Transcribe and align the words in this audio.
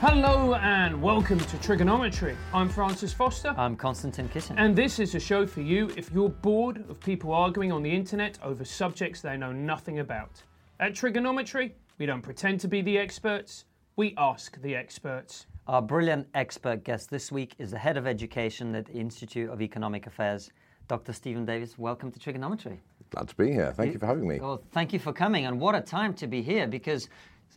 Hello 0.00 0.54
and 0.54 1.02
welcome 1.02 1.38
to 1.38 1.56
TRIGGERnometry. 1.58 2.34
I'm 2.54 2.70
Francis 2.70 3.12
Foster. 3.12 3.54
I'm 3.58 3.76
Konstantin 3.76 4.30
Kisin. 4.30 4.54
And 4.56 4.74
this 4.74 4.98
is 4.98 5.14
a 5.14 5.20
show 5.20 5.46
for 5.46 5.60
you 5.60 5.90
if 5.94 6.10
you're 6.10 6.30
bored 6.30 6.88
of 6.88 6.98
people 7.00 7.34
arguing 7.34 7.70
on 7.70 7.82
the 7.82 7.90
internet 7.90 8.38
over 8.42 8.64
subjects 8.64 9.20
they 9.20 9.36
know 9.36 9.52
nothing 9.52 9.98
about. 9.98 10.42
At 10.80 10.94
TRIGGERnometry, 10.94 11.72
we 11.98 12.06
don't 12.06 12.22
pretend 12.22 12.60
to 12.60 12.68
be 12.68 12.80
the 12.80 12.96
experts, 12.96 13.66
we 13.96 14.14
ask 14.16 14.58
the 14.62 14.74
experts. 14.74 15.44
Our 15.66 15.82
brilliant 15.82 16.28
expert 16.32 16.82
guest 16.82 17.10
this 17.10 17.30
week 17.30 17.54
is 17.58 17.70
the 17.72 17.78
head 17.78 17.98
of 17.98 18.06
education 18.06 18.74
at 18.76 18.86
the 18.86 18.94
Institute 18.94 19.50
of 19.50 19.60
Economic 19.60 20.06
Affairs, 20.06 20.50
Dr. 20.88 21.12
Stephen 21.12 21.44
Davies. 21.44 21.78
Welcome 21.78 22.10
to 22.10 22.18
TRIGGERnometry. 22.18 22.78
Glad 23.10 23.28
to 23.28 23.36
be 23.36 23.52
here. 23.52 23.74
Thank 23.76 23.92
you 23.92 23.98
for 23.98 24.06
having 24.06 24.26
me. 24.26 24.40
Well, 24.40 24.62
thank 24.72 24.94
you 24.94 24.98
for 24.98 25.12
coming, 25.12 25.44
and 25.44 25.60
what 25.60 25.74
a 25.74 25.82
time 25.82 26.14
to 26.14 26.26
be 26.26 26.40
here 26.40 26.66
because 26.66 27.10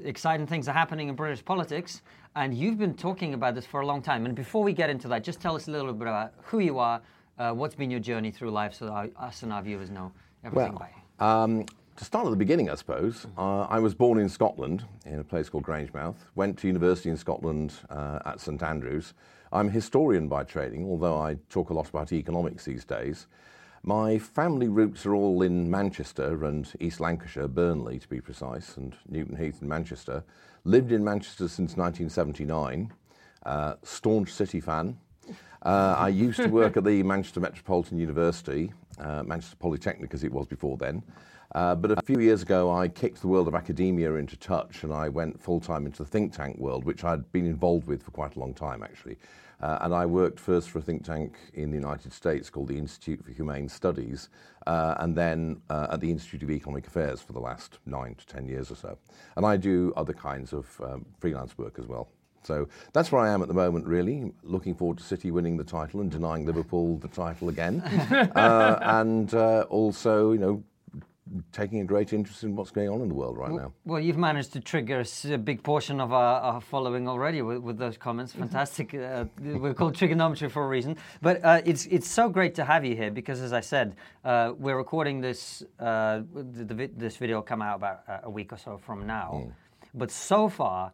exciting 0.04 0.48
things 0.48 0.68
are 0.68 0.74
happening 0.74 1.08
in 1.10 1.16
British 1.16 1.44
politics, 1.44 2.02
and 2.36 2.54
you've 2.54 2.78
been 2.78 2.94
talking 2.96 3.34
about 3.34 3.56
this 3.56 3.66
for 3.66 3.82
a 3.82 3.86
long 3.86 4.02
time. 4.02 4.26
And 4.26 4.36
before 4.36 4.64
we 4.64 4.74
get 4.74 4.90
into 4.90 5.08
that, 5.10 5.24
just 5.24 5.40
tell 5.40 5.56
us 5.56 5.68
a 5.68 5.72
little 5.72 5.94
bit 5.94 6.08
about 6.08 6.34
who 6.44 6.60
you 6.60 6.80
are, 6.80 7.02
uh, 7.38 7.52
what's 7.52 7.76
been 7.76 7.92
your 7.92 8.00
journey 8.00 8.32
through 8.32 8.52
life, 8.52 8.74
so 8.74 8.88
our, 8.88 9.10
us 9.18 9.44
and 9.44 9.54
our 9.54 9.62
viewers 9.62 9.90
know 9.90 10.12
everything 10.44 10.74
Well, 10.74 10.88
about 11.20 11.48
you. 11.50 11.54
um, 11.60 11.66
to 11.96 12.06
start 12.06 12.26
at 12.26 12.32
the 12.32 12.36
beginning, 12.36 12.72
I 12.72 12.76
suppose, 12.76 13.28
uh, 13.38 13.62
I 13.70 13.80
was 13.80 13.94
born 13.94 14.18
in 14.20 14.28
Scotland 14.28 14.84
in 15.06 15.20
a 15.20 15.24
place 15.24 15.48
called 15.48 15.64
Grangemouth, 15.64 16.16
went 16.34 16.58
to 16.60 16.68
university 16.68 17.10
in 17.10 17.18
Scotland 17.18 17.74
uh, 17.90 18.20
at 18.26 18.40
St 18.40 18.64
Andrews. 18.64 19.14
I'm 19.52 19.68
a 19.68 19.72
historian 19.72 20.28
by 20.28 20.44
training, 20.44 20.88
although 20.90 21.20
I 21.20 21.36
talk 21.50 21.70
a 21.70 21.74
lot 21.74 21.88
about 21.88 22.12
economics 22.12 22.66
these 22.66 22.84
days. 22.84 23.28
My 23.86 24.18
family 24.18 24.70
roots 24.70 25.06
are 25.06 25.14
all 25.14 25.42
in 25.42 25.70
Manchester 25.70 26.46
and 26.46 26.72
East 26.80 27.02
Lancashire, 27.02 27.50
Burnley 27.50 28.00
to 28.00 28.08
be 28.08 28.22
precise, 28.22 28.78
and 28.78 28.96
Newton 29.10 29.36
Heath 29.36 29.62
in 29.62 29.68
Manchester. 29.68 30.24
Lived 30.64 30.94
in 30.94 31.04
Manchester 31.04 31.50
since 31.50 31.76
1979, 31.76 32.94
uh, 33.46 33.74
staunch 33.84 34.32
City 34.32 34.62
fan. 34.62 34.98
Uh, 35.64 35.96
I 35.98 36.08
used 36.08 36.40
to 36.40 36.48
work 36.48 36.78
at 36.78 36.86
the 36.86 37.04
Manchester 37.04 37.42
Metropolitan 37.42 37.98
University, 37.98 38.72
uh, 39.00 39.22
Manchester 39.24 39.58
Polytechnic 39.58 40.14
as 40.14 40.24
it 40.24 40.32
was 40.32 40.48
before 40.48 40.78
then. 40.78 41.04
Uh, 41.54 41.76
but 41.76 41.92
a 41.92 42.02
few 42.04 42.20
years 42.20 42.42
ago, 42.42 42.72
I 42.72 42.88
kicked 42.88 43.20
the 43.20 43.28
world 43.28 43.50
of 43.50 43.54
academia 43.54 44.14
into 44.14 44.38
touch 44.38 44.86
and 44.86 44.94
I 44.94 45.10
went 45.10 45.42
full 45.42 45.60
time 45.60 45.86
into 45.86 46.04
the 46.04 46.10
think 46.10 46.32
tank 46.32 46.58
world, 46.58 46.86
which 46.86 47.04
I'd 47.04 47.30
been 47.34 47.46
involved 47.46 47.88
with 47.88 48.02
for 48.02 48.12
quite 48.12 48.38
a 48.38 48.40
long 48.40 48.54
time 48.54 48.82
actually. 48.82 49.18
Uh, 49.62 49.78
and 49.82 49.94
I 49.94 50.06
worked 50.06 50.40
first 50.40 50.70
for 50.70 50.80
a 50.80 50.82
think 50.82 51.04
tank 51.04 51.38
in 51.54 51.70
the 51.72 51.78
United 51.78 52.14
States 52.14 52.50
called 52.50 52.68
the 52.68 52.78
Institute 52.78 53.24
for 53.24 53.32
Humane 53.32 53.70
Studies, 53.70 54.30
uh, 54.68 54.96
and 55.00 55.16
then 55.16 55.62
uh, 55.70 55.88
at 55.92 56.02
the 56.02 56.12
Institute 56.12 56.44
of 56.44 56.52
Economic 56.52 56.88
Affairs 56.88 57.22
for 57.22 57.34
the 57.34 57.40
last 57.40 57.80
nine 57.86 58.16
to 58.16 58.26
ten 58.26 58.48
years 58.48 58.72
or 58.72 58.76
so. 58.76 58.98
And 59.36 59.46
I 59.46 59.58
do 59.58 59.94
other 59.96 60.14
kinds 60.14 60.54
of 60.54 60.82
um, 60.84 61.06
freelance 61.20 61.58
work 61.58 61.80
as 61.80 61.88
well. 61.88 62.10
So 62.44 62.68
that's 62.92 63.12
where 63.12 63.22
I 63.22 63.30
am 63.30 63.42
at 63.42 63.48
the 63.48 63.54
moment, 63.54 63.86
really. 63.86 64.32
Looking 64.44 64.76
forward 64.76 64.98
to 64.98 65.04
City 65.04 65.32
winning 65.32 65.58
the 65.58 65.64
title 65.64 66.02
and 66.02 66.12
denying 66.12 66.46
Liverpool 66.46 66.98
the 66.98 67.08
title 67.08 67.50
again. 67.50 67.82
uh, 68.36 68.80
and 68.82 69.34
uh, 69.34 69.62
also, 69.70 70.32
you 70.32 70.40
know, 70.40 70.64
taking 71.52 71.80
a 71.80 71.86
great 71.86 72.14
interest 72.14 72.44
in 72.44 72.56
what's 72.56 72.72
going 72.72 72.90
on 72.90 73.02
in 73.02 73.08
the 73.08 73.14
world 73.14 73.38
right 73.38 73.52
now. 73.52 73.74
Well, 73.86 74.00
you've 74.00 74.18
managed 74.18 74.54
to 74.54 74.60
trigger 74.60 75.04
a 75.26 75.38
big 75.38 75.64
portion 75.64 76.00
of 76.02 76.12
our, 76.12 76.42
our 76.42 76.62
following 76.62 77.08
already 77.08 77.42
with, 77.42 77.60
with 77.60 77.78
those 77.78 77.98
comments. 77.98 78.34
Fantastic. 78.34 78.94
Uh, 78.94 79.26
we're 79.42 79.74
called 79.74 79.96
TRIGGERnometry 79.96 80.52
for 80.52 80.64
a 80.66 80.68
reason. 80.68 80.98
But 81.22 81.44
uh, 81.44 81.62
it's 81.66 81.86
it's 81.88 82.08
so 82.08 82.30
great 82.30 82.56
to 82.56 82.66
have 82.66 82.86
you 82.86 82.96
here 82.96 83.12
because, 83.12 83.42
as 83.42 83.54
I 83.54 83.62
said, 83.62 83.96
uh, 84.26 84.54
we're 84.58 84.78
recording 84.78 85.22
this. 85.22 85.64
Uh, 85.80 86.22
the, 86.34 86.66
the, 86.66 86.90
this 86.98 87.18
video 87.18 87.38
will 87.38 87.44
come 87.44 87.62
out 87.62 87.76
about 87.78 88.04
a 88.24 88.30
week 88.30 88.52
or 88.52 88.58
so 88.58 88.78
from 88.78 89.08
now. 89.08 89.54
But 89.94 90.12
so 90.12 90.50
far. 90.50 90.92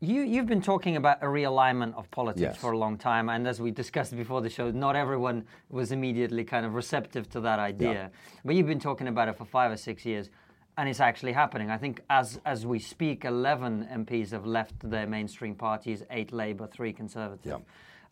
You, 0.00 0.22
you've 0.22 0.46
been 0.46 0.60
talking 0.60 0.96
about 0.96 1.22
a 1.22 1.26
realignment 1.26 1.94
of 1.96 2.10
politics 2.10 2.42
Yes. 2.42 2.56
for 2.58 2.72
a 2.72 2.78
long 2.78 2.98
time, 2.98 3.30
and 3.30 3.48
as 3.48 3.60
we 3.62 3.70
discussed 3.70 4.14
before 4.14 4.42
the 4.42 4.50
show, 4.50 4.70
not 4.70 4.94
everyone 4.94 5.44
was 5.70 5.90
immediately 5.90 6.44
kind 6.44 6.66
of 6.66 6.74
receptive 6.74 7.30
to 7.30 7.40
that 7.40 7.58
idea. 7.58 8.10
But 8.44 8.56
you've 8.56 8.66
been 8.66 8.78
talking 8.80 9.08
about 9.08 9.28
it 9.28 9.36
for 9.38 9.46
five 9.46 9.72
or 9.72 9.76
six 9.78 10.04
years, 10.04 10.28
and 10.76 10.86
it's 10.86 11.00
actually 11.00 11.32
happening. 11.32 11.70
I 11.70 11.78
think 11.78 12.02
as 12.10 12.38
as 12.44 12.66
we 12.66 12.78
speak, 12.78 13.24
11 13.24 13.88
MPs 14.04 14.32
have 14.32 14.44
left 14.44 14.74
their 14.90 15.06
mainstream 15.06 15.54
parties, 15.54 16.02
eight 16.10 16.30
Labour, 16.30 16.66
three 16.66 16.92
Conservative, 16.92 17.46
Yeah. 17.46 17.58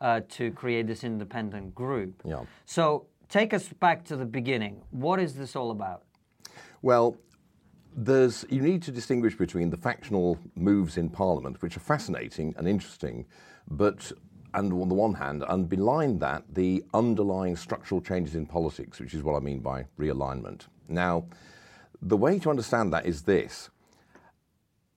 uh, 0.09 0.21
to 0.31 0.51
create 0.53 0.87
this 0.87 1.05
independent 1.05 1.75
group. 1.75 2.23
Yeah. 2.25 2.45
So 2.65 3.07
take 3.29 3.53
us 3.53 3.69
back 3.69 4.05
to 4.07 4.17
the 4.17 4.25
beginning. 4.25 4.81
What 4.91 5.21
is 5.21 5.35
this 5.35 5.55
all 5.55 5.71
about? 5.71 6.05
Well, 6.81 7.17
there's 7.97 8.45
you 8.51 8.61
need 8.61 8.83
to 8.83 8.91
distinguish 8.91 9.37
between 9.37 9.71
the 9.71 9.77
factional 9.77 10.39
moves 10.57 10.97
in 10.97 11.09
Parliament, 11.09 11.63
which 11.63 11.77
are 11.77 11.81
fascinating 11.81 12.55
and 12.59 12.67
interesting, 12.67 13.27
but 13.71 14.13
and 14.55 14.73
on 14.73 14.89
the 14.89 14.95
one 14.95 15.15
hand, 15.15 15.45
and 15.49 15.69
behind 15.69 16.21
that, 16.21 16.45
the 16.53 16.85
underlying 16.95 17.57
structural 17.57 18.01
changes 18.01 18.35
in 18.37 18.47
politics, 18.47 19.01
which 19.01 19.15
is 19.15 19.23
what 19.23 19.35
I 19.35 19.41
mean 19.41 19.59
by 19.59 19.87
realignment. 19.99 20.67
Now, 20.89 21.27
the 22.01 22.17
way 22.17 22.39
to 22.39 22.51
understand 22.51 22.93
that 22.93 23.07
is 23.07 23.23
this. 23.23 23.71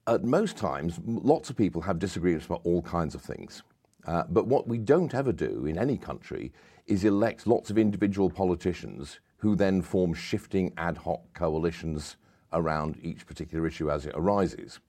At 0.06 0.24
most 0.24 0.56
times, 0.56 1.00
lots 1.04 1.50
of 1.50 1.56
people 1.56 1.82
have 1.82 1.98
disagreements 1.98 2.46
about 2.46 2.60
all 2.64 2.82
kinds 2.82 3.14
of 3.14 3.20
things. 3.20 3.62
Uh, 4.06 4.22
but 4.28 4.46
what 4.46 4.68
we 4.68 4.78
don't 4.78 5.12
ever 5.12 5.32
do 5.32 5.66
in 5.66 5.76
any 5.76 5.98
country 5.98 6.52
is 6.86 7.04
elect 7.04 7.46
lots 7.46 7.68
of 7.68 7.76
individual 7.76 8.30
politicians 8.30 9.18
who 9.38 9.54
then 9.54 9.82
form 9.82 10.14
shifting 10.14 10.72
ad 10.78 10.96
hoc 10.96 11.20
coalitions 11.34 12.16
around 12.52 12.98
each 13.02 13.26
particular 13.26 13.66
issue 13.66 13.90
as 13.90 14.06
it 14.06 14.14
arises. 14.14 14.80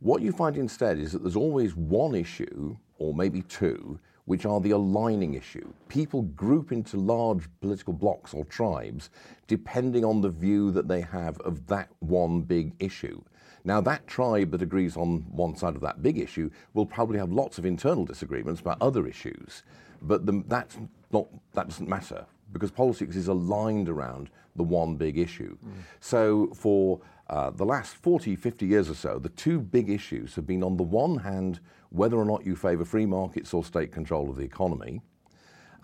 What 0.00 0.22
you 0.22 0.32
find 0.32 0.56
instead 0.56 0.98
is 0.98 1.12
that 1.12 1.22
there's 1.22 1.36
always 1.36 1.76
one 1.76 2.14
issue, 2.14 2.76
or 2.98 3.14
maybe 3.14 3.42
two, 3.42 4.00
which 4.24 4.46
are 4.46 4.60
the 4.60 4.70
aligning 4.70 5.34
issue. 5.34 5.72
People 5.88 6.22
group 6.22 6.72
into 6.72 6.96
large 6.96 7.48
political 7.60 7.92
blocks 7.92 8.34
or 8.34 8.44
tribes 8.44 9.10
depending 9.46 10.04
on 10.04 10.20
the 10.20 10.28
view 10.28 10.70
that 10.70 10.88
they 10.88 11.00
have 11.00 11.38
of 11.40 11.66
that 11.66 11.88
one 12.00 12.42
big 12.42 12.72
issue. 12.78 13.22
Now, 13.64 13.80
that 13.82 14.06
tribe 14.06 14.50
that 14.50 14.62
agrees 14.62 14.96
on 14.96 15.24
one 15.30 15.56
side 15.56 15.74
of 15.74 15.82
that 15.82 16.02
big 16.02 16.18
issue 16.18 16.50
will 16.74 16.86
probably 16.86 17.18
have 17.18 17.32
lots 17.32 17.58
of 17.58 17.66
internal 17.66 18.04
disagreements 18.04 18.60
about 18.60 18.78
other 18.80 19.06
issues, 19.06 19.62
but 20.00 20.26
the, 20.26 20.42
that's 20.48 20.78
not, 21.12 21.28
that 21.52 21.68
doesn't 21.68 21.88
matter 21.88 22.26
because 22.52 22.70
politics 22.70 23.16
is 23.16 23.28
aligned 23.28 23.88
around 23.88 24.30
the 24.56 24.62
one 24.62 24.96
big 24.96 25.18
issue. 25.18 25.56
So, 26.00 26.48
for 26.54 27.00
uh, 27.30 27.50
the 27.50 27.64
last 27.64 27.94
40, 27.94 28.36
50 28.36 28.66
years 28.66 28.90
or 28.90 28.94
so, 28.94 29.18
the 29.18 29.30
two 29.30 29.58
big 29.60 29.88
issues 29.88 30.34
have 30.34 30.46
been 30.46 30.62
on 30.62 30.76
the 30.76 30.82
one 30.82 31.18
hand, 31.18 31.60
whether 31.90 32.16
or 32.16 32.24
not 32.24 32.44
you 32.44 32.54
favour 32.56 32.84
free 32.84 33.06
markets 33.06 33.54
or 33.54 33.64
state 33.64 33.92
control 33.92 34.28
of 34.28 34.36
the 34.36 34.44
economy, 34.44 35.00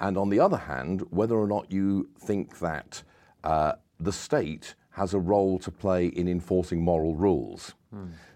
and 0.01 0.17
on 0.17 0.29
the 0.29 0.39
other 0.41 0.57
hand, 0.59 1.03
whether 1.11 1.37
or 1.37 1.47
not 1.47 1.73
you 1.73 2.09
think 2.19 2.59
that 2.59 3.03
uh, 3.45 3.73
the 3.99 4.13
state 4.13 4.75
has 4.91 5.15
a 5.15 5.19
role 5.19 5.59
to 5.61 5.71
play 5.71 6.07
in 6.09 6.29
enforcing 6.29 6.83
moral 6.83 7.15
rules. 7.15 7.75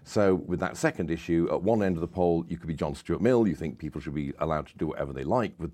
So, 0.03 0.35
with 0.35 0.59
that 0.61 0.75
second 0.77 1.11
issue, 1.11 1.47
at 1.51 1.61
one 1.61 1.83
end 1.83 1.95
of 1.95 2.01
the 2.01 2.07
poll, 2.07 2.45
you 2.47 2.57
could 2.57 2.67
be 2.67 2.73
John 2.73 2.95
Stuart 2.95 3.21
Mill, 3.21 3.47
you 3.47 3.55
think 3.55 3.77
people 3.77 4.01
should 4.01 4.15
be 4.15 4.33
allowed 4.39 4.67
to 4.67 4.77
do 4.77 4.87
whatever 4.87 5.13
they 5.13 5.23
like 5.23 5.53
with 5.59 5.71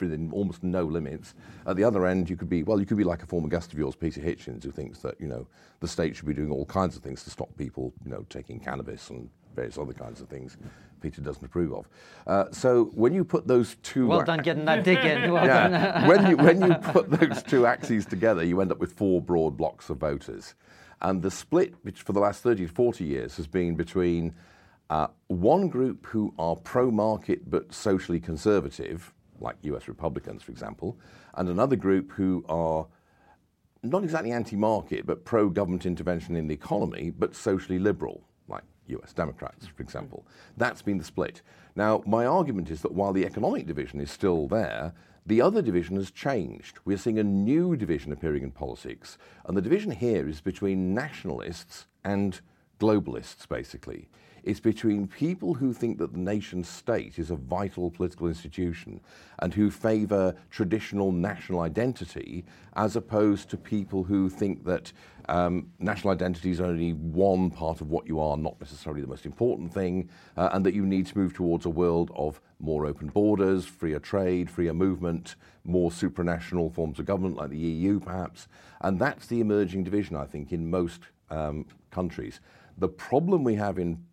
within 0.00 0.30
almost 0.32 0.62
no 0.62 0.84
limits. 0.84 1.34
At 1.66 1.76
the 1.76 1.84
other 1.84 2.06
end, 2.06 2.30
you 2.30 2.36
could 2.36 2.48
be, 2.48 2.62
well, 2.62 2.80
you 2.80 2.86
could 2.86 2.96
be 2.96 3.04
like 3.04 3.22
a 3.22 3.26
former 3.26 3.48
guest 3.48 3.72
of 3.72 3.78
yours, 3.78 3.94
Peter 3.94 4.20
Hitchens, 4.20 4.64
who 4.64 4.70
thinks 4.70 5.00
that, 5.00 5.20
you 5.20 5.28
know, 5.28 5.46
the 5.80 5.88
state 5.88 6.16
should 6.16 6.26
be 6.26 6.34
doing 6.34 6.50
all 6.50 6.66
kinds 6.66 6.96
of 6.96 7.02
things 7.02 7.24
to 7.24 7.30
stop 7.30 7.48
people, 7.56 7.92
you 8.04 8.10
know, 8.10 8.24
taking 8.28 8.60
cannabis 8.60 9.10
and 9.10 9.28
various 9.54 9.78
other 9.78 9.92
kinds 9.92 10.20
of 10.20 10.28
things 10.28 10.56
Peter 11.04 11.20
doesn't 11.20 11.44
approve 11.44 11.72
of. 11.74 11.88
Uh, 12.26 12.50
so 12.50 12.86
when 12.94 13.12
you 13.12 13.24
put 13.26 13.46
those 13.46 13.76
two... 13.82 14.06
Well 14.06 14.24
done 14.24 14.40
getting 14.40 14.64
that 14.64 14.84
dig 14.84 14.98
in. 14.98 15.30
Well 15.30 15.46
done. 15.46 15.72
yeah. 15.72 16.08
when 16.08 16.30
you 16.30 16.36
when 16.38 16.62
you 16.62 16.74
put 16.76 17.10
those 17.10 17.42
two 17.42 17.66
axes 17.66 18.06
together, 18.06 18.42
you 18.42 18.62
end 18.62 18.72
up 18.72 18.78
with 18.78 18.94
four 18.94 19.20
broad 19.20 19.54
blocks 19.54 19.90
of 19.90 19.98
voters, 19.98 20.54
and 21.02 21.20
the 21.20 21.30
split, 21.30 21.74
which 21.82 22.00
for 22.00 22.14
the 22.14 22.20
last 22.20 22.42
30 22.42 22.66
to 22.66 22.72
40 22.72 23.04
years 23.04 23.36
has 23.36 23.46
been 23.46 23.74
between 23.74 24.34
uh, 24.88 25.08
one 25.26 25.68
group 25.68 26.06
who 26.06 26.32
are 26.38 26.56
pro-market 26.56 27.50
but 27.50 27.74
socially 27.74 28.18
conservative, 28.18 29.12
like 29.44 29.56
U.S. 29.62 29.86
Republicans, 29.86 30.42
for 30.42 30.50
example, 30.50 30.98
and 31.34 31.48
another 31.48 31.76
group 31.76 32.10
who 32.10 32.44
are 32.48 32.86
not 33.84 34.02
exactly 34.02 34.32
anti-market 34.32 35.06
but 35.06 35.24
pro-government 35.24 35.86
intervention 35.86 36.34
in 36.34 36.48
the 36.48 36.54
economy, 36.54 37.10
but 37.10 37.36
socially 37.36 37.78
liberal, 37.78 38.24
like 38.48 38.64
US 38.88 39.12
Democrats, 39.12 39.66
for 39.66 39.82
example. 39.82 40.26
That's 40.56 40.82
been 40.82 40.98
the 40.98 41.04
split. 41.04 41.42
Now, 41.76 42.02
my 42.06 42.24
argument 42.26 42.70
is 42.70 42.80
that 42.82 42.92
while 42.92 43.12
the 43.12 43.26
economic 43.26 43.66
division 43.66 44.00
is 44.00 44.10
still 44.10 44.48
there, 44.48 44.92
the 45.26 45.40
other 45.40 45.62
division 45.62 45.96
has 45.96 46.10
changed. 46.10 46.78
We're 46.84 46.98
seeing 46.98 47.18
a 47.18 47.24
new 47.24 47.76
division 47.76 48.12
appearing 48.12 48.42
in 48.42 48.50
politics, 48.50 49.18
and 49.46 49.56
the 49.56 49.62
division 49.62 49.90
here 49.90 50.28
is 50.28 50.40
between 50.40 50.94
nationalists 50.94 51.86
and 52.04 52.40
globalists, 52.78 53.48
basically. 53.48 54.08
It's 54.44 54.60
between 54.60 55.08
people 55.08 55.54
who 55.54 55.72
think 55.72 55.98
that 55.98 56.12
the 56.12 56.18
nation 56.18 56.62
state 56.62 57.18
is 57.18 57.30
a 57.30 57.36
vital 57.36 57.90
political 57.90 58.28
institution 58.28 59.00
and 59.40 59.52
who 59.52 59.70
favour 59.70 60.34
traditional 60.50 61.12
national 61.12 61.60
identity, 61.60 62.44
as 62.76 62.94
opposed 62.94 63.50
to 63.50 63.56
people 63.56 64.04
who 64.04 64.28
think 64.28 64.64
that 64.64 64.92
Um, 65.28 65.70
national 65.78 66.12
identity 66.12 66.50
is 66.50 66.60
only 66.60 66.92
one 66.92 67.50
part 67.50 67.80
of 67.80 67.90
what 67.90 68.06
you 68.06 68.20
are, 68.20 68.36
not 68.36 68.60
necessarily 68.60 69.00
the 69.00 69.06
most 69.06 69.24
important 69.24 69.72
thing, 69.72 70.10
uh, 70.36 70.50
and 70.52 70.64
that 70.66 70.74
you 70.74 70.84
need 70.84 71.06
to 71.06 71.18
move 71.18 71.32
towards 71.32 71.64
a 71.64 71.70
world 71.70 72.10
of 72.14 72.40
more 72.60 72.86
open 72.86 73.08
borders, 73.08 73.64
freer 73.64 73.98
trade, 73.98 74.50
freer 74.50 74.74
movement, 74.74 75.36
more 75.64 75.90
supranational 75.90 76.72
forms 76.72 76.98
of 76.98 77.06
government 77.06 77.36
like 77.36 77.50
the 77.50 77.58
EU 77.58 78.00
perhaps. 78.00 78.48
And 78.82 78.98
that's 78.98 79.26
the 79.26 79.40
emerging 79.40 79.84
division, 79.84 80.16
I 80.16 80.26
think, 80.26 80.52
in 80.52 80.68
most 80.70 81.00
um, 81.30 81.66
countries. 81.90 82.40
The 82.76 82.88
problem 82.88 83.44
we 83.44 83.54
have 83.54 83.78
in 83.78 84.04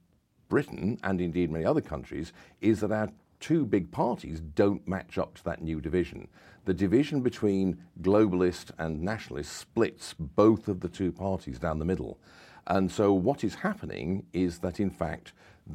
Britain, 0.52 1.00
and 1.02 1.22
indeed 1.22 1.50
many 1.50 1.64
other 1.64 1.80
countries, 1.80 2.34
is 2.60 2.82
that 2.82 2.92
our 2.92 3.10
two 3.40 3.66
big 3.66 3.90
parties 3.90 4.42
don't 4.42 4.86
match 4.86 5.18
up 5.18 5.34
to 5.36 5.44
that 5.46 5.62
new 5.62 5.80
division. 5.80 6.28
The 6.66 6.74
division 6.74 7.22
between 7.22 7.82
globalist 8.02 8.72
and 8.78 9.02
nationalist 9.02 9.58
splits 9.58 10.14
both 10.14 10.68
of 10.68 10.82
the 10.82 10.90
two 10.90 11.14
parties 11.14 11.58
down 11.58 11.80
the 11.80 11.86
middle. 11.86 12.20
And 12.68 12.92
so 12.92 13.14
what 13.14 13.46
is 13.46 13.56
happening 13.56 14.26
is 14.34 14.60
that, 14.60 14.82
in 14.82 14.90
fact, 14.90 15.32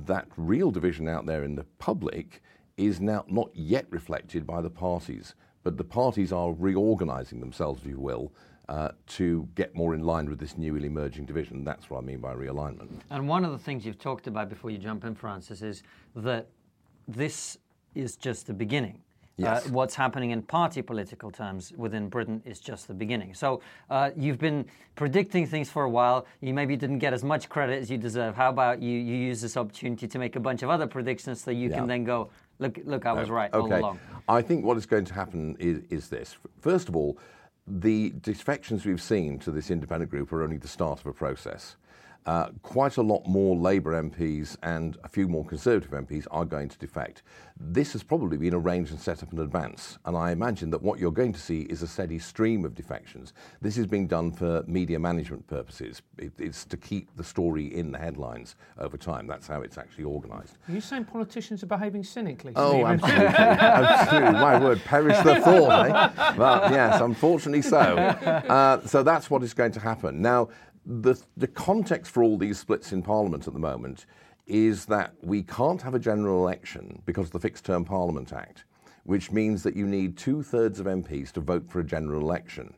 that 0.06 0.28
real 0.37 0.70
division 0.70 1.08
out 1.08 1.25
there 1.25 1.43
in 1.43 1.55
the 1.55 1.64
public 1.78 2.43
is 2.76 3.00
now 3.00 3.25
not 3.28 3.50
yet 3.55 3.87
reflected 3.88 4.46
by 4.46 4.61
the 4.61 4.70
parties. 4.70 5.34
But 5.64 5.78
the 5.78 5.84
parties 5.84 6.32
are 6.32 6.52
reorganizing 6.52 7.40
themselves, 7.40 7.81
if 7.81 7.88
you 7.88 7.99
will, 7.99 8.31
to 8.69 9.49
get 9.55 9.75
more 9.75 9.95
in 9.95 10.03
line 10.03 10.29
with 10.29 10.39
this 10.39 10.59
newly 10.59 10.87
emerging 10.87 11.25
division. 11.25 11.65
That's 11.65 11.89
what 11.89 11.99
I 11.99 12.01
mean 12.03 12.19
by 12.19 12.35
realignment. 12.35 12.89
And 13.11 13.29
one 13.29 13.45
of 13.45 13.53
the 13.53 13.59
things 13.59 13.87
you've 13.87 13.99
talked 13.99 14.27
about 14.27 14.49
before 14.49 14.71
you 14.71 14.79
jump 14.79 15.05
in, 15.05 15.15
Francis, 15.15 15.63
is 15.63 15.83
that 16.17 16.49
this 17.07 17.59
is 17.95 18.17
just 18.17 18.47
the 18.47 18.55
beginning. 18.55 19.01
Yes. 19.39 19.67
Uh, 19.67 19.71
what's 19.71 19.95
happening 19.95 20.31
in 20.31 20.41
party 20.41 20.81
political 20.81 21.31
terms 21.31 21.73
within 21.77 22.09
Britain 22.09 22.43
is 22.47 22.59
just 22.59 22.89
the 22.89 22.95
beginning. 22.95 23.35
So 23.35 23.61
uh, 23.91 24.11
you've 24.17 24.39
been 24.39 24.65
predicting 24.95 25.47
things 25.47 25.69
for 25.69 25.85
a 25.85 25.91
while. 25.91 26.27
You 26.41 26.55
maybe 26.55 26.75
didn't 26.75 27.01
get 27.01 27.12
as 27.12 27.23
much 27.23 27.51
credit 27.51 27.83
as 27.83 27.91
you 27.91 27.99
deserve. 27.99 28.35
How 28.35 28.49
about 28.49 28.81
you, 28.81 28.99
you 28.99 29.15
use 29.15 29.43
this 29.43 29.59
opportunity 29.59 30.09
to 30.09 30.19
make 30.19 30.37
a 30.37 30.41
bunch 30.41 30.62
of 30.62 30.71
other 30.71 30.87
predictions 30.87 31.43
so 31.43 31.51
you 31.51 31.69
Yeah. 31.69 31.77
can 31.77 31.87
then 31.87 32.03
go, 32.05 32.31
look, 32.59 32.79
look, 32.85 33.05
I 33.05 33.12
was 33.12 33.29
right 33.29 33.53
all 33.53 33.67
okay. 33.67 33.79
along. 33.79 34.01
I 34.27 34.41
think 34.41 34.65
what 34.65 34.79
is 34.79 34.87
going 34.87 35.05
to 35.05 35.15
happen 35.15 35.55
is, 35.59 35.83
is 35.91 36.09
this. 36.09 36.37
First 36.62 36.89
of 36.89 36.97
all, 36.97 37.19
the 37.67 38.11
defections 38.21 38.85
we've 38.85 39.03
seen 39.03 39.39
to 39.41 39.51
this 39.51 39.71
independent 39.71 40.11
group 40.11 40.33
are 40.33 40.43
only 40.43 40.57
the 40.57 40.69
start 40.69 41.01
of 41.01 41.07
a 41.07 41.13
process. 41.13 41.77
Uh, 42.26 42.49
quite 42.62 42.96
a 42.96 43.02
lot 43.02 43.25
more 43.26 43.55
Labour 43.55 44.02
MPs 44.02 44.56
and 44.64 44.99
a 45.05 45.08
few 45.08 45.28
more 45.28 45.44
Conservative 45.44 45.93
MPs 45.93 46.26
are 46.32 46.44
going 46.44 46.69
to 46.69 46.76
defect. 46.76 47.23
This 47.58 47.93
has 47.93 48.02
probably 48.02 48.37
been 48.37 48.52
arranged 48.52 48.90
and 48.90 49.00
set 49.00 49.23
up 49.23 49.32
in 49.32 49.38
advance, 49.38 49.99
and 50.05 50.17
I 50.17 50.32
imagine 50.32 50.69
that 50.70 50.82
what 50.82 50.99
you're 50.99 51.12
going 51.12 51.32
to 51.32 51.40
see 51.40 51.61
is 51.62 51.82
a 51.82 51.87
steady 51.87 52.19
stream 52.19 52.64
of 52.64 52.75
defections. 52.75 53.32
This 53.62 53.78
is 53.78 53.87
being 53.87 54.08
done 54.08 54.32
for 54.32 54.64
media 54.67 54.99
management 54.99 55.46
purposes. 55.46 56.02
It, 56.19 56.32
it's 56.38 56.64
to 56.67 56.76
keep 56.76 57.08
the 57.17 57.25
story 57.25 57.75
in 57.75 57.93
the 57.93 57.99
headlines 57.99 58.56
over 58.78 58.96
time. 58.96 59.26
That's 59.26 59.46
how 59.46 59.62
it's 59.62 59.78
actually 59.78 60.05
organised. 60.05 60.58
Are 60.69 60.75
you 60.75 60.81
saying 60.81 61.05
politicians 61.05 61.62
are 61.62 61.67
behaving 61.67 62.02
cynically? 62.02 62.52
Oh, 62.56 62.84
absolutely. 62.84 63.25
absolutely. 63.26 64.32
My 64.32 64.58
word, 64.58 64.82
perish 64.84 65.17
the 65.19 65.40
thought, 65.40 65.87
eh? 65.87 66.34
Well, 66.37 66.70
yes, 66.73 67.00
unfortunately 67.00 67.62
so. 67.62 67.96
Uh, 68.56 68.84
so 68.87 69.02
that's 69.02 69.31
what 69.31 69.43
is 69.43 69.52
going 69.55 69.73
to 69.73 69.81
happen. 69.81 70.23
Now, 70.23 70.49
the, 70.87 71.21
the 71.37 71.49
context 71.49 72.12
for 72.12 72.23
all 72.23 72.38
these 72.38 72.59
splits 72.59 72.93
in 72.93 73.03
Parliament 73.03 73.47
at 73.47 73.53
the 73.53 73.59
moment 73.59 74.06
is 74.47 74.87
that 74.87 75.12
we 75.23 75.43
can't 75.43 75.83
have 75.83 75.94
a 75.94 75.99
general 75.99 76.38
election 76.38 77.03
because 77.05 77.27
of 77.27 77.33
the 77.33 77.41
Fixed 77.41 77.65
Term 77.65 77.85
Parliament 77.85 78.33
Act, 78.33 78.65
which 79.05 79.33
means 79.33 79.62
that 79.65 79.75
you 79.75 79.87
need 79.87 80.17
two 80.17 80.43
thirds 80.43 80.79
of 80.79 80.87
MPs 80.87 81.33
to 81.33 81.41
vote 81.41 81.69
for 81.69 81.81
a 81.81 81.85
general 81.85 82.21
election. 82.21 82.73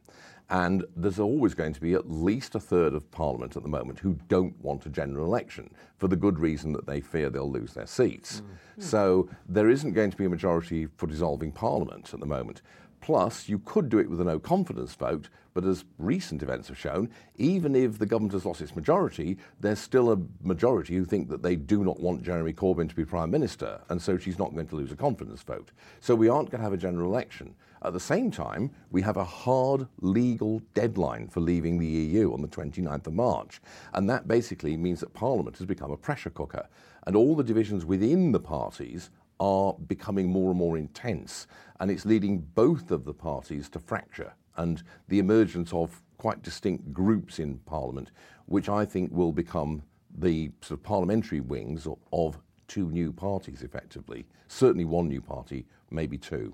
And 0.51 0.87
there's 0.97 1.19
always 1.19 1.53
going 1.53 1.75
to 1.75 1.81
be 1.81 1.93
at 1.93 2.11
least 2.11 2.55
a 2.55 2.61
third 2.61 2.95
of 2.95 3.11
Parliament 3.11 3.55
at 3.59 3.63
the 3.63 3.69
moment 3.69 3.99
who 3.99 4.19
don't 4.29 4.59
want 4.63 4.87
a 4.87 4.89
general 4.89 5.27
election 5.27 5.71
for 5.99 6.09
the 6.09 6.17
good 6.17 6.39
reason 6.39 6.73
that 6.73 6.87
they 6.87 7.03
fear 7.03 7.29
they'll 7.29 7.53
lose 7.53 7.75
their 7.75 7.87
seats. 7.87 8.41
Mm. 8.41 8.83
So 8.83 9.29
there 9.47 9.69
isn't 9.69 9.93
going 9.93 10.11
to 10.11 10.17
be 10.17 10.25
a 10.25 10.31
majority 10.31 10.87
for 10.97 11.07
dissolving 11.07 11.53
Parliament 11.53 12.15
at 12.15 12.21
the 12.21 12.27
moment. 12.27 12.63
Plus, 13.01 13.49
you 13.49 13.59
could 13.61 13.89
do 13.89 13.99
it 13.99 14.11
with 14.11 14.21
a 14.21 14.25
no 14.25 14.39
confidence 14.39 14.95
vote, 14.95 15.29
but 15.55 15.65
as 15.65 15.85
recent 15.99 16.43
events 16.43 16.69
have 16.69 16.79
shown, 16.79 17.11
even 17.37 17.75
if 17.75 17.99
the 17.99 18.07
government 18.07 18.33
has 18.33 18.45
lost 18.45 18.61
its 18.61 18.77
majority, 18.77 19.39
there's 19.61 19.79
still 19.79 20.13
a 20.13 20.19
majority 20.43 20.95
who 20.95 21.05
think 21.05 21.29
that 21.29 21.43
they 21.43 21.57
do 21.57 21.85
not 21.85 22.01
want 22.01 22.23
Jeremy 22.23 22.53
Corbyn 22.53 22.89
to 22.89 22.95
be 22.95 23.05
Prime 23.05 23.31
Minister, 23.31 23.81
and 23.89 24.01
so 24.01 24.19
she's 24.19 24.39
not 24.39 24.55
going 24.55 24.69
to 24.69 24.77
lose 24.77 24.93
a 24.93 24.97
confidence 24.97 25.43
vote. 25.43 25.71
So 26.01 26.15
we 26.15 26.29
aren't 26.29 26.51
going 26.51 26.61
to 26.61 26.65
have 26.65 26.73
a 26.73 26.77
general 26.77 27.11
election. 27.11 27.55
At 27.83 27.93
the 27.93 28.01
same 28.01 28.31
time, 28.31 28.71
we 28.91 29.03
have 29.03 29.17
a 29.17 29.25
hard 29.25 29.87
legal 30.01 30.61
deadline 30.75 31.29
for 31.29 31.41
leaving 31.41 31.79
the 31.79 31.87
EU 31.87 32.33
on 32.33 32.43
the 32.43 32.49
29th 32.49 33.07
of 33.07 33.15
March, 33.15 33.61
and 33.95 34.11
that 34.11 34.29
basically 34.29 34.77
means 34.77 35.01
that 35.01 35.15
Parliament 35.15 35.57
has 35.59 35.67
become 35.67 35.93
a 35.93 35.97
pressure 35.97 36.31
cooker, 36.31 36.69
and 37.07 37.17
all 37.17 37.37
the 37.37 37.45
divisions 37.45 37.85
within 37.85 38.33
the 38.33 38.41
parties 38.41 39.11
are 39.41 39.75
becoming 39.87 40.29
more 40.29 40.51
and 40.51 40.59
more 40.59 40.77
intense, 40.77 41.47
and 41.81 41.91
it's 41.91 42.05
leading 42.05 42.39
both 42.55 42.91
of 42.91 43.05
the 43.05 43.15
parties 43.15 43.69
to 43.71 43.79
fracture 43.79 44.33
and 44.57 44.83
the 45.09 45.19
emergence 45.19 45.73
of 45.73 46.03
quite 46.17 46.43
distinct 46.43 46.93
groups 46.93 47.39
in 47.39 47.59
Parliament, 47.59 48.11
which 48.47 48.69
I 48.69 48.85
think 48.85 49.13
will 49.13 49.33
become 49.33 49.83
the 50.19 50.51
sort 50.61 50.81
of 50.81 50.83
parliamentary 50.83 51.41
wings 51.41 51.87
of, 51.87 51.97
of 52.13 52.39
two 52.67 52.91
new 52.91 53.13
parties, 53.13 53.63
effectively. 53.63 54.27
Certainly 54.49 54.85
one 54.85 55.09
new 55.09 55.21
party, 55.21 55.65
maybe 55.91 56.19
two. 56.19 56.53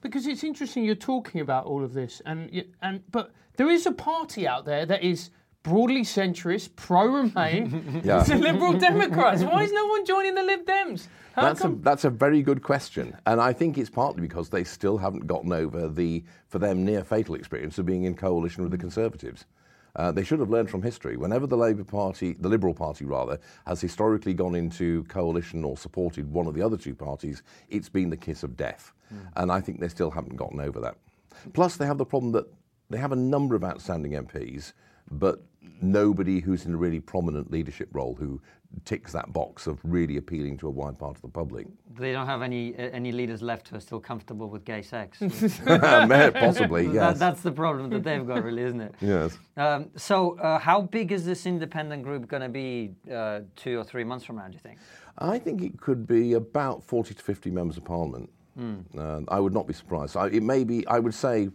Because 0.00 0.26
it's 0.26 0.44
interesting 0.44 0.84
you're 0.84 0.94
talking 0.94 1.40
about 1.40 1.66
all 1.66 1.82
of 1.82 1.94
this, 1.94 2.20
and 2.26 2.64
and 2.82 3.02
but 3.10 3.32
there 3.56 3.70
is 3.70 3.86
a 3.86 3.92
party 3.92 4.46
out 4.46 4.66
there 4.66 4.84
that 4.84 5.02
is 5.02 5.30
broadly 5.62 6.02
centrist, 6.02 6.76
pro-Remain. 6.76 8.02
Yeah. 8.04 8.20
It's 8.20 8.28
the 8.28 8.36
Liberal 8.36 8.74
Democrats. 8.74 9.42
Why 9.42 9.62
is 9.62 9.72
no 9.72 9.86
one 9.86 10.04
joining 10.04 10.34
the 10.34 10.42
Lib 10.42 10.66
Dems? 10.66 11.08
How 11.34 11.42
That's 11.42 11.64
a, 11.64 11.68
that's 11.68 12.04
a 12.04 12.10
very 12.10 12.42
good 12.42 12.62
question. 12.62 13.16
And 13.26 13.40
I 13.40 13.52
think 13.52 13.76
it's 13.76 13.90
partly 13.90 14.22
because 14.22 14.50
they 14.50 14.62
still 14.62 14.98
haven't 14.98 15.26
gotten 15.26 15.52
over 15.52 15.88
the, 15.88 16.22
for 16.46 16.60
them, 16.60 16.84
near 16.84 17.02
fatal 17.02 17.34
experience 17.34 17.76
of 17.76 17.86
being 17.86 18.04
in 18.04 18.14
coalition 18.14 18.62
with 18.62 18.70
the 18.70 18.78
Conservatives. 18.78 19.44
Uh, 19.96 20.12
they 20.12 20.22
should 20.22 20.38
have 20.38 20.50
learned 20.50 20.70
from 20.70 20.82
history. 20.82 21.16
Whenever 21.16 21.48
the 21.48 21.56
Labour 21.56 21.82
Party, 21.82 22.36
the 22.38 22.48
Liberal 22.48 22.72
Party 22.72 23.04
rather, 23.04 23.40
has 23.66 23.80
historically 23.80 24.32
gone 24.32 24.54
into 24.54 25.02
coalition 25.04 25.64
or 25.64 25.76
supported 25.76 26.32
one 26.32 26.46
of 26.46 26.54
the 26.54 26.62
other 26.62 26.76
two 26.76 26.94
parties, 26.94 27.42
it's 27.68 27.88
been 27.88 28.10
the 28.10 28.16
kiss 28.16 28.44
of 28.44 28.56
death. 28.56 28.92
And 29.36 29.50
I 29.50 29.60
think 29.60 29.80
they 29.80 29.88
still 29.88 30.10
haven't 30.10 30.36
gotten 30.36 30.60
over 30.60 30.80
that. 30.80 30.96
Plus, 31.52 31.76
they 31.76 31.86
have 31.86 31.98
the 31.98 32.06
problem 32.06 32.32
that 32.32 32.46
they 32.90 32.98
have 32.98 33.12
a 33.12 33.16
number 33.16 33.56
of 33.56 33.64
outstanding 33.64 34.12
MPs, 34.12 34.72
but 35.10 35.42
nobody 35.80 36.40
who's 36.40 36.64
in 36.64 36.74
a 36.74 36.76
really 36.76 37.00
prominent 37.00 37.50
leadership 37.50 37.88
role 37.92 38.14
who 38.14 38.40
ticks 38.84 39.12
that 39.12 39.32
box 39.32 39.66
of 39.66 39.78
really 39.84 40.16
appealing 40.16 40.56
to 40.58 40.66
a 40.68 40.70
wide 40.70 40.98
part 40.98 41.16
of 41.16 41.22
the 41.22 41.28
public. 41.28 41.66
They 41.98 42.12
don't 42.12 42.26
have 42.26 42.42
any 42.42 42.74
uh, 42.76 42.90
any 42.92 43.12
leaders 43.12 43.40
left 43.42 43.68
who 43.68 43.76
are 43.76 43.80
still 43.80 44.00
comfortable 44.00 44.48
with 44.48 44.64
gay 44.64 44.82
sex. 44.82 45.18
Possibly, 45.66 46.86
That- 46.88 46.94
yes. 46.94 47.18
that's 47.18 47.40
the 47.42 47.52
problem 47.52 47.90
that 47.90 48.02
they've 48.04 48.26
got, 48.26 48.42
really, 48.44 48.62
isn't 48.62 48.80
it? 48.80 48.94
Yes. 49.00 49.38
Um, 49.56 49.90
so, 49.96 50.38
uh, 50.38 50.58
how 50.58 50.80
big 50.82 51.12
is 51.12 51.24
this 51.24 51.46
independent 51.46 52.02
group 52.02 52.26
going 52.28 52.42
to 52.42 52.48
be 52.48 52.94
uh, 53.12 53.40
two 53.54 53.78
or 53.78 53.84
three 53.84 54.04
months 54.04 54.24
from 54.24 54.36
now? 54.36 54.46
Do 54.48 54.54
you 54.54 54.58
think? 54.58 54.78
I 55.18 55.38
think 55.38 55.62
it 55.62 55.78
could 55.80 56.06
be 56.06 56.32
about 56.32 56.82
40 56.82 57.14
to 57.14 57.22
50 57.22 57.50
members 57.50 57.76
of 57.76 57.84
parliament. 57.84 58.30
Uh, 58.96 59.20
I 59.28 59.40
would 59.40 59.52
not 59.52 59.66
be 59.66 59.74
surprised. 59.74 60.16
I, 60.16 60.28
it 60.28 60.42
may 60.42 60.62
be, 60.64 60.86
I 60.86 60.98
would 61.00 61.14
say, 61.14 61.50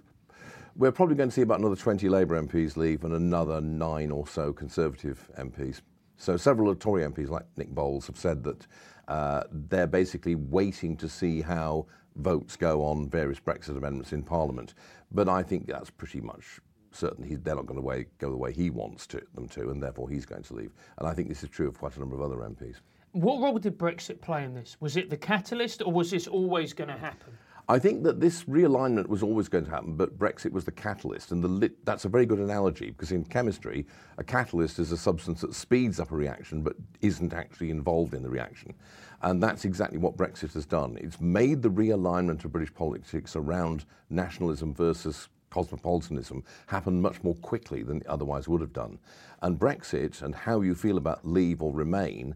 we're 0.76 0.92
probably 0.92 1.16
going 1.16 1.30
to 1.30 1.34
see 1.34 1.42
about 1.42 1.60
another 1.60 1.76
20 1.76 2.08
Labour 2.10 2.42
MPs 2.42 2.78
leave 2.78 3.04
and 3.04 3.14
another 3.14 3.60
nine 3.62 4.12
or 4.12 4.28
so 4.28 4.52
Conservative 4.54 5.30
MPs. 5.38 5.82
So 6.20 6.36
several 6.36 6.76
Tory 6.76 7.04
MPs, 7.04 7.30
like 7.30 7.46
Nick 7.56 7.70
Boles, 7.70 8.06
have 8.08 8.18
said 8.18 8.44
that 8.44 8.68
uh, 9.08 9.44
they're 9.52 9.88
basically 9.88 10.36
waiting 10.36 10.98
to 10.98 11.08
see 11.08 11.42
how 11.42 11.86
votes 12.18 12.58
go 12.58 12.84
on 12.84 13.10
various 13.10 13.40
Brexit 13.40 13.78
amendments 13.78 14.12
in 14.12 14.22
Parliament. 14.22 14.74
But 15.12 15.30
I 15.30 15.42
think 15.42 15.66
that's 15.66 15.90
pretty 15.90 16.20
much 16.20 16.60
certain. 16.92 17.24
He's, 17.24 17.40
they're 17.40 17.56
not 17.56 17.68
going 17.68 17.80
to 17.80 17.86
way, 17.86 18.06
go 18.18 18.30
the 18.30 18.38
way 18.38 18.52
he 18.52 18.70
wants 18.70 19.08
to, 19.08 19.22
them 19.34 19.48
to, 19.50 19.70
and 19.70 19.82
therefore 19.82 20.10
he's 20.10 20.26
going 20.26 20.44
to 20.44 20.54
leave. 20.54 20.72
And 20.98 21.08
I 21.08 21.14
think 21.14 21.30
this 21.30 21.42
is 21.42 21.50
true 21.50 21.70
of 21.70 21.80
quite 21.80 21.96
a 21.96 22.00
number 22.00 22.16
of 22.16 22.22
other 22.22 22.36
MPs. 22.36 22.76
What 23.14 23.42
role 23.42 23.58
did 23.58 23.78
Brexit 23.78 24.20
play 24.20 24.44
in 24.44 24.54
this? 24.54 24.76
Was 24.82 24.98
it 24.98 25.10
the 25.10 25.18
catalyst, 25.18 25.82
or 25.82 25.92
was 25.92 26.12
this 26.12 26.28
always 26.28 26.74
going 26.74 26.90
to 26.90 26.98
happen? 26.98 27.38
I 27.70 27.78
think 27.78 28.02
that 28.02 28.20
this 28.20 28.46
realignment 28.46 29.08
was 29.08 29.22
always 29.22 29.48
going 29.48 29.66
to 29.66 29.70
happen, 29.70 29.96
but 29.96 30.18
Brexit 30.18 30.52
was 30.52 30.66
the 30.66 30.72
catalyst. 30.72 31.32
And 31.32 31.44
the 31.44 31.48
lit, 31.48 31.86
that's 31.86 32.04
a 32.04 32.10
very 32.10 32.26
good 32.26 32.40
analogy 32.40 32.90
because 32.90 33.12
in 33.12 33.24
chemistry, 33.24 33.86
a 34.18 34.24
catalyst 34.24 34.80
is 34.80 34.92
a 34.92 34.98
substance 34.98 35.42
that 35.42 35.54
speeds 35.54 36.00
up 36.00 36.12
a 36.12 36.16
reaction 36.16 36.64
but 36.64 36.76
isn't 37.02 37.32
actually 37.32 37.70
involved 37.70 38.16
in 38.16 38.24
the 38.24 38.30
reaction. 38.30 38.74
And 39.22 39.42
that's 39.42 39.66
exactly 39.66 40.00
what 40.00 40.18
Brexit 40.18 40.56
has 40.56 40.66
done. 40.66 40.98
It's 41.00 41.22
made 41.22 41.62
the 41.62 41.70
realignment 41.70 42.44
of 42.44 42.52
British 42.52 42.74
politics 42.74 43.36
around 43.36 43.86
nationalism 44.10 44.74
versus 44.74 45.30
cosmopolitanism 45.52 46.44
happen 46.66 47.00
much 47.00 47.24
more 47.24 47.36
quickly 47.36 47.84
than 47.84 47.98
it 47.98 48.08
otherwise 48.08 48.48
would 48.48 48.62
have 48.62 48.74
done. 48.74 48.98
And 49.44 49.60
Brexit 49.60 50.24
and 50.24 50.34
how 50.34 50.62
you 50.62 50.74
feel 50.74 50.98
about 50.98 51.24
leave 51.24 51.62
or 51.62 51.72
remain 51.72 52.34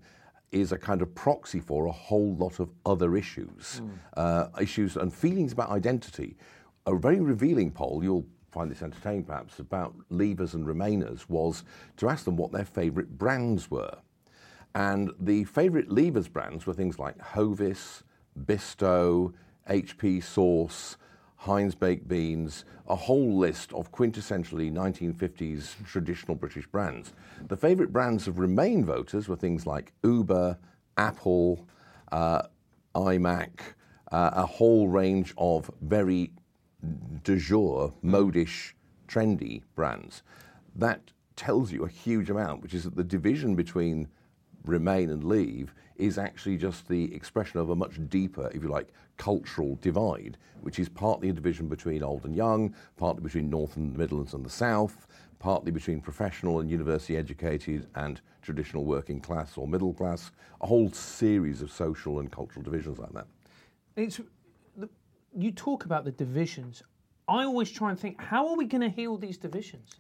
is 0.54 0.72
a 0.72 0.78
kind 0.78 1.02
of 1.02 1.14
proxy 1.16 1.60
for 1.60 1.88
a 1.88 1.92
whole 1.92 2.36
lot 2.36 2.60
of 2.60 2.70
other 2.86 3.18
issues, 3.18 3.82
uh, 4.16 4.48
issues 4.62 4.96
and 4.96 5.14
feelings 5.14 5.52
about 5.52 5.70
identity. 5.70 6.38
A 6.86 6.96
very 6.96 7.20
revealing 7.20 7.72
poll, 7.72 8.04
you'll 8.04 8.26
find 8.52 8.70
this 8.70 8.82
entertaining 8.82 9.24
perhaps, 9.24 9.60
about 9.60 9.96
Leavers 10.12 10.54
and 10.54 10.66
Remainers 10.66 11.28
was 11.28 11.64
to 11.98 12.08
ask 12.08 12.26
them 12.26 12.38
what 12.38 12.52
their 12.52 12.66
favourite 12.66 13.18
brands 13.18 13.72
were. 13.72 13.98
And 14.76 15.12
the 15.20 15.44
favourite 15.46 15.90
Leavers 15.90 16.32
brands 16.32 16.66
were 16.66 16.74
things 16.74 17.00
like 17.00 17.18
Hovis, 17.20 18.04
Bisto, 18.46 19.34
HP 19.70 20.24
Sauce, 20.24 20.98
Heinz 21.44 21.76
baked 21.76 22.08
beans, 22.08 22.64
a 22.88 22.96
whole 22.96 23.38
list 23.38 23.74
of 23.74 23.92
quintessentially 23.92 24.72
1950s 24.72 25.86
traditional 25.86 26.36
British 26.36 26.66
brands. 26.68 27.12
The 27.50 27.58
favourite 27.58 27.92
brands 27.92 28.30
of 28.30 28.40
Remain 28.40 28.86
voters 28.86 29.28
were 29.28 29.36
things 29.36 29.68
like 29.68 29.92
Uber, 30.06 30.58
Apple, 30.96 31.68
uh, 32.14 32.44
iMac, 32.96 33.50
uh, 34.14 34.30
a 34.34 34.46
whole 34.46 34.88
range 34.88 35.34
of 35.38 35.70
very 35.82 36.32
de 37.26 37.36
jour, 37.36 37.94
modish, 38.02 38.74
trendy 39.10 39.64
brands. 39.76 40.24
That 40.74 41.12
tells 41.36 41.74
you 41.74 41.84
a 41.84 41.90
huge 41.90 42.30
amount, 42.30 42.62
which 42.62 42.74
is 42.74 42.86
that 42.86 42.96
the 42.96 43.04
division 43.04 43.56
between 43.56 44.08
Remain 44.66 45.10
and 45.10 45.24
Leave 45.24 45.74
is 45.98 46.18
actually 46.18 46.58
just 46.58 46.88
the 46.88 47.14
expression 47.14 47.60
of 47.60 47.70
a 47.70 47.76
much 47.76 48.00
deeper, 48.10 48.50
if 48.54 48.64
you 48.64 48.70
like, 48.70 48.90
cultural 49.18 49.78
divide, 49.82 50.38
which 50.62 50.80
is 50.80 50.90
partly 50.90 51.30
a 51.30 51.34
division 51.34 51.68
between 51.68 52.04
old 52.04 52.26
and 52.26 52.36
young, 52.36 52.74
partly 52.98 53.22
between 53.22 53.50
North 53.50 53.78
and 53.78 53.94
the 53.94 54.00
Midlands 54.00 54.34
and 54.34 54.46
the 54.46 54.50
South, 54.50 55.08
partly 55.40 55.72
between 55.72 56.00
professional 56.02 56.60
and 56.62 56.70
university 56.70 57.18
educated 57.18 57.88
and 57.96 58.22
traditional 58.42 58.86
working 58.86 59.20
class 59.20 59.58
or 59.58 59.68
middle 59.68 59.94
class, 59.94 60.32
a 60.62 60.68
whole 60.68 60.92
series 60.92 61.62
of 61.62 61.72
social 61.72 62.20
and 62.20 62.32
cultural 62.32 62.64
divisions 62.64 62.98
like 62.98 63.12
that. 63.12 63.28
It's 63.96 64.20
you 65.36 65.52
talk 65.52 65.86
about 65.86 66.06
the 66.06 66.12
divisions. 66.12 66.84
I 67.28 67.44
always 67.44 67.72
try 67.72 67.90
and 67.90 68.00
think, 68.00 68.22
how 68.22 68.50
are 68.50 68.56
we 68.56 68.66
going 68.66 68.82
to 68.82 68.90
heal 68.90 69.18
these 69.18 69.38
divisions? 69.38 69.96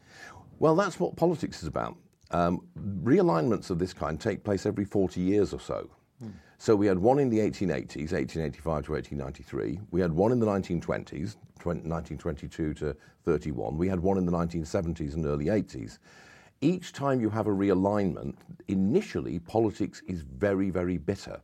Well, 0.59 0.75
that's 0.75 0.99
what 0.99 1.15
politics 1.15 1.61
is 1.61 1.67
about. 1.67 1.97
Um, 2.33 2.61
realignments 3.03 3.69
of 3.69 3.77
this 3.79 3.93
kind 3.93 4.19
take 4.19 4.43
place 4.43 4.65
every 4.65 4.85
40 4.85 5.21
years 5.21 5.53
or 5.53 5.59
so. 5.59 5.89
Hmm. 6.19 6.29
So 6.57 6.75
we 6.75 6.87
had 6.87 6.97
one 6.97 7.19
in 7.19 7.29
the 7.29 7.39
1880s, 7.39 8.11
1885 8.11 8.85
to 8.85 8.91
1893. 8.93 9.79
We 9.91 10.01
had 10.01 10.11
one 10.11 10.31
in 10.31 10.39
the 10.39 10.45
1920s, 10.45 11.35
1922 11.63 12.73
to 12.73 12.95
31. 13.25 13.77
We 13.77 13.87
had 13.87 13.99
one 13.99 14.17
in 14.17 14.25
the 14.25 14.31
1970s 14.31 15.13
and 15.13 15.25
early 15.25 15.45
80s. 15.45 15.99
Each 16.61 16.93
time 16.93 17.19
you 17.19 17.29
have 17.29 17.47
a 17.47 17.51
realignment, 17.51 18.35
initially 18.67 19.39
politics 19.39 20.01
is 20.07 20.21
very, 20.21 20.69
very 20.69 20.97
bitter. 20.97 21.39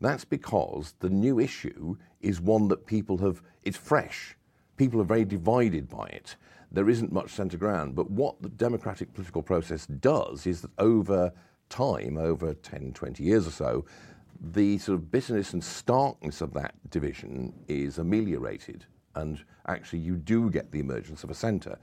That's 0.00 0.24
because 0.24 0.94
the 0.98 1.10
new 1.10 1.38
issue 1.38 1.96
is 2.20 2.40
one 2.40 2.68
that 2.68 2.86
people 2.86 3.18
have, 3.18 3.42
it's 3.62 3.76
fresh. 3.76 4.36
People 4.76 5.00
are 5.00 5.04
very 5.04 5.24
divided 5.24 5.88
by 5.88 6.06
it. 6.06 6.36
There 6.70 6.88
isn't 6.88 7.12
much 7.12 7.30
centre 7.30 7.58
ground. 7.58 7.94
But 7.94 8.10
what 8.10 8.40
the 8.40 8.48
democratic 8.48 9.12
political 9.12 9.42
process 9.42 9.86
does 9.86 10.46
is 10.46 10.62
that 10.62 10.70
over 10.78 11.32
time, 11.68 12.16
over 12.18 12.54
10, 12.54 12.92
20 12.92 13.22
years 13.22 13.46
or 13.46 13.50
so, 13.50 13.84
the 14.40 14.78
sort 14.78 14.98
of 14.98 15.10
bitterness 15.10 15.52
and 15.52 15.62
starkness 15.62 16.40
of 16.40 16.52
that 16.54 16.74
division 16.90 17.52
is 17.68 17.98
ameliorated. 17.98 18.86
And 19.14 19.42
actually, 19.66 20.00
you 20.00 20.16
do 20.16 20.50
get 20.50 20.72
the 20.72 20.80
emergence 20.80 21.22
of 21.22 21.30
a 21.30 21.34
centre. 21.34 21.78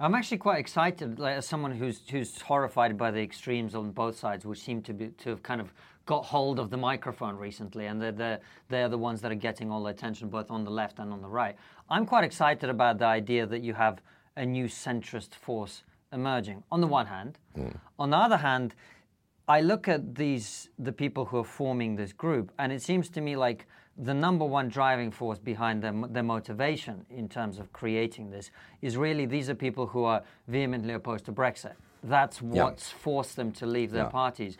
I'm 0.00 0.14
actually 0.14 0.38
quite 0.38 0.58
excited, 0.58 1.18
like, 1.18 1.36
as 1.36 1.46
someone 1.46 1.72
who's 1.72 2.00
who's 2.08 2.40
horrified 2.40 2.96
by 2.96 3.10
the 3.10 3.20
extremes 3.20 3.74
on 3.74 3.90
both 3.90 4.16
sides, 4.16 4.44
which 4.46 4.60
seem 4.60 4.80
to 4.82 4.92
be 4.94 5.08
to 5.08 5.30
have 5.30 5.42
kind 5.42 5.60
of 5.60 5.72
got 6.08 6.24
hold 6.24 6.58
of 6.58 6.70
the 6.70 6.76
microphone 6.76 7.36
recently, 7.36 7.84
and 7.84 8.00
they're, 8.00 8.12
they're, 8.12 8.40
they're 8.70 8.88
the 8.88 8.96
ones 8.96 9.20
that 9.20 9.30
are 9.30 9.42
getting 9.48 9.70
all 9.70 9.82
the 9.84 9.90
attention, 9.90 10.30
both 10.30 10.50
on 10.50 10.64
the 10.64 10.70
left 10.70 10.98
and 10.98 11.12
on 11.12 11.20
the 11.20 11.28
right. 11.28 11.54
I'm 11.90 12.06
quite 12.06 12.24
excited 12.24 12.70
about 12.70 12.98
the 12.98 13.04
idea 13.04 13.46
that 13.46 13.62
you 13.62 13.74
have 13.74 14.00
a 14.34 14.46
new 14.46 14.68
centrist 14.68 15.34
force 15.34 15.82
emerging. 16.10 16.64
On 16.72 16.80
the 16.80 16.86
one 16.86 17.04
hand, 17.04 17.38
mm. 17.54 17.76
on 17.98 18.08
the 18.08 18.16
other 18.16 18.38
hand, 18.38 18.74
I 19.46 19.60
look 19.60 19.86
at 19.86 20.14
these 20.14 20.70
the 20.78 20.92
people 20.92 21.26
who 21.26 21.36
are 21.36 21.50
forming 21.60 21.94
this 21.94 22.14
group, 22.14 22.52
and 22.58 22.72
it 22.72 22.80
seems 22.80 23.10
to 23.10 23.20
me 23.20 23.36
like 23.36 23.66
the 23.98 24.14
number 24.14 24.46
one 24.46 24.68
driving 24.68 25.10
force 25.10 25.38
behind 25.38 25.82
their, 25.82 25.92
their 26.08 26.22
motivation 26.22 27.04
in 27.10 27.28
terms 27.28 27.58
of 27.58 27.70
creating 27.74 28.30
this 28.30 28.50
is 28.80 28.96
really 28.96 29.26
these 29.26 29.50
are 29.50 29.54
people 29.54 29.86
who 29.86 30.04
are 30.04 30.22
vehemently 30.46 30.94
opposed 30.94 31.26
to 31.26 31.32
Brexit. 31.32 31.74
That's 32.02 32.40
what's 32.40 32.92
yeah. 32.92 32.98
forced 32.98 33.36
them 33.36 33.52
to 33.52 33.66
leave 33.66 33.90
their 33.90 34.04
yeah. 34.04 34.10
parties. 34.10 34.56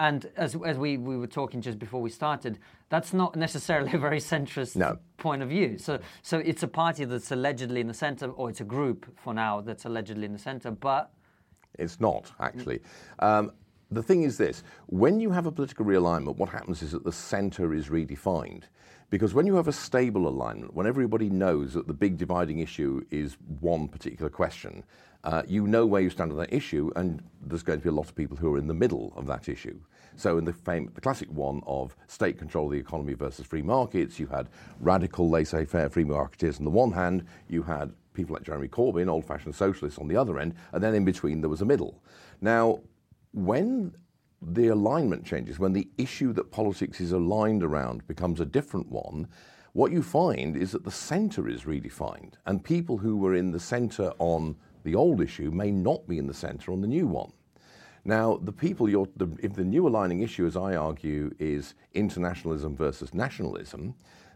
And 0.00 0.30
as, 0.36 0.56
as 0.64 0.76
we, 0.76 0.96
we 0.96 1.16
were 1.16 1.26
talking 1.26 1.60
just 1.60 1.78
before 1.78 2.02
we 2.02 2.10
started, 2.10 2.58
that's 2.88 3.12
not 3.12 3.36
necessarily 3.36 3.92
a 3.92 3.98
very 3.98 4.18
centrist 4.18 4.76
no. 4.76 4.98
point 5.18 5.42
of 5.42 5.48
view. 5.48 5.78
So, 5.78 6.00
so 6.22 6.38
it's 6.38 6.62
a 6.62 6.68
party 6.68 7.04
that's 7.04 7.30
allegedly 7.30 7.80
in 7.80 7.86
the 7.86 7.94
center, 7.94 8.30
or 8.30 8.50
it's 8.50 8.60
a 8.60 8.64
group 8.64 9.06
for 9.18 9.32
now 9.32 9.60
that's 9.60 9.84
allegedly 9.84 10.24
in 10.24 10.32
the 10.32 10.38
center, 10.38 10.70
but. 10.70 11.12
It's 11.78 12.00
not, 12.00 12.32
actually. 12.40 12.80
Um, 13.20 13.52
the 13.90 14.02
thing 14.02 14.22
is 14.22 14.36
this 14.36 14.64
when 14.86 15.20
you 15.20 15.30
have 15.30 15.46
a 15.46 15.52
political 15.52 15.84
realignment, 15.84 16.36
what 16.36 16.48
happens 16.48 16.82
is 16.82 16.92
that 16.92 17.04
the 17.04 17.12
center 17.12 17.72
is 17.74 17.88
redefined. 17.88 18.64
Because 19.10 19.34
when 19.34 19.46
you 19.46 19.54
have 19.54 19.68
a 19.68 19.72
stable 19.72 20.26
alignment, 20.26 20.74
when 20.74 20.86
everybody 20.86 21.30
knows 21.30 21.74
that 21.74 21.86
the 21.86 21.92
big 21.92 22.16
dividing 22.16 22.58
issue 22.58 23.04
is 23.10 23.36
one 23.60 23.86
particular 23.86 24.30
question, 24.30 24.82
uh, 25.24 25.42
you 25.46 25.66
know 25.66 25.86
where 25.86 26.02
you 26.02 26.10
stand 26.10 26.30
on 26.30 26.38
that 26.38 26.52
issue, 26.52 26.90
and 26.96 27.22
there's 27.40 27.62
going 27.62 27.78
to 27.78 27.82
be 27.82 27.88
a 27.88 27.92
lot 27.92 28.08
of 28.08 28.14
people 28.14 28.36
who 28.36 28.54
are 28.54 28.58
in 28.58 28.66
the 28.66 28.74
middle 28.74 29.12
of 29.16 29.26
that 29.26 29.48
issue. 29.48 29.78
So, 30.16 30.38
in 30.38 30.44
the, 30.44 30.52
the 30.52 31.00
classic 31.00 31.28
one 31.30 31.62
of 31.66 31.96
state 32.06 32.38
control 32.38 32.66
of 32.66 32.72
the 32.72 32.78
economy 32.78 33.14
versus 33.14 33.46
free 33.46 33.62
markets, 33.62 34.20
you 34.20 34.26
had 34.26 34.48
radical 34.80 35.28
laissez 35.28 35.64
faire 35.64 35.88
free 35.88 36.04
marketeers 36.04 36.58
on 36.58 36.64
the 36.64 36.70
one 36.70 36.92
hand, 36.92 37.26
you 37.48 37.62
had 37.62 37.92
people 38.12 38.34
like 38.34 38.44
Jeremy 38.44 38.68
Corbyn, 38.68 39.08
old 39.08 39.24
fashioned 39.24 39.54
socialists 39.54 39.98
on 39.98 40.08
the 40.08 40.16
other 40.16 40.38
end, 40.38 40.54
and 40.72 40.82
then 40.82 40.94
in 40.94 41.04
between 41.04 41.40
there 41.40 41.50
was 41.50 41.62
a 41.62 41.66
middle. 41.66 42.02
Now, 42.40 42.80
when 43.32 43.94
the 44.40 44.68
alignment 44.68 45.24
changes, 45.24 45.58
when 45.58 45.72
the 45.72 45.88
issue 45.98 46.32
that 46.34 46.50
politics 46.50 47.00
is 47.00 47.12
aligned 47.12 47.62
around 47.62 48.06
becomes 48.06 48.40
a 48.40 48.46
different 48.46 48.88
one, 48.90 49.26
what 49.74 49.90
you 49.90 50.02
find 50.02 50.56
is 50.56 50.70
that 50.70 50.84
the 50.84 50.90
centre 50.90 51.48
is 51.48 51.64
redefined, 51.64 52.34
and 52.46 52.62
people 52.62 52.96
who 52.96 53.16
were 53.16 53.34
in 53.34 53.50
the 53.50 53.60
centre 53.60 54.12
on 54.18 54.56
the 54.84 54.94
old 54.94 55.20
issue 55.20 55.50
may 55.50 55.72
not 55.72 56.06
be 56.08 56.16
in 56.16 56.28
the 56.28 56.32
centre 56.34 56.72
on 56.72 56.80
the 56.80 56.86
new 56.86 57.08
one. 57.08 57.32
Now, 58.04 58.38
the 58.40 58.52
people, 58.52 58.86
the, 58.86 59.28
if 59.42 59.54
the 59.54 59.64
new 59.64 59.88
aligning 59.88 60.20
issue, 60.20 60.46
as 60.46 60.56
I 60.56 60.76
argue, 60.76 61.34
is 61.40 61.74
internationalism 61.92 62.76
versus 62.76 63.14
nationalism, 63.14 63.94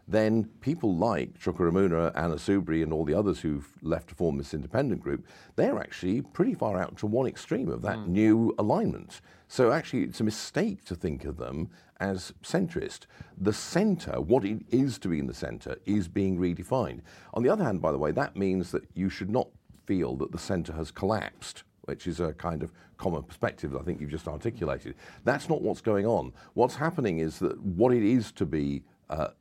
then 0.09 0.45
people 0.61 0.95
like 0.95 1.39
Chuka 1.39 1.59
Umunna, 1.59 2.11
Anna 2.15 2.35
Soubry, 2.35 2.81
and 2.81 2.91
all 2.91 3.05
the 3.05 3.13
others 3.13 3.39
who've 3.39 3.67
left 3.83 4.09
to 4.09 4.15
form 4.15 4.37
this 4.37 4.55
independent 4.55 5.01
group, 5.01 5.25
they're 5.55 5.79
actually 5.79 6.21
pretty 6.21 6.55
far 6.55 6.81
out 6.81 6.97
to 6.97 7.05
one 7.05 7.27
extreme 7.27 7.69
of 7.69 7.83
that 7.83 7.97
mm. 7.97 8.07
new 8.07 8.55
alignment. 8.57 9.21
So 9.47 9.71
actually, 9.71 10.03
it's 10.03 10.19
a 10.19 10.23
mistake 10.23 10.83
to 10.85 10.95
think 10.95 11.25
of 11.25 11.37
them 11.37 11.69
as 11.99 12.33
centrist. 12.43 13.01
The 13.37 13.53
centre, 13.53 14.19
what 14.19 14.45
it 14.45 14.63
is 14.71 14.97
to 14.99 15.09
be 15.09 15.19
in 15.19 15.27
the 15.27 15.33
centre, 15.33 15.77
is 15.85 16.07
being 16.07 16.39
redefined. 16.39 17.01
On 17.35 17.43
the 17.43 17.49
other 17.49 17.63
hand, 17.63 17.81
by 17.81 17.91
the 17.91 17.97
way, 17.99 18.11
that 18.11 18.35
means 18.35 18.71
that 18.71 18.85
you 18.95 19.09
should 19.09 19.29
not 19.29 19.49
feel 19.85 20.15
that 20.17 20.31
the 20.31 20.39
centre 20.39 20.73
has 20.73 20.91
collapsed 20.91 21.63
which 21.89 22.05
is 22.05 22.19
a 22.19 22.33
kind 22.33 22.61
of 22.61 22.71
common 22.97 23.23
perspective 23.23 23.71
that 23.71 23.79
I 23.79 23.81
think 23.81 23.99
you've 23.99 24.11
just 24.11 24.27
articulated. 24.27 24.93
That's 25.23 25.49
not 25.49 25.63
what's 25.63 25.81
going 25.81 26.05
on. 26.05 26.31
What's 26.53 26.75
happening 26.75 27.17
is 27.17 27.39
that 27.39 27.59
what 27.63 27.95
it 27.95 28.03
is 28.03 28.31
to 28.33 28.45
be 28.45 28.83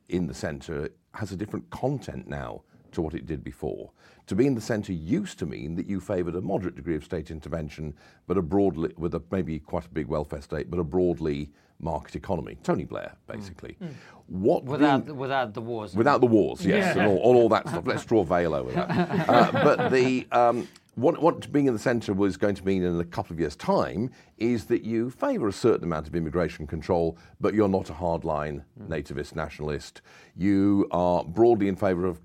in 0.08 0.26
the 0.26 0.34
centre 0.34 0.90
has 1.14 1.32
a 1.32 1.36
different 1.36 1.68
content 1.70 2.28
now 2.28 2.62
to 2.92 3.02
what 3.02 3.14
it 3.14 3.26
did 3.26 3.44
before. 3.44 3.90
To 4.28 4.34
be 4.34 4.46
in 4.46 4.54
the 4.54 4.60
centre 4.60 4.92
used 4.92 5.38
to 5.38 5.46
mean 5.46 5.74
that 5.76 5.86
you 5.86 6.00
favoured 6.00 6.34
a 6.34 6.40
moderate 6.40 6.76
degree 6.76 6.96
of 6.96 7.04
state 7.04 7.30
intervention, 7.30 7.94
but 8.26 8.36
a 8.36 8.42
broadly, 8.42 8.92
with 8.96 9.14
a, 9.14 9.22
maybe 9.30 9.58
quite 9.58 9.86
a 9.86 9.88
big 9.88 10.06
welfare 10.06 10.42
state, 10.42 10.70
but 10.70 10.78
a 10.78 10.84
broadly 10.84 11.50
market 11.80 12.16
economy. 12.16 12.58
Tony 12.62 12.84
Blair, 12.84 13.14
basically. 13.26 13.76
Mm. 13.82 13.94
What 14.26 14.64
without 14.64 15.06
the, 15.06 15.14
without 15.14 15.54
the 15.54 15.62
wars. 15.62 15.94
Without 15.94 16.20
the 16.20 16.26
wars, 16.26 16.64
yes, 16.64 16.94
yeah. 16.94 17.02
and 17.02 17.10
all, 17.10 17.18
all, 17.18 17.36
all, 17.36 17.48
that 17.48 17.66
stuff. 17.68 17.86
Let's 17.86 18.04
draw 18.04 18.20
a 18.20 18.24
veil 18.26 18.54
over 18.54 18.70
that. 18.72 18.90
uh, 19.28 19.52
but 19.52 19.90
the 19.90 20.26
um, 20.32 20.68
what, 20.98 21.22
what 21.22 21.50
being 21.52 21.66
in 21.66 21.72
the 21.72 21.78
centre 21.78 22.12
was 22.12 22.36
going 22.36 22.56
to 22.56 22.66
mean 22.66 22.82
in 22.82 22.98
a 22.98 23.04
couple 23.04 23.32
of 23.32 23.38
years' 23.38 23.54
time 23.54 24.10
is 24.36 24.64
that 24.64 24.82
you 24.82 25.10
favour 25.10 25.46
a 25.46 25.52
certain 25.52 25.84
amount 25.84 26.08
of 26.08 26.16
immigration 26.16 26.66
control, 26.66 27.16
but 27.40 27.54
you're 27.54 27.68
not 27.68 27.88
a 27.88 27.92
hardline 27.92 28.64
mm. 28.80 28.88
nativist 28.88 29.36
nationalist. 29.36 30.02
You 30.36 30.88
are 30.90 31.22
broadly 31.24 31.68
in 31.68 31.76
favour 31.76 32.04
of 32.04 32.20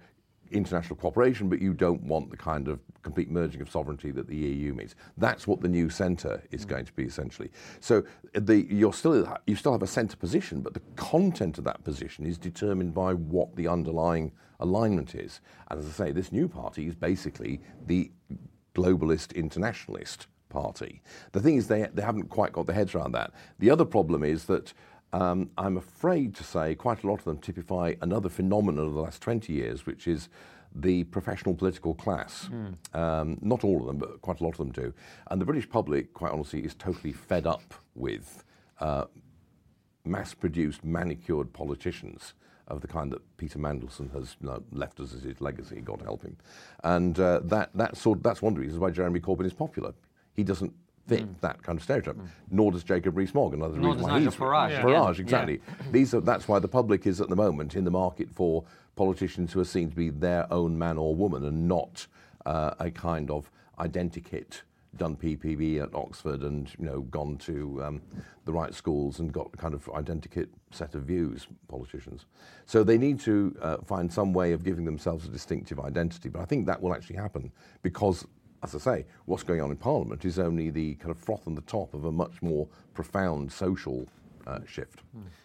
international 0.52 0.96
cooperation, 0.96 1.50
but 1.50 1.62
you 1.62 1.74
don't 1.74 2.02
want 2.04 2.32
the 2.32 2.38
kind 2.38 2.68
of 2.68 2.80
complete 3.04 3.30
merging 3.30 3.62
of 3.62 3.70
sovereignty 3.70 4.10
that 4.12 4.28
the 4.28 4.36
EU 4.36 4.74
means. 4.74 4.96
That's 5.18 5.46
what 5.46 5.62
the 5.62 5.68
new 5.68 5.90
centre 5.90 6.42
is 6.50 6.66
mm. 6.66 6.70
going 6.70 6.86
to 6.86 6.94
be 6.94 7.04
essentially. 7.04 7.52
So 7.80 8.04
the, 8.34 8.66
you're 8.74 8.94
still, 8.94 9.38
you 9.46 9.56
still 9.56 9.74
have 9.74 9.84
a 9.84 9.88
centre 9.88 10.18
position, 10.18 10.62
but 10.62 10.74
the 10.74 10.82
content 10.96 11.60
of 11.60 11.64
that 11.66 11.84
position 11.84 12.26
is 12.26 12.40
determined 12.40 12.96
by 12.96 13.14
what 13.14 13.56
the 13.56 13.68
underlying 13.68 14.32
alignment 14.60 15.14
is. 15.14 15.42
And 15.70 15.80
as 15.80 15.86
I 15.86 15.92
say, 15.92 16.12
this 16.12 16.32
new 16.32 16.48
party 16.48 16.88
is 16.88 16.96
basically 16.96 17.62
the 17.86 18.10
globalist 18.76 19.36
internationalist 19.36 20.28
party. 20.50 21.02
The 21.32 21.40
thing 21.40 21.58
is, 21.58 21.68
they, 21.68 21.88
they 21.94 22.02
haven't 22.02 22.30
quite 22.30 22.54
got 22.54 22.68
their 22.68 22.76
heads 22.76 22.96
around 22.96 23.14
that. 23.14 23.32
The 23.60 23.70
other 23.70 23.86
problem 23.86 24.24
is 24.24 24.46
that 24.46 24.74
um, 25.12 25.50
I'm 25.58 25.78
afraid 25.78 26.36
to 26.36 26.44
say 26.44 26.76
quite 26.76 27.04
a 27.04 27.08
lot 27.08 27.20
of 27.20 27.26
them 27.26 27.38
typify 27.38 27.94
another 28.02 28.30
phenomenon 28.30 28.88
of 28.88 28.94
the 28.94 29.02
last 29.02 29.22
20 29.22 29.54
years, 29.54 29.86
which 29.86 30.08
is 30.08 30.30
the 30.76 31.04
professional 31.06 31.54
political 31.54 31.94
class. 31.94 32.50
Um, 32.94 33.38
not 33.42 33.64
all 33.64 33.80
of 33.82 33.86
them, 33.86 33.98
but 33.98 34.22
quite 34.22 34.40
a 34.40 34.44
lot 34.44 34.52
of 34.52 34.58
them 34.58 34.72
do. 34.72 34.94
And 35.30 35.40
the 35.40 35.46
British 35.46 35.70
public, 35.70 36.14
quite 36.14 36.32
honestly, 36.32 36.62
is 36.62 36.74
totally 36.74 37.14
fed 37.14 37.46
up 37.46 37.76
with 37.94 38.44
uh, 38.80 39.06
mass 40.04 40.34
produced, 40.34 40.84
manicured 40.84 41.54
politicians 41.54 42.34
of 42.68 42.82
the 42.82 42.88
kind 42.88 43.12
that 43.12 43.22
Peter 43.38 43.60
Mandelson 43.60 44.12
has 44.14 44.36
you 44.42 44.48
know, 44.48 44.64
left 44.72 45.00
us 45.00 45.14
as 45.14 45.24
his 45.24 45.42
legacy, 45.42 45.82
God 45.82 46.02
help 46.02 46.24
him. 46.24 46.38
And 46.84 47.20
uh, 47.20 47.42
that, 47.44 47.72
that 47.76 47.98
sort, 47.98 48.24
that's 48.24 48.42
one 48.42 48.54
of 48.54 48.56
the 48.56 48.62
reasons 48.62 48.80
why 48.80 48.90
Jeremy 48.90 49.20
Corbyn 49.20 49.46
is 49.46 49.54
popular. 49.54 49.94
He 50.34 50.44
doesn't 50.44 50.74
fit 51.06 51.42
that 51.42 51.62
kind 51.62 51.78
of 51.78 51.84
stereotype, 51.84 52.18
nor 52.50 52.72
does 52.72 52.84
Jacob 52.84 53.18
Rees-Mogg, 53.18 53.54
another 53.54 53.76
Nor 53.78 53.92
reason 53.96 54.04
why 54.04 54.20
he's 54.22 54.36
Farage, 54.36 54.70
Yeah. 54.70 54.84
Farage, 54.84 55.18
Yeah. 55.18 55.22
exactly. 55.22 55.62
These 55.92 56.14
are, 56.14 56.22
that's 56.22 56.48
why 56.48 56.60
the 56.60 56.68
public 56.70 57.06
is 57.06 57.20
at 57.20 57.28
the 57.28 57.36
moment 57.36 57.76
in 57.76 57.84
the 57.84 57.92
market 57.92 58.30
for 58.32 58.64
politicians 58.96 59.52
who 59.52 59.60
are 59.60 59.66
seen 59.66 59.90
to 59.90 59.96
be 59.96 60.10
their 60.10 60.52
own 60.52 60.78
man 60.78 60.98
or 60.98 61.14
woman 61.14 61.44
and 61.44 61.68
not 61.68 62.08
uh, 62.46 62.74
a 62.80 62.90
kind 62.90 63.30
of 63.30 63.52
identikit 63.80 64.62
done 64.98 65.16
PPE 65.16 65.82
at 65.82 65.94
Oxford 65.96 66.42
and 66.42 66.70
you 66.78 66.86
know 66.86 67.02
gone 67.02 67.38
to 67.40 67.84
um, 67.84 68.02
the 68.46 68.54
right 68.54 68.74
schools 68.74 69.20
and 69.20 69.32
got 69.32 69.50
a 69.54 69.58
kind 69.58 69.74
of 69.74 69.90
identical 69.94 70.46
set 70.72 70.96
of 70.96 71.04
views 71.04 71.48
politicians. 71.68 72.26
So 72.66 72.84
they 72.84 72.98
need 72.98 73.20
to 73.22 73.56
uh, 73.62 73.78
find 73.86 74.12
some 74.12 74.34
way 74.34 74.54
of 74.54 74.64
giving 74.64 74.86
themselves 74.86 75.26
a 75.26 75.30
distinctive 75.30 75.80
identity. 75.80 76.30
But 76.30 76.42
I 76.42 76.46
think 76.46 76.66
that 76.68 76.82
will 76.82 76.94
actually 76.94 77.16
happen 77.16 77.52
because, 77.82 78.26
as 78.62 78.76
I 78.76 78.80
say, 78.80 79.06
what's 79.26 79.44
going 79.44 79.62
on 79.62 79.72
in 79.72 79.78
Parliament 79.78 80.26
is 80.26 80.40
only 80.40 80.70
the 80.70 80.96
kind 80.96 81.12
of 81.12 81.18
froth 81.18 81.48
on 81.48 81.56
the 81.56 81.62
top 81.62 81.94
of 81.94 82.06
a 82.06 82.12
much 82.12 82.42
more 82.42 82.68
profound 82.94 83.52
social 83.52 84.08
uh, 84.48 84.60
shift. 84.68 85.02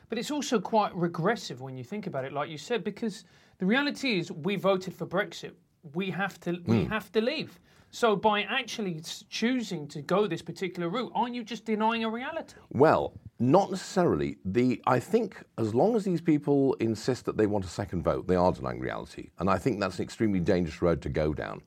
But 0.08 0.18
it's 0.18 0.30
also 0.30 0.58
quite 0.58 0.94
regressive 0.94 1.60
when 1.60 1.76
you 1.76 1.84
think 1.84 2.06
about 2.06 2.24
it, 2.24 2.32
like 2.32 2.48
you 2.48 2.58
said, 2.58 2.82
because 2.82 3.24
the 3.58 3.66
reality 3.66 4.18
is 4.18 4.32
we 4.32 4.56
voted 4.56 4.94
for 4.94 5.06
Brexit. 5.06 5.52
We 5.94 6.10
have 6.10 6.40
to 6.40 6.60
we 6.66 6.84
have 6.84 7.10
to 7.12 7.20
leave. 7.20 7.58
So 7.90 8.14
by 8.14 8.42
actually 8.42 9.00
choosing 9.30 9.88
to 9.88 10.02
go 10.02 10.26
this 10.26 10.42
particular 10.42 10.88
route, 10.88 11.10
aren't 11.14 11.34
you 11.34 11.42
just 11.42 11.64
denying 11.64 12.04
a 12.04 12.10
reality? 12.10 12.54
Well, 12.70 13.14
not 13.38 13.70
necessarily. 13.70 14.36
The 14.44 14.82
I 14.86 15.00
think 15.00 15.42
as 15.56 15.74
long 15.74 15.96
as 15.96 16.04
these 16.04 16.20
people 16.20 16.74
insist 16.74 17.24
that 17.24 17.36
they 17.36 17.46
want 17.46 17.64
a 17.64 17.68
second 17.68 18.02
vote, 18.02 18.26
they 18.26 18.36
are 18.36 18.52
denying 18.52 18.80
reality, 18.80 19.30
and 19.38 19.48
I 19.48 19.58
think 19.58 19.80
that's 19.80 19.98
an 19.98 20.04
extremely 20.04 20.40
dangerous 20.40 20.82
road 20.82 21.00
to 21.02 21.08
go 21.08 21.32
down. 21.32 21.62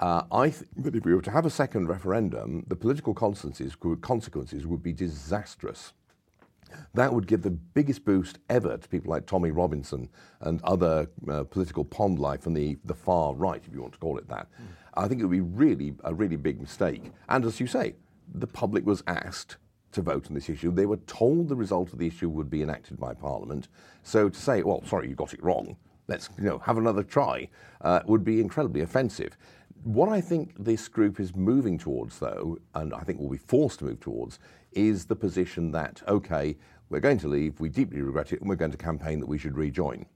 Uh, 0.00 0.24
I 0.32 0.50
think 0.50 0.84
that 0.84 0.96
if 0.96 1.04
we 1.04 1.14
were 1.14 1.22
to 1.22 1.30
have 1.30 1.46
a 1.46 1.50
second 1.50 1.86
referendum, 1.86 2.64
the 2.66 2.74
political 2.74 3.14
consequences 3.14 3.76
could, 3.76 4.00
consequences 4.00 4.66
would 4.66 4.82
be 4.82 4.92
disastrous. 4.92 5.92
That 6.94 7.12
would 7.12 7.26
give 7.26 7.42
the 7.42 7.50
biggest 7.50 8.04
boost 8.04 8.38
ever 8.48 8.76
to 8.78 8.88
people 8.88 9.10
like 9.10 9.26
Tommy 9.26 9.50
Robinson 9.50 10.08
and 10.40 10.60
other 10.64 11.06
uh, 11.30 11.44
political 11.44 11.84
pond 11.84 12.18
life 12.18 12.46
on 12.46 12.54
the, 12.54 12.78
the 12.84 12.94
far 12.94 13.34
right, 13.34 13.62
if 13.64 13.72
you 13.72 13.80
want 13.80 13.92
to 13.92 13.98
call 13.98 14.18
it 14.18 14.28
that. 14.28 14.48
I 14.94 15.08
think 15.08 15.20
it 15.20 15.24
would 15.24 15.30
be 15.30 15.40
really 15.40 15.94
a 16.04 16.12
really 16.12 16.36
big 16.36 16.60
mistake. 16.60 17.12
And 17.28 17.44
as 17.44 17.60
you 17.60 17.66
say, 17.66 17.94
the 18.34 18.46
public 18.46 18.84
was 18.84 19.02
asked 19.06 19.56
to 19.92 20.02
vote 20.02 20.26
on 20.28 20.34
this 20.34 20.48
issue. 20.48 20.72
They 20.72 20.86
were 20.86 20.98
told 21.06 21.48
the 21.48 21.56
result 21.56 21.92
of 21.92 21.98
the 21.98 22.06
issue 22.06 22.28
would 22.28 22.50
be 22.50 22.62
enacted 22.62 22.98
by 22.98 23.14
Parliament. 23.14 23.68
So 24.02 24.28
to 24.28 24.38
say, 24.38 24.62
well, 24.62 24.82
sorry, 24.86 25.08
you 25.08 25.14
got 25.14 25.34
it 25.34 25.42
wrong, 25.42 25.76
let's 26.08 26.28
you 26.38 26.44
know, 26.44 26.58
have 26.58 26.78
another 26.78 27.02
try, 27.02 27.48
uh, 27.82 28.00
would 28.06 28.24
be 28.24 28.40
incredibly 28.40 28.80
offensive. 28.80 29.36
What 29.84 30.08
I 30.08 30.20
think 30.20 30.54
this 30.58 30.88
group 30.88 31.18
is 31.20 31.34
moving 31.34 31.76
towards, 31.76 32.18
though, 32.18 32.58
and 32.74 32.94
I 32.94 33.00
think 33.00 33.18
will 33.18 33.28
be 33.28 33.36
forced 33.36 33.80
to 33.80 33.86
move 33.86 34.00
towards, 34.00 34.38
is 34.72 35.06
the 35.06 35.16
position 35.16 35.72
that, 35.72 36.02
okay, 36.06 36.56
we're 36.88 37.00
going 37.00 37.18
to 37.18 37.28
leave, 37.28 37.58
we 37.60 37.68
deeply 37.68 38.00
regret 38.00 38.32
it, 38.32 38.40
and 38.40 38.48
we're 38.48 38.56
going 38.56 38.70
to 38.70 38.76
campaign 38.76 39.18
that 39.20 39.26
we 39.26 39.38
should 39.38 39.56
rejoin. 39.56 40.06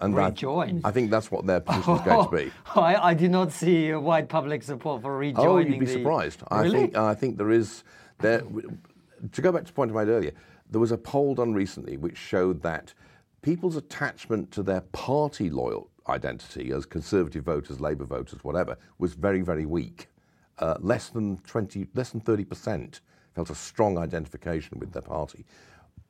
And 0.00 0.16
Rejoin? 0.16 0.80
I 0.84 0.90
think 0.90 1.10
that's 1.10 1.30
what 1.30 1.46
their 1.46 1.60
position 1.60 1.94
is 1.94 2.00
going 2.04 2.24
to 2.28 2.36
be. 2.36 2.52
I, 2.74 3.10
I 3.10 3.14
did 3.14 3.30
not 3.30 3.52
see 3.52 3.90
a 3.90 4.00
wide 4.00 4.28
public 4.28 4.62
support 4.64 5.02
for 5.02 5.16
rejoining. 5.16 5.48
Oh, 5.48 5.58
you'd 5.58 5.78
be 5.78 5.86
the- 5.86 5.92
surprised. 5.92 6.42
I 6.48 6.62
Really? 6.62 6.78
think 6.80 6.96
I 6.96 7.14
think 7.14 7.36
there 7.38 7.50
is 7.52 7.84
there. 8.18 8.42
To 9.32 9.40
go 9.42 9.52
back 9.52 9.62
to 9.62 9.66
the 9.68 9.72
point 9.72 9.92
I 9.92 9.94
made 10.04 10.08
earlier, 10.10 10.32
there 10.68 10.80
was 10.80 10.90
a 10.90 10.98
poll 10.98 11.34
done 11.36 11.54
recently 11.54 11.96
which 11.96 12.16
showed 12.16 12.62
that 12.62 12.92
people's 13.42 13.76
attachment 13.76 14.50
to 14.52 14.62
their 14.64 14.80
party 14.80 15.50
loyal 15.50 15.88
identity 16.08 16.72
as 16.72 16.84
Conservative 16.84 17.44
voters, 17.44 17.80
Labour 17.80 18.04
voters, 18.04 18.42
whatever, 18.42 18.76
was 18.98 19.14
very 19.14 19.42
very 19.42 19.66
weak. 19.66 20.08
Uh, 20.58 20.74
less 20.80 21.08
than 21.10 21.38
twenty, 21.46 21.86
less 21.94 22.10
than 22.10 22.20
thirty 22.20 22.44
percent 22.44 23.00
felt 23.36 23.50
a 23.50 23.54
strong 23.54 23.96
identification 23.98 24.78
with 24.80 24.92
their 24.92 25.02
party. 25.02 25.46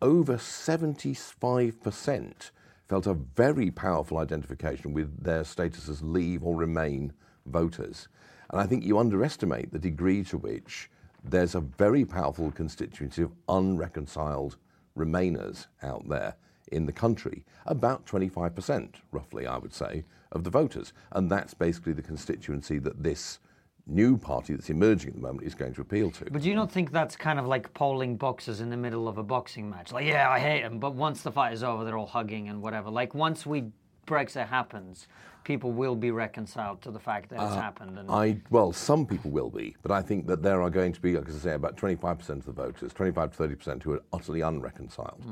Over 0.01 0.39
seventy-five 0.39 1.83
percent 1.83 2.51
felt 2.93 3.07
a 3.07 3.15
very 3.15 3.71
powerful 3.71 4.19
identification 4.19 4.93
with 4.93 5.25
their 5.25 5.45
status 5.45 5.89
as 5.89 6.03
Leave 6.03 6.45
or 6.45 6.55
Remain 6.55 7.11
voters. 7.47 8.09
And 8.51 8.61
I 8.61 8.67
think 8.67 8.85
you 8.85 8.99
underestimate 8.99 9.73
the 9.73 9.79
degree 9.79 10.23
to 10.25 10.37
which 10.37 10.91
there's 11.25 11.55
a 11.55 11.61
very 11.61 12.05
powerful 12.05 12.51
constituency 12.51 13.23
of 13.23 13.33
unreconciled 13.49 14.59
Remainers 14.95 15.69
out 15.83 16.07
there 16.07 16.37
in 16.71 16.85
the 16.85 16.93
country. 16.93 17.47
About 17.65 18.05
25%, 18.05 18.97
roughly, 19.11 19.47
I 19.47 19.57
would 19.57 19.73
say, 19.73 20.05
of 20.31 20.45
the 20.45 20.51
voters. 20.51 20.93
And 21.13 21.31
that's 21.31 21.55
basically 21.55 21.95
the 21.95 22.03
constituency 22.03 22.79
that 22.81 23.03
this 23.03 23.39
new 23.87 24.17
party 24.17 24.55
that's 24.55 24.71
emerging 24.71 25.11
at 25.11 25.17
the 25.17 25.23
moment 25.23 25.47
is 25.47 25.55
going 25.55 25.75
to 25.75 25.81
appeal 25.81 26.11
to. 26.11 26.27
But 26.31 26.43
do 26.43 26.49
you 26.49 26.55
not 26.55 26.71
think 26.71 26.93
that's 26.93 27.17
kind 27.17 27.39
of 27.39 27.47
like 27.47 27.73
polling 27.75 28.17
boxers 28.17 28.61
in 28.61 28.71
the 28.71 28.77
middle 28.77 29.09
of 29.09 29.19
a 29.19 29.23
boxing 29.23 29.69
match? 29.69 29.93
Like, 29.93 30.07
yeah, 30.07 30.31
I 30.31 30.39
hate 30.39 30.63
them, 30.63 30.79
but 30.79 30.95
once 30.95 31.23
the 31.23 31.33
fight 31.33 31.53
is 31.53 31.63
over, 31.63 31.85
they're 31.85 31.99
all 31.99 32.07
hugging 32.07 32.49
and 32.49 32.63
whatever. 32.63 32.91
Like, 32.91 33.15
once 33.15 33.45
we 33.45 33.65
Brexit 34.07 34.49
happens, 34.49 35.07
people 35.45 35.73
will 35.73 35.95
be 35.95 36.11
reconciled 36.11 36.83
to 36.83 36.91
the 36.91 36.99
fact 36.99 37.31
that 37.31 37.37
it's 37.37 37.55
happened. 37.55 37.99
And 37.99 38.11
I 38.11 38.39
well, 38.51 38.73
some 38.73 39.07
people 39.07 39.31
will 39.31 39.51
be, 39.51 39.77
but 39.83 39.91
I 39.93 40.03
think 40.03 40.27
that 40.27 40.43
there 40.43 40.61
are 40.63 40.71
going 40.71 40.93
to 40.93 41.01
be, 41.01 41.17
like 41.17 41.29
I 41.29 41.33
say, 41.33 41.55
about 41.55 41.77
25% 41.77 42.29
of 42.31 42.45
the 42.45 42.53
voters, 42.53 42.93
25 42.93 43.37
to 43.37 43.43
30% 43.43 43.83
who 43.83 43.95
are 43.95 44.03
utterly 44.13 44.41
unreconciled, 44.41 45.25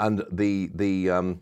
and 0.00 0.24
the 0.32 0.70
the 0.74 1.10
um, 1.10 1.40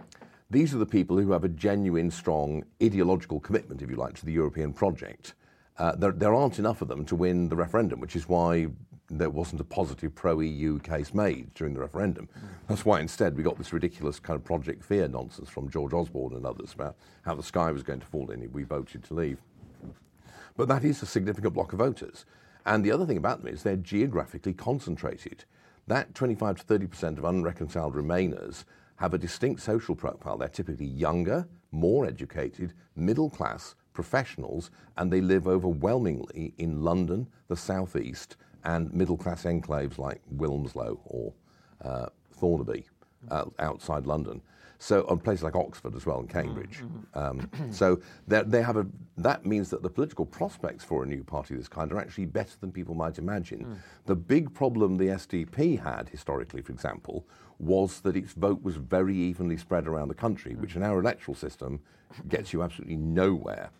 these 0.51 0.75
are 0.75 0.79
the 0.79 0.87
people 0.87 1.19
who 1.19 1.33
have 1.33 1.45
a 1.45 1.49
genuine, 1.49 2.11
strong 2.11 2.65
ideological 2.83 3.41
commitment, 3.41 3.83
if 3.83 3.91
you 3.91 3.97
like, 3.97 4.15
to 4.15 4.27
the 4.27 4.33
European 4.33 4.73
project. 4.73 5.35
Uh, 5.79 5.95
there, 5.97 6.13
there 6.13 6.35
aren't 6.35 6.59
enough 6.59 6.81
of 6.81 6.89
them 6.89 7.05
to 7.05 7.15
win 7.15 7.49
the 7.49 7.57
referendum, 7.57 8.01
which 8.01 8.17
is 8.17 8.29
why 8.29 8.67
there 9.09 9.31
wasn't 9.31 9.61
a 9.61 9.65
positive 9.65 10.15
pro-EU 10.15 10.79
case 10.81 11.15
made 11.15 11.53
during 11.55 11.75
the 11.75 11.81
referendum. 11.81 12.29
That's 12.67 12.85
why 12.85 13.01
instead 13.01 13.37
we 13.37 13.43
got 13.43 13.59
this 13.59 13.73
ridiculous 13.73 14.19
kind 14.19 14.37
of 14.37 14.45
Project 14.45 14.85
Fear 14.85 15.09
nonsense 15.09 15.49
from 15.49 15.71
George 15.71 15.93
Osborne 15.93 16.35
and 16.35 16.45
others 16.45 16.73
about 16.73 16.97
how 17.23 17.35
the 17.35 17.43
sky 17.43 17.71
was 17.71 17.83
going 17.83 18.01
to 18.01 18.07
fall 18.07 18.31
in 18.31 18.43
if 18.43 18.51
we 18.51 18.65
voted 18.65 19.05
to 19.05 19.15
leave. 19.15 19.39
But 20.57 20.69
that 20.69 20.85
is 20.85 21.03
a 21.03 21.07
significant 21.07 21.55
block 21.55 21.73
of 21.73 21.79
voters. 21.79 22.25
And 22.65 22.85
the 22.85 22.91
other 22.91 23.07
thing 23.07 23.19
about 23.19 23.43
them 23.43 23.53
is 23.53 23.63
they're 23.63 23.77
geographically 23.77 24.55
concentrated. 24.55 25.45
That 25.87 26.15
25 26.15 26.61
to 26.61 26.65
30% 26.65 27.19
of 27.19 27.25
unreconciled 27.25 27.95
Remainers 27.95 28.65
have 28.97 29.15
a 29.15 29.19
distinct 29.19 29.61
social 29.61 29.95
profile. 29.95 30.39
They're 30.39 30.49
typically 30.49 30.87
younger, 30.87 31.47
more 31.71 32.07
educated, 32.07 32.73
middle 32.97 33.31
class, 33.31 33.77
professionals, 33.97 34.71
and 34.99 35.11
they 35.11 35.21
live 35.21 35.49
overwhelmingly 35.49 36.53
in 36.59 36.83
London, 36.83 37.27
the 37.49 37.57
southeast, 37.57 38.37
and 38.65 38.93
middle 38.93 39.17
class 39.17 39.45
enclaves 39.45 39.99
like 39.99 40.21
Wilmslow 40.37 40.99
or 41.07 41.33
uh, 41.83 42.07
Thornaby 42.39 42.85
uh, 43.31 43.47
outside 43.59 44.07
London. 44.07 44.41
So, 44.79 45.07
on 45.09 45.19
places 45.21 45.43
like 45.43 45.57
Oxford 45.57 45.95
as 45.97 46.05
well 46.05 46.21
and 46.21 46.29
Cambridge. 46.29 46.85
Um, 47.15 47.49
so 47.71 47.99
they 48.29 48.43
they 48.43 48.61
have 48.63 48.77
a, 48.77 48.87
that 49.17 49.47
means 49.47 49.71
that 49.71 49.83
the 49.83 49.89
political 49.89 50.27
prospects 50.27 50.85
for 50.85 51.03
a 51.03 51.07
new 51.07 51.25
party 51.25 51.55
of 51.55 51.61
this 51.61 51.69
kind 51.69 51.91
are 51.93 51.99
actually 51.99 52.27
better 52.27 52.57
than 52.61 52.71
people 52.73 52.95
might 52.95 53.17
imagine. 53.19 53.81
The 54.05 54.15
big 54.15 54.53
problem 54.53 54.99
the 54.99 55.07
SDP 55.07 55.83
had 55.83 56.11
historically, 56.11 56.61
for 56.61 56.73
example, 56.73 57.25
was 57.59 58.01
that 58.01 58.17
its 58.17 58.33
vote 58.35 58.63
was 58.63 58.77
very 58.77 59.17
evenly 59.17 59.57
spread 59.57 59.87
around 59.87 60.09
the 60.09 60.15
country, 60.15 60.55
which 60.55 60.77
in 60.77 60.83
our 60.83 61.01
electoral 61.01 61.35
system 61.35 61.81
gets 62.29 62.53
you 62.53 62.63
absolutely 62.63 62.97
nowhere. 62.99 63.71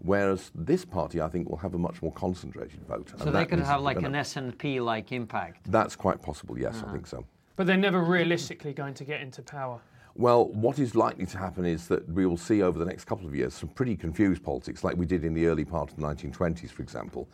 Whereas 0.00 0.50
this 0.54 0.84
party, 0.84 1.20
I 1.20 1.28
think, 1.28 1.48
will 1.48 1.56
have 1.58 1.74
a 1.74 1.78
much 1.78 2.02
more 2.02 2.12
concentrated 2.12 2.84
vote. 2.86 3.12
so 3.16 3.30
they 3.30 3.46
could 3.46 3.60
have 3.60 3.80
like 3.80 4.02
an 4.02 4.12
SNP-like 4.12 5.12
impact. 5.12 5.70
That's 5.70 5.96
quite 5.96 6.20
possible, 6.20 6.58
yes, 6.58 6.82
I 6.86 6.92
think 6.92 7.04
ah. 7.06 7.16
so. 7.16 7.24
But 7.56 7.66
they're 7.66 7.76
never 7.76 8.02
realistically 8.02 8.72
going 8.72 8.94
to 8.94 9.04
get 9.04 9.20
into 9.20 9.42
power. 9.42 9.80
Well, 10.16 10.46
what 10.48 10.78
is 10.78 10.94
likely 10.94 11.26
to 11.26 11.38
happen 11.38 11.64
is 11.64 11.88
that 11.88 12.08
we 12.08 12.24
will 12.26 12.36
see 12.36 12.62
over 12.62 12.78
the 12.78 12.84
next 12.84 13.04
couple 13.04 13.26
of 13.26 13.34
years 13.34 13.52
some 13.54 13.68
pretty 13.70 13.96
confused 13.96 14.44
politics, 14.44 14.84
like 14.84 14.96
we 14.96 15.06
did 15.06 15.24
in 15.24 15.34
the 15.34 15.46
early 15.46 15.64
part 15.64 15.90
of 15.90 15.96
the 15.96 16.02
1920s, 16.02 16.70
for 16.70 16.82
example. 16.82 17.28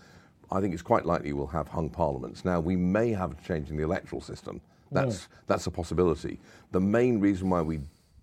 I 0.51 0.61
think 0.61 0.73
it's 0.73 0.83
quite 0.83 1.05
likely 1.05 1.33
we'll 1.33 1.47
have 1.49 1.69
hung 1.69 1.91
parliaments. 1.91 2.45
Now, 2.45 2.59
we 2.59 2.77
may 2.77 3.11
have 3.11 3.33
a 3.33 3.47
change 3.47 3.71
in 3.71 3.77
the 3.77 3.83
electoral 3.83 4.23
system. 4.23 4.61
Hmm. 4.89 4.95
That's, 4.95 5.29
that's 5.47 5.67
a 5.67 5.71
possibility. 5.71 6.41
The 6.73 6.81
main 6.81 7.21
reason 7.21 7.51
why 7.51 7.61
we 7.61 7.81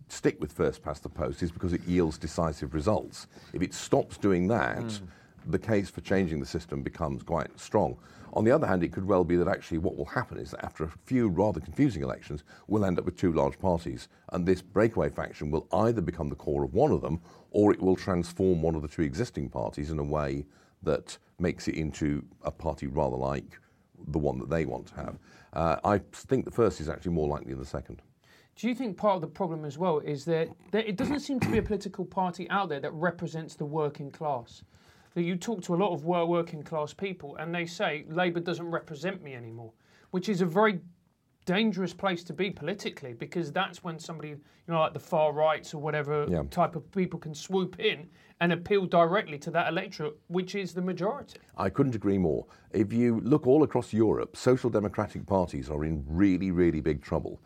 stick 0.07 0.39
with 0.39 0.51
first 0.51 0.81
past 0.83 1.03
the 1.03 1.09
post 1.09 1.43
is 1.43 1.51
because 1.51 1.73
it 1.73 1.83
yields 1.85 2.17
decisive 2.17 2.73
results. 2.73 3.27
If 3.53 3.61
it 3.61 3.73
stops 3.73 4.17
doing 4.17 4.47
that, 4.47 4.99
the 5.47 5.59
case 5.59 5.89
for 5.89 6.01
changing 6.01 6.39
the 6.39 6.45
system 6.45 6.81
becomes 6.83 7.23
quite 7.23 7.57
strong. 7.59 7.97
On 8.33 8.43
the 8.43 8.51
other 8.51 8.67
hand, 8.67 8.83
it 8.83 8.91
could 8.91 9.07
well 9.07 9.23
be 9.23 9.35
that 9.37 9.47
actually 9.47 9.79
what 9.79 9.95
will 9.95 10.05
happen 10.05 10.37
is 10.37 10.51
that 10.51 10.63
after 10.63 10.83
a 10.83 10.91
few 11.05 11.27
rather 11.29 11.59
confusing 11.59 12.03
elections, 12.03 12.43
we'll 12.67 12.85
end 12.85 12.99
up 12.99 13.05
with 13.05 13.17
two 13.17 13.31
large 13.31 13.57
parties, 13.57 14.09
and 14.33 14.45
this 14.45 14.61
breakaway 14.61 15.09
faction 15.09 15.49
will 15.49 15.67
either 15.71 16.01
become 16.01 16.29
the 16.29 16.35
core 16.35 16.63
of 16.63 16.73
one 16.73 16.91
of 16.91 17.01
them, 17.01 17.19
or 17.51 17.73
it 17.73 17.81
will 17.81 17.95
transform 17.95 18.61
one 18.61 18.75
of 18.75 18.81
the 18.81 18.87
two 18.87 19.01
existing 19.01 19.49
parties 19.49 19.89
in 19.89 19.97
a 19.97 20.03
way 20.03 20.45
that 20.83 21.17
makes 21.39 21.67
it 21.67 21.75
into 21.75 22.23
a 22.43 22.51
party 22.51 22.87
rather 22.87 23.17
like 23.17 23.59
the 24.09 24.19
one 24.19 24.37
that 24.37 24.49
they 24.49 24.65
want 24.65 24.87
to 24.87 24.95
have. 24.95 25.17
Uh, 25.53 25.77
I 25.83 26.01
think 26.13 26.45
the 26.45 26.51
first 26.51 26.79
is 26.81 26.89
actually 26.89 27.13
more 27.13 27.27
likely 27.27 27.51
than 27.51 27.59
the 27.59 27.65
second. 27.65 28.01
Do 28.57 28.67
you 28.67 28.73
think 28.73 28.97
part 28.97 29.15
of 29.15 29.21
the 29.21 29.27
problem 29.27 29.65
as 29.65 29.77
well 29.77 29.99
is 29.99 30.25
that, 30.25 30.49
that 30.71 30.89
it 30.89 30.97
doesn't 30.97 31.19
seem 31.19 31.39
to 31.41 31.49
be 31.49 31.59
a 31.59 31.61
political 31.61 32.03
party 32.03 32.49
out 32.49 32.69
there 32.69 32.79
that 32.79 32.91
represents 32.91 33.53
the 33.53 33.65
working 33.65 34.09
class? 34.09 34.63
That 35.13 35.21
you 35.21 35.35
talk 35.35 35.61
to 35.63 35.75
a 35.75 35.77
lot 35.77 35.93
of 35.93 36.05
working 36.05 36.63
class 36.63 36.91
people 36.91 37.35
and 37.35 37.53
they 37.53 37.67
say 37.67 38.05
Labour 38.09 38.39
doesn't 38.39 38.65
represent 38.69 39.21
me 39.21 39.35
anymore, 39.35 39.73
which 40.09 40.27
is 40.27 40.41
a 40.41 40.45
very 40.47 40.79
dangerous 41.45 41.93
place 41.93 42.23
to 42.23 42.33
be 42.33 42.49
politically 42.49 43.13
because 43.13 43.51
that's 43.51 43.83
when 43.83 43.99
somebody, 43.99 44.29
you 44.29 44.39
know, 44.67 44.79
like 44.79 44.93
the 44.93 44.99
far 44.99 45.33
rights 45.33 45.75
or 45.75 45.79
whatever 45.79 46.25
Yeah. 46.27 46.43
type 46.49 46.75
of 46.75 46.91
people 46.91 47.19
can 47.19 47.35
swoop 47.35 47.79
in 47.79 48.09
and 48.41 48.51
appeal 48.51 48.87
directly 48.87 49.37
to 49.39 49.51
that 49.51 49.67
electorate, 49.69 50.15
which 50.29 50.55
is 50.55 50.73
the 50.73 50.81
majority. 50.81 51.39
I 51.57 51.69
couldn't 51.69 51.95
agree 51.95 52.17
more. 52.17 52.47
If 52.71 52.91
you 52.91 53.21
look 53.21 53.45
all 53.45 53.61
across 53.61 53.93
Europe, 53.93 54.35
social 54.35 54.71
democratic 54.71 55.27
parties 55.27 55.69
are 55.69 55.85
in 55.85 56.03
really, 56.07 56.49
really 56.49 56.81
big 56.81 57.03
trouble. 57.03 57.39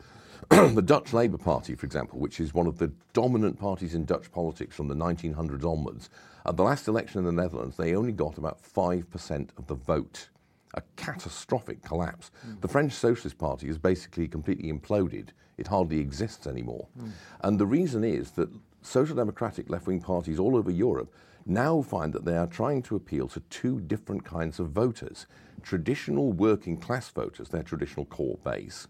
the 0.74 0.82
Dutch 0.82 1.14
Labour 1.14 1.38
Party, 1.38 1.76
for 1.76 1.86
example, 1.86 2.20
which 2.20 2.42
is 2.42 2.54
one 2.54 2.68
of 2.68 2.78
the 2.78 2.92
dominant 3.14 3.58
parties 3.58 3.96
in 3.96 4.04
Dutch 4.04 4.30
politics 4.34 4.76
from 4.76 4.90
the 4.90 4.96
1900s 4.96 5.64
onwards, 5.64 6.10
at 6.46 6.58
the 6.58 6.64
last 6.64 6.90
election 6.90 7.20
in 7.20 7.26
the 7.26 7.32
Netherlands, 7.32 7.78
they 7.78 7.96
only 7.96 8.12
got 8.12 8.38
about 8.38 8.62
5% 8.62 9.50
of 9.58 9.68
the 9.68 9.76
vote. 9.76 10.28
A 10.74 10.82
catastrophic 10.98 11.82
collapse. 11.84 12.32
The 12.60 12.68
French 12.68 12.92
Socialist 12.92 13.38
Party 13.38 13.70
is 13.70 13.78
basically 13.78 14.28
completely 14.28 14.74
imploded. 14.74 15.30
It 15.58 15.68
hardly 15.68 16.00
exists 16.00 16.46
anymore. 16.46 16.86
Hmm. 16.98 17.10
And 17.42 17.58
the 17.58 17.66
reason 17.66 18.04
is 18.04 18.32
that 18.32 18.50
social 18.82 19.16
democratic 19.16 19.70
left 19.70 19.88
wing 19.88 20.02
parties 20.02 20.38
all 20.38 20.58
over 20.58 20.72
Europe 20.72 21.14
now 21.46 21.82
find 21.82 22.12
that 22.12 22.26
they 22.26 22.36
are 22.36 22.48
trying 22.48 22.82
to 22.84 22.98
appeal 22.98 23.30
to 23.30 23.40
two 23.50 23.80
different 23.80 24.26
kinds 24.26 24.60
of 24.60 24.72
voters 24.72 25.28
traditional 25.64 26.34
working 26.34 26.76
class 26.76 27.10
voters, 27.10 27.50
their 27.50 27.64
traditional 27.64 28.06
core 28.06 28.40
base, 28.44 28.88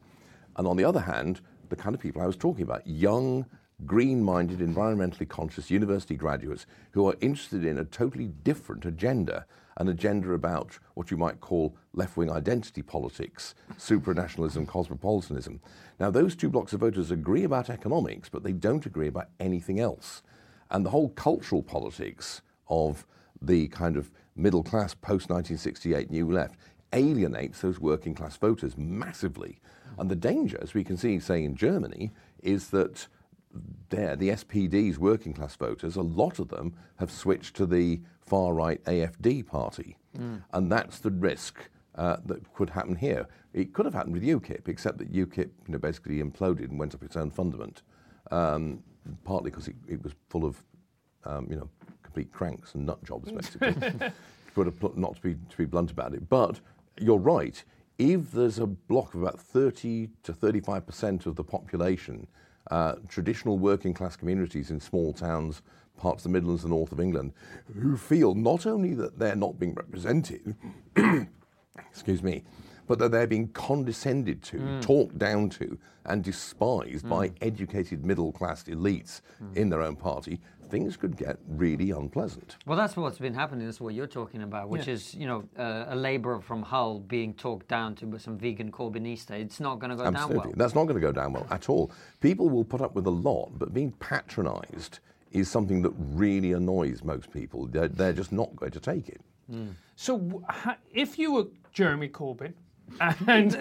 and 0.58 0.68
on 0.68 0.78
the 0.78 0.84
other 0.84 1.02
hand, 1.02 1.42
the 1.72 1.76
kind 1.76 1.96
of 1.96 2.02
people 2.02 2.22
I 2.22 2.28
was 2.28 2.38
talking 2.38 2.64
about 2.64 2.86
young, 2.86 3.48
green 3.86 4.24
minded, 4.24 4.60
environmentally 4.60 5.28
conscious 5.28 5.72
university 5.72 6.16
graduates 6.16 6.68
who 6.92 7.08
are 7.08 7.16
interested 7.22 7.66
in 7.66 7.80
a 7.80 7.86
totally 7.86 8.28
different 8.28 8.86
agenda 8.86 9.46
an 9.78 9.88
agenda 9.88 10.34
about 10.34 10.78
what 10.94 11.12
you 11.12 11.18
might 11.18 11.40
call 11.40 11.76
left 11.94 12.18
wing 12.18 12.30
identity 12.30 12.82
politics, 12.82 13.56
supranationalism, 13.78 14.68
cosmopolitanism. 14.68 15.60
Now, 16.00 16.12
those 16.12 16.36
two 16.36 16.50
blocks 16.50 16.74
of 16.74 16.82
voters 16.82 17.12
agree 17.12 17.44
about 17.44 17.70
economics, 17.70 18.30
but 18.30 18.44
they 18.44 18.52
don't 18.52 18.86
agree 18.86 19.08
about 19.08 19.30
anything 19.40 19.80
else. 19.80 20.24
And 20.70 20.86
the 20.86 20.90
whole 20.90 21.10
cultural 21.10 21.64
politics 21.64 22.42
of 22.68 23.06
the 23.42 23.68
kind 23.70 23.98
of 23.98 24.12
middle 24.36 24.64
class 24.64 24.94
post 24.94 25.30
1968 25.30 26.10
new 26.12 26.30
left 26.32 26.58
alienates 26.94 27.62
those 27.62 27.80
working 27.80 28.14
class 28.14 28.38
voters 28.38 28.78
massively. 28.78 29.60
And 30.02 30.10
the 30.10 30.16
danger, 30.16 30.58
as 30.60 30.74
we 30.74 30.84
can 30.84 30.98
see, 30.98 31.20
say, 31.20 31.44
in 31.44 31.56
Germany, 31.56 32.12
is 32.42 32.72
that 32.72 33.08
there, 33.90 34.16
the 34.16 34.30
SPD's 34.30 34.98
working 34.98 35.32
class 35.32 35.56
voters, 35.56 35.96
a 35.96 36.02
lot 36.02 36.40
of 36.40 36.48
them 36.48 36.74
have 36.96 37.12
switched 37.12 37.56
to 37.58 37.68
the 37.68 38.02
far 38.20 38.56
right 38.56 38.84
AFD 38.86 39.46
party. 39.46 39.98
And 40.54 40.72
that's 40.72 40.98
the 40.98 41.12
risk 41.12 41.70
uh, 41.94 42.18
that 42.26 42.52
could 42.56 42.72
happen 42.72 42.96
here. 42.96 43.28
It 43.54 43.74
could 43.74 43.86
have 43.86 43.94
happened 43.94 44.16
with 44.16 44.24
UKIP, 44.24 44.68
except 44.68 44.98
that 44.98 45.14
UKIP 45.14 45.38
you 45.68 45.74
know, 45.74 45.78
basically 45.78 46.20
imploded 46.20 46.72
and 46.72 46.80
went 46.80 46.96
up 46.96 47.04
its 47.04 47.16
own 47.16 47.30
fundament, 47.30 47.84
um, 48.32 48.82
partly 49.24 49.52
because 49.52 49.68
it, 49.68 49.76
it 49.88 50.02
was 50.02 50.14
full 50.30 50.46
of 50.46 50.58
um, 51.26 51.46
you 51.48 51.58
know, 51.58 51.70
complete 52.02 52.32
cranks 52.32 52.74
and 52.74 52.88
nut 52.88 53.04
jobs, 53.04 53.32
basically. 53.32 53.76
but 54.56 54.98
not 54.98 55.16
to 55.18 55.22
be, 55.22 55.36
to 55.50 55.58
be 55.58 55.66
blunt 55.66 55.92
about 55.92 56.16
it. 56.16 56.28
But 56.28 56.60
you're 57.00 57.20
right. 57.20 57.64
If 58.04 58.32
there's 58.32 58.58
a 58.58 58.66
block 58.66 59.14
of 59.14 59.22
about 59.22 59.40
30 59.40 60.10
to 60.24 60.34
35% 60.34 61.28
of 61.28 61.36
the 61.36 61.44
population, 61.44 62.26
uh, 62.72 62.96
traditional 63.08 63.60
working 63.60 63.94
class 63.94 64.16
communities 64.16 64.72
in 64.72 64.80
small 64.80 65.14
towns, 65.14 65.62
parts 65.98 66.26
of 66.26 66.32
the 66.32 66.34
Midlands 66.34 66.64
and 66.64 66.72
north 66.72 66.92
of 66.92 67.00
England, 67.00 67.32
who 67.80 67.96
feel 67.96 68.34
not 68.34 68.66
only 68.66 68.96
that 68.96 69.20
they're 69.20 69.36
not 69.36 69.60
being 69.60 69.76
represented, 69.76 70.56
excuse 71.92 72.24
me, 72.24 72.44
but 72.88 72.98
that 72.98 73.12
they're 73.12 73.28
being 73.28 73.50
condescended 73.50 74.42
to, 74.42 74.58
hmm. 74.58 74.80
talked 74.80 75.20
down 75.20 75.48
to, 75.52 75.78
and 76.06 76.24
despised 76.24 77.04
hmm. 77.04 77.10
by 77.10 77.32
educated 77.42 78.04
middle 78.04 78.32
class 78.32 78.64
elites 78.64 79.22
hmm. 79.38 79.54
in 79.56 79.70
their 79.70 79.84
own 79.84 79.96
party, 79.96 80.42
things 80.72 80.98
could 80.98 81.16
get 81.18 81.38
really 81.48 81.92
unpleasant. 81.92 82.56
Well, 82.66 82.78
that's 82.78 82.96
what's 82.98 83.20
been 83.20 83.34
happening. 83.36 83.66
That's 83.68 83.82
what 83.82 83.94
you're 83.94 84.08
talking 84.08 84.42
about, 84.42 84.70
which 84.70 84.88
Yeah. 84.88 84.94
is, 84.94 85.14
you 85.14 85.28
know, 85.28 85.44
uh, 85.60 85.86
a 85.90 85.96
labourer 85.96 86.40
from 86.42 86.64
Hull 86.64 87.00
being 87.00 87.34
talked 87.36 87.68
down 87.68 87.94
to 87.96 88.06
by 88.06 88.18
some 88.18 88.38
vegan 88.38 88.72
Corbynista. 88.72 89.32
It's 89.32 89.60
not 89.60 89.80
going 89.80 89.92
to 89.92 89.96
go 89.98 90.04
down 90.06 90.16
Absolutely. 90.16 90.48
well. 90.50 90.54
That's 90.58 90.74
not 90.74 90.86
going 90.86 90.96
to 90.96 91.02
go 91.02 91.12
down 91.12 91.34
well 91.34 91.46
at 91.52 91.70
all. 91.70 91.92
People 92.22 92.50
will 92.50 92.64
put 92.66 92.82
up 92.82 92.96
with 92.96 93.06
a 93.06 93.12
lot, 93.12 93.52
but 93.60 93.74
being 93.74 93.92
patronised 94.00 95.00
is 95.32 95.50
something 95.50 95.82
that 95.82 95.94
really 95.98 96.54
annoys 96.54 97.04
most 97.04 97.32
people. 97.32 97.68
They're, 97.68 97.88
they're 97.88 98.14
just 98.14 98.32
not 98.32 98.56
going 98.56 98.72
to 98.72 98.80
take 98.80 99.08
it. 99.10 99.22
So, 99.98 100.42
if 100.94 101.20
you 101.20 101.34
were 101.34 101.46
Jeremy 101.74 102.08
Corbyn, 102.08 102.54
and 103.28 103.54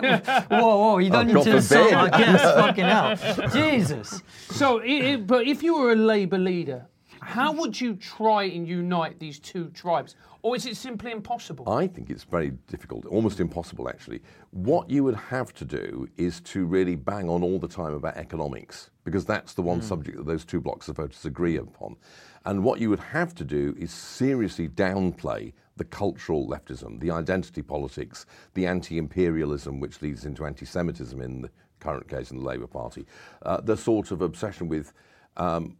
whoa, 0.50 0.76
whoa, 0.78 0.98
you 0.98 1.10
don't 1.10 1.20
Oh, 1.20 1.22
need 1.24 1.34
God 1.34 1.44
to 1.44 1.56
insult 1.56 1.90
forbid. 1.90 1.94
our 1.94 2.08
guest. 2.10 2.44
Fucking 2.44 2.84
hell. 2.84 3.48
Jesus. 3.50 4.22
so, 4.50 4.80
i 4.80 5.12
i 5.12 5.16
but 5.16 5.46
if 5.46 5.62
you 5.62 5.76
were 5.78 5.92
a 5.92 5.96
Labour 5.96 6.38
leader, 6.38 6.86
how 7.20 7.52
would 7.52 7.80
you 7.80 7.94
try 7.94 8.44
and 8.44 8.66
unite 8.66 9.18
these 9.18 9.38
two 9.38 9.68
tribes, 9.70 10.16
or 10.42 10.56
is 10.56 10.66
it 10.66 10.76
simply 10.76 11.12
impossible? 11.12 11.68
I 11.68 11.86
think 11.86 12.10
it's 12.10 12.24
very 12.24 12.50
difficult, 12.66 13.04
almost 13.06 13.40
impossible 13.40 13.88
actually. 13.88 14.22
What 14.50 14.90
you 14.90 15.04
would 15.04 15.16
have 15.16 15.52
to 15.54 15.64
do 15.64 16.08
is 16.16 16.40
to 16.42 16.64
really 16.64 16.96
bang 16.96 17.28
on 17.28 17.42
all 17.42 17.58
the 17.58 17.68
time 17.68 17.94
about 17.94 18.16
economics, 18.16 18.90
because 19.04 19.24
that's 19.24 19.54
the 19.54 19.62
one 19.62 19.82
subject 19.82 20.16
that 20.16 20.26
those 20.26 20.44
two 20.44 20.60
blocks 20.60 20.88
of 20.88 20.96
voters 20.96 21.24
agree 21.24 21.56
upon. 21.56 21.96
And 22.44 22.64
what 22.64 22.80
you 22.80 22.88
would 22.90 23.00
have 23.00 23.34
to 23.36 23.44
do 23.44 23.74
is 23.78 23.92
seriously 23.92 24.68
downplay 24.68 25.52
the 25.76 25.84
cultural 25.84 26.46
leftism, 26.46 27.00
the 27.00 27.10
identity 27.10 27.62
politics, 27.62 28.26
the 28.54 28.66
anti 28.66 28.98
imperialism, 28.98 29.80
which 29.80 30.02
leads 30.02 30.24
into 30.24 30.44
anti 30.44 30.64
Semitism 30.64 31.20
in 31.20 31.42
the 31.42 31.50
current 31.80 32.08
case 32.08 32.30
in 32.30 32.38
the 32.38 32.44
Labour 32.44 32.66
Party, 32.66 33.06
uh, 33.42 33.60
the 33.60 33.76
sort 33.76 34.10
of 34.10 34.22
obsession 34.22 34.68
with. 34.68 34.92
Um, 35.36 35.76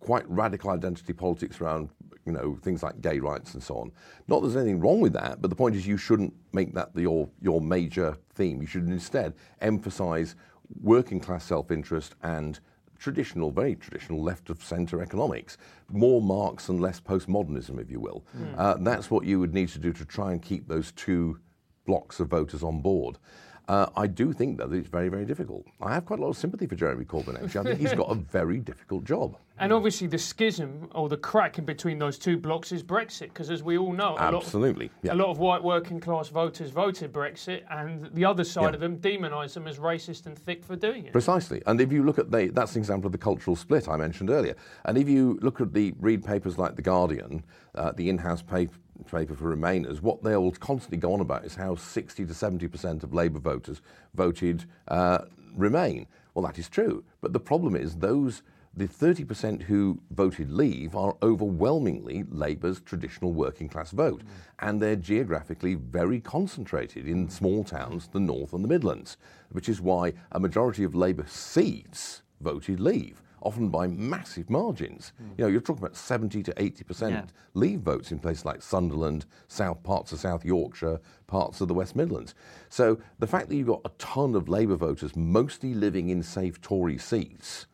quite 0.00 0.28
radical 0.28 0.70
identity 0.70 1.12
politics 1.12 1.60
around 1.60 1.88
you 2.24 2.32
know 2.32 2.58
things 2.62 2.82
like 2.82 3.00
gay 3.00 3.18
rights 3.18 3.54
and 3.54 3.62
so 3.62 3.76
on. 3.76 3.92
Not 4.28 4.40
that 4.40 4.48
there's 4.48 4.62
anything 4.62 4.80
wrong 4.80 5.00
with 5.00 5.12
that, 5.14 5.40
but 5.42 5.50
the 5.50 5.56
point 5.56 5.76
is 5.76 5.86
you 5.86 5.96
shouldn't 5.96 6.34
make 6.52 6.74
that 6.74 6.94
the, 6.94 7.02
your 7.02 7.28
your 7.40 7.60
major 7.60 8.16
theme. 8.34 8.60
You 8.60 8.66
should 8.66 8.88
instead 8.88 9.34
emphasise 9.60 10.34
working 10.80 11.20
class 11.20 11.44
self-interest 11.44 12.14
and 12.22 12.58
traditional, 12.98 13.50
very 13.50 13.74
traditional 13.74 14.22
left 14.22 14.48
of 14.48 14.62
centre 14.62 15.02
economics, 15.02 15.58
more 15.90 16.22
Marx 16.22 16.70
and 16.70 16.80
less 16.80 17.00
postmodernism, 17.00 17.78
if 17.78 17.90
you 17.90 18.00
will. 18.00 18.24
Uh, 18.56 18.74
that's 18.80 19.10
what 19.10 19.26
you 19.26 19.38
would 19.38 19.52
need 19.52 19.68
to 19.68 19.78
do 19.78 19.92
to 19.92 20.04
try 20.06 20.32
and 20.32 20.40
keep 20.40 20.66
those 20.68 20.92
two 20.92 21.38
blocks 21.84 22.18
of 22.20 22.28
voters 22.28 22.62
on 22.62 22.80
board. 22.80 23.18
Uh, 23.66 23.86
I 23.96 24.06
do 24.06 24.32
think 24.32 24.58
though 24.58 24.66
that 24.66 24.76
it's 24.76 24.88
very, 24.88 25.08
very 25.08 25.24
difficult. 25.24 25.64
I 25.80 25.94
have 25.94 26.04
quite 26.04 26.18
a 26.18 26.22
lot 26.22 26.28
of 26.28 26.36
sympathy 26.36 26.66
for 26.66 26.74
Jeremy 26.74 27.04
Corbyn. 27.06 27.42
Actually, 27.42 27.60
I 27.60 27.64
think 27.74 27.80
he's 27.80 27.94
got 27.94 28.10
a 28.10 28.14
very 28.14 28.58
difficult 28.58 29.04
job. 29.04 29.36
and 29.58 29.72
obviously, 29.72 30.06
the 30.06 30.18
schism 30.18 30.90
or 30.94 31.08
the 31.08 31.16
crack 31.16 31.58
in 31.58 31.64
between 31.64 31.98
those 31.98 32.18
two 32.18 32.36
blocks 32.36 32.72
is 32.72 32.82
Brexit, 32.82 33.28
because 33.28 33.50
as 33.50 33.62
we 33.62 33.78
all 33.78 33.92
know, 33.92 34.16
a 34.18 34.30
lot, 34.32 34.34
Absolutely, 34.34 34.90
yeah. 35.02 35.12
a 35.12 35.14
lot 35.14 35.28
of 35.30 35.38
white 35.38 35.62
working 35.62 35.98
class 36.00 36.28
voters 36.28 36.70
voted 36.70 37.10
Brexit, 37.12 37.62
and 37.70 38.10
the 38.14 38.24
other 38.24 38.44
side 38.44 38.62
Yeah. 38.64 38.74
of 38.74 38.80
them 38.80 38.96
demonised 38.96 39.54
them 39.56 39.66
as 39.66 39.78
racist 39.78 40.26
and 40.26 40.36
thick 40.38 40.62
for 40.64 40.76
doing 40.76 41.06
it. 41.06 41.12
Precisely. 41.12 41.62
And 41.66 41.80
if 41.80 41.90
you 41.90 42.02
look 42.02 42.18
at 42.18 42.30
the, 42.30 42.48
that's 42.52 42.74
an 42.74 42.80
example 42.80 43.06
of 43.06 43.12
the 43.12 43.18
cultural 43.18 43.56
split 43.56 43.88
I 43.88 43.96
mentioned 43.96 44.28
earlier. 44.28 44.56
And 44.84 44.98
if 44.98 45.08
you 45.08 45.38
look 45.40 45.60
at 45.62 45.72
the 45.72 45.94
read 46.00 46.22
papers 46.24 46.58
like 46.58 46.76
The 46.76 46.82
Guardian, 46.82 47.44
uh, 47.76 47.92
the 47.92 48.08
in-house 48.10 48.42
paper, 48.42 48.74
paper 49.10 49.34
for 49.34 49.54
Remainers, 49.54 50.00
what 50.00 50.22
they 50.22 50.36
will 50.36 50.52
constantly 50.52 50.98
go 50.98 51.12
on 51.12 51.20
about 51.20 51.44
is 51.44 51.54
how 51.54 51.74
60 51.74 52.26
to 52.26 52.32
70% 52.32 53.02
of 53.02 53.12
Labour 53.14 53.38
voters 53.38 53.80
voted 54.14 54.64
uh, 54.88 55.18
Remain. 55.54 56.06
Well, 56.34 56.44
that 56.46 56.58
is 56.58 56.68
true. 56.68 57.04
But 57.20 57.32
the 57.32 57.40
problem 57.40 57.76
is 57.76 57.96
those, 57.96 58.42
the 58.76 58.88
30% 58.88 59.62
who 59.62 60.00
voted 60.10 60.50
Leave 60.50 60.96
are 60.96 61.16
overwhelmingly 61.22 62.24
Labour's 62.28 62.80
traditional 62.80 63.32
working 63.32 63.68
class 63.68 63.92
vote. 63.92 64.22
And 64.58 64.82
they're 64.82 64.96
geographically 64.96 65.74
very 65.74 66.20
concentrated 66.20 67.06
in 67.06 67.30
small 67.30 67.62
towns, 67.62 68.08
the 68.08 68.20
North 68.20 68.52
and 68.52 68.64
the 68.64 68.68
Midlands, 68.68 69.16
which 69.50 69.68
is 69.68 69.80
why 69.80 70.14
a 70.32 70.40
majority 70.40 70.82
of 70.82 70.94
Labour 70.94 71.26
seats 71.28 72.22
voted 72.40 72.80
Leave. 72.80 73.22
Often 73.44 73.68
by 73.68 73.86
massive 73.86 74.48
margins. 74.50 75.12
You 75.36 75.44
know, 75.44 75.46
you're 75.46 75.60
talking 75.60 75.82
about 75.82 75.96
70 75.96 76.42
to 76.42 76.52
80% 76.60 77.10
Yeah. 77.12 77.24
leave 77.54 77.80
votes 77.80 78.10
in 78.10 78.18
places 78.18 78.44
like 78.44 78.62
Sunderland, 78.62 79.26
South 79.48 79.82
parts 79.82 80.12
of 80.12 80.18
South 80.20 80.44
Yorkshire, 80.44 81.00
parts 81.26 81.60
of 81.60 81.68
the 81.68 81.74
West 81.74 81.94
Midlands. 81.94 82.34
So 82.68 82.98
the 83.18 83.26
fact 83.26 83.48
that 83.48 83.56
you've 83.56 83.68
got 83.68 83.82
a 83.84 83.90
ton 83.98 84.34
of 84.34 84.48
Labour 84.48 84.76
voters, 84.76 85.14
mostly 85.14 85.74
living 85.74 86.08
in 86.08 86.22
safe 86.22 86.60
Tory 86.60 86.98
seats, 86.98 87.66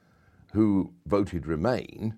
who 0.52 0.92
voted 1.06 1.46
Remain, 1.46 2.16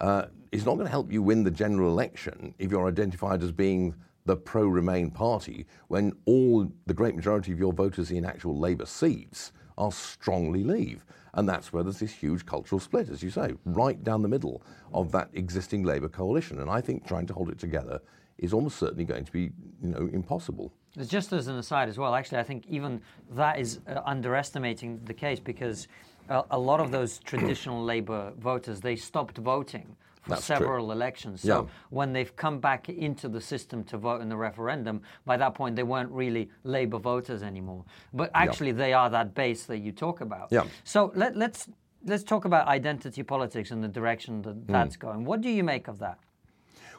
uh, 0.00 0.26
is 0.50 0.64
not 0.64 0.74
going 0.74 0.86
to 0.86 0.90
help 0.90 1.12
you 1.12 1.22
win 1.22 1.44
the 1.44 1.50
general 1.50 1.90
election 1.90 2.54
if 2.58 2.70
you're 2.70 2.88
identified 2.88 3.42
as 3.42 3.52
being 3.52 3.94
the 4.26 4.36
pro 4.36 4.66
Remain 4.66 5.10
party 5.10 5.66
when 5.88 6.12
all 6.24 6.72
the 6.86 6.94
great 6.94 7.14
majority 7.14 7.52
of 7.52 7.58
your 7.58 7.72
voters 7.74 8.10
in 8.10 8.24
actual 8.24 8.58
Labour 8.58 8.86
seats 8.86 9.52
are 9.76 9.92
strongly 9.92 10.64
Leave. 10.64 11.04
And 11.34 11.48
that's 11.48 11.72
where 11.72 11.82
there's 11.82 11.98
this 11.98 12.12
huge 12.12 12.46
cultural 12.46 12.80
split, 12.80 13.08
as 13.08 13.22
you 13.22 13.30
say, 13.30 13.54
right 13.64 14.02
down 14.02 14.22
the 14.22 14.28
middle 14.28 14.62
of 14.92 15.10
that 15.12 15.28
existing 15.34 15.82
Labour 15.82 16.08
coalition. 16.08 16.60
And 16.60 16.70
I 16.70 16.80
think 16.80 17.06
trying 17.06 17.26
to 17.26 17.34
hold 17.34 17.50
it 17.50 17.58
together 17.58 18.00
is 18.38 18.52
almost 18.52 18.78
certainly 18.78 19.04
going 19.04 19.24
to 19.24 19.32
be, 19.32 19.50
you 19.82 19.88
know, 19.90 20.08
impossible. 20.12 20.72
Just 21.06 21.32
as 21.32 21.48
an 21.48 21.56
aside 21.56 21.88
as 21.88 21.98
well, 21.98 22.14
actually, 22.14 22.38
I 22.38 22.44
think 22.44 22.64
even 22.68 23.00
that 23.32 23.58
is 23.58 23.80
uh, 23.88 24.00
underestimating 24.04 25.00
the 25.04 25.14
case 25.14 25.40
because 25.40 25.88
a, 26.28 26.44
a 26.52 26.58
lot 26.58 26.80
of 26.80 26.92
those 26.92 27.18
traditional 27.18 27.82
Labour 27.82 28.32
voters 28.38 28.80
they 28.80 28.96
stopped 28.96 29.38
voting 29.38 29.96
for 30.24 30.30
That's 30.30 30.46
true. 30.46 30.56
several 30.56 30.90
elections. 30.90 31.42
So 31.42 31.62
Yeah. 31.62 31.68
when 31.90 32.12
they've 32.12 32.34
come 32.34 32.58
back 32.58 32.88
into 32.88 33.28
the 33.28 33.40
system 33.40 33.84
to 33.84 33.98
vote 33.98 34.22
in 34.22 34.28
the 34.28 34.36
referendum, 34.36 35.02
by 35.26 35.36
that 35.36 35.54
point 35.54 35.76
they 35.76 35.82
weren't 35.82 36.10
really 36.10 36.50
Labour 36.64 36.98
voters 36.98 37.42
anymore. 37.42 37.84
But 38.12 38.30
actually, 38.34 38.72
they 38.72 38.92
are 38.94 39.10
that 39.10 39.34
base 39.34 39.66
that 39.66 39.78
you 39.78 39.92
talk 39.92 40.20
about. 40.22 40.48
Yeah. 40.50 40.64
So 40.82 41.12
let, 41.14 41.36
let's 41.36 41.68
let's 42.06 42.22
talk 42.24 42.44
about 42.44 42.66
identity 42.68 43.22
politics 43.22 43.70
and 43.70 43.82
the 43.82 43.88
direction 43.88 44.36
Hmm. 44.36 44.42
that 44.42 44.66
that's 44.66 44.96
going. 44.96 45.24
What 45.24 45.40
do 45.42 45.48
you 45.50 45.62
make 45.64 45.88
of 45.88 45.98
that? 46.00 46.18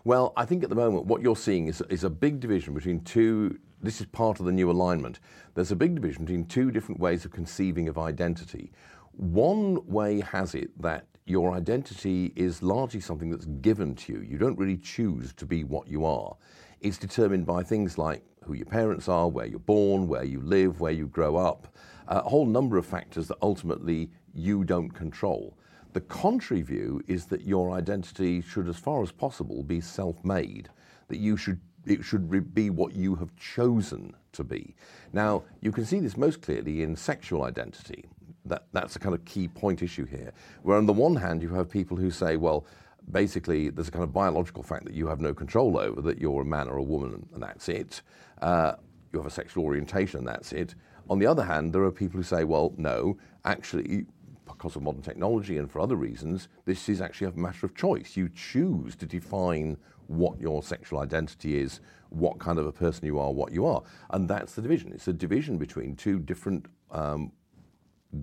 Well, 0.04 0.34
I 0.38 0.46
think 0.46 0.64
at 0.64 0.70
the 0.70 0.76
moment 0.76 1.06
what 1.08 1.22
you're 1.24 1.36
seeing 1.36 1.68
is, 1.68 1.82
is 1.90 2.04
a 2.04 2.10
big 2.12 2.40
division 2.40 2.74
between 2.76 3.02
two. 3.02 3.58
This 3.82 4.00
is 4.02 4.06
part 4.08 4.40
of 4.40 4.46
the 4.46 4.52
new 4.52 4.70
alignment. 4.70 5.20
There's 5.56 5.72
a 5.72 5.76
big 5.76 5.96
division 5.96 6.26
between 6.26 6.46
two 6.46 6.70
different 6.72 7.00
ways 7.02 7.26
of 7.26 7.32
conceiving 7.32 7.88
of 7.88 7.98
identity. 7.98 8.72
One 9.14 9.86
way 9.88 10.22
has 10.22 10.54
it 10.56 10.70
that 10.82 11.06
your 11.26 11.54
identity 11.54 12.32
is 12.36 12.62
largely 12.62 13.00
something 13.00 13.32
that's 13.32 13.46
given 13.46 13.96
to 13.96 14.14
you. 14.14 14.22
You 14.22 14.38
don't 14.38 14.58
really 14.58 14.78
choose 14.78 15.34
to 15.34 15.46
be 15.46 15.64
what 15.64 15.88
you 15.88 16.06
are. 16.06 16.36
It's 16.82 17.00
determined 17.00 17.48
by 17.48 17.64
things 17.64 17.98
like 17.98 18.22
who 18.44 18.54
your 18.54 18.68
parents 18.68 19.10
are, 19.10 19.28
where 19.28 19.48
you're 19.48 19.58
born, 19.58 20.08
where 20.08 20.24
you 20.24 20.40
live, 20.42 20.80
where 20.80 20.92
you 20.92 21.08
grow 21.08 21.36
up, 21.36 21.76
a 22.08 22.22
whole 22.22 22.46
number 22.46 22.78
of 22.78 22.86
factors 22.86 23.28
that 23.28 23.38
ultimately 23.42 24.12
you 24.36 24.64
don't 24.64 24.92
control. 24.92 25.58
The 25.94 26.02
contrary 26.02 26.62
view 26.62 27.02
is 27.08 27.26
that 27.28 27.42
your 27.42 27.72
identity 27.72 28.42
should, 28.42 28.68
as 28.70 28.78
far 28.78 29.02
as 29.02 29.12
possible, 29.12 29.64
be 29.64 29.82
self 29.82 30.24
made, 30.24 30.70
that 31.08 31.18
you 31.18 31.38
should, 31.38 31.60
it 31.88 32.04
should 32.04 32.54
be 32.54 32.70
what 32.70 32.94
you 32.94 33.16
have 33.16 33.36
chosen 33.36 34.14
to 34.34 34.44
be. 34.44 34.76
Now, 35.12 35.44
you 35.62 35.72
can 35.72 35.86
see 35.86 36.00
this 36.00 36.18
most 36.18 36.42
clearly 36.42 36.84
in 36.84 36.96
sexual 36.96 37.44
identity. 37.44 38.06
That, 38.46 38.68
that's 38.74 38.96
a 38.96 39.00
kind 39.00 39.16
of 39.16 39.26
key 39.26 39.48
point 39.48 39.82
issue 39.82 40.06
here. 40.06 40.32
Where, 40.64 40.78
on 40.78 40.86
the 40.86 40.94
one 40.94 41.16
hand, 41.16 41.42
you 41.42 41.50
have 41.50 41.70
people 41.70 41.98
who 41.98 42.12
say, 42.12 42.38
well, 42.38 42.66
basically, 43.12 43.70
there's 43.70 43.88
a 43.88 43.92
kind 43.92 44.04
of 44.04 44.14
biological 44.14 44.64
fact 44.64 44.86
that 44.86 44.94
you 44.94 45.08
have 45.08 45.20
no 45.20 45.34
control 45.34 45.78
over, 45.78 46.02
that 46.02 46.20
you're 46.20 46.42
a 46.42 46.46
man 46.46 46.68
or 46.68 46.78
a 46.78 46.84
woman, 46.84 47.28
and 47.34 47.42
that's 47.42 47.70
it. 47.70 48.02
Uh, 48.42 48.74
you 49.12 49.20
have 49.20 49.28
a 49.28 49.32
sexual 49.32 49.64
orientation, 49.64 50.20
and 50.20 50.28
that's 50.28 50.52
it. 50.54 50.76
On 51.10 51.20
the 51.20 51.28
other 51.28 51.44
hand, 51.44 51.74
there 51.74 51.84
are 51.84 51.92
people 51.92 52.18
who 52.18 52.24
say, 52.24 52.44
well, 52.44 52.74
no, 52.78 53.18
actually, 53.46 54.06
because 54.46 54.76
of 54.76 54.84
modern 54.84 55.02
technology 55.02 55.58
and 55.58 55.72
for 55.72 55.80
other 55.80 55.96
reasons, 55.96 56.48
this 56.66 56.90
is 56.90 57.02
actually 57.02 57.28
a 57.28 57.32
matter 57.32 57.66
of 57.66 57.76
choice. 57.76 58.16
You 58.16 58.30
choose 58.30 58.96
to 58.98 59.06
define 59.06 59.78
what 60.08 60.40
your 60.40 60.62
sexual 60.64 61.00
identity 61.00 61.60
is, 61.60 61.80
what 62.10 62.40
kind 62.40 62.60
of 62.60 62.68
a 62.68 62.72
person 62.72 63.06
you 63.06 63.20
are, 63.20 63.32
what 63.32 63.52
you 63.52 63.66
are. 63.66 63.82
And 64.12 64.30
that's 64.30 64.54
the 64.54 64.62
division. 64.62 64.92
It's 64.94 65.08
a 65.08 65.14
division 65.14 65.58
between 65.58 65.96
two 65.96 66.20
different 66.20 66.68
um, 66.92 67.32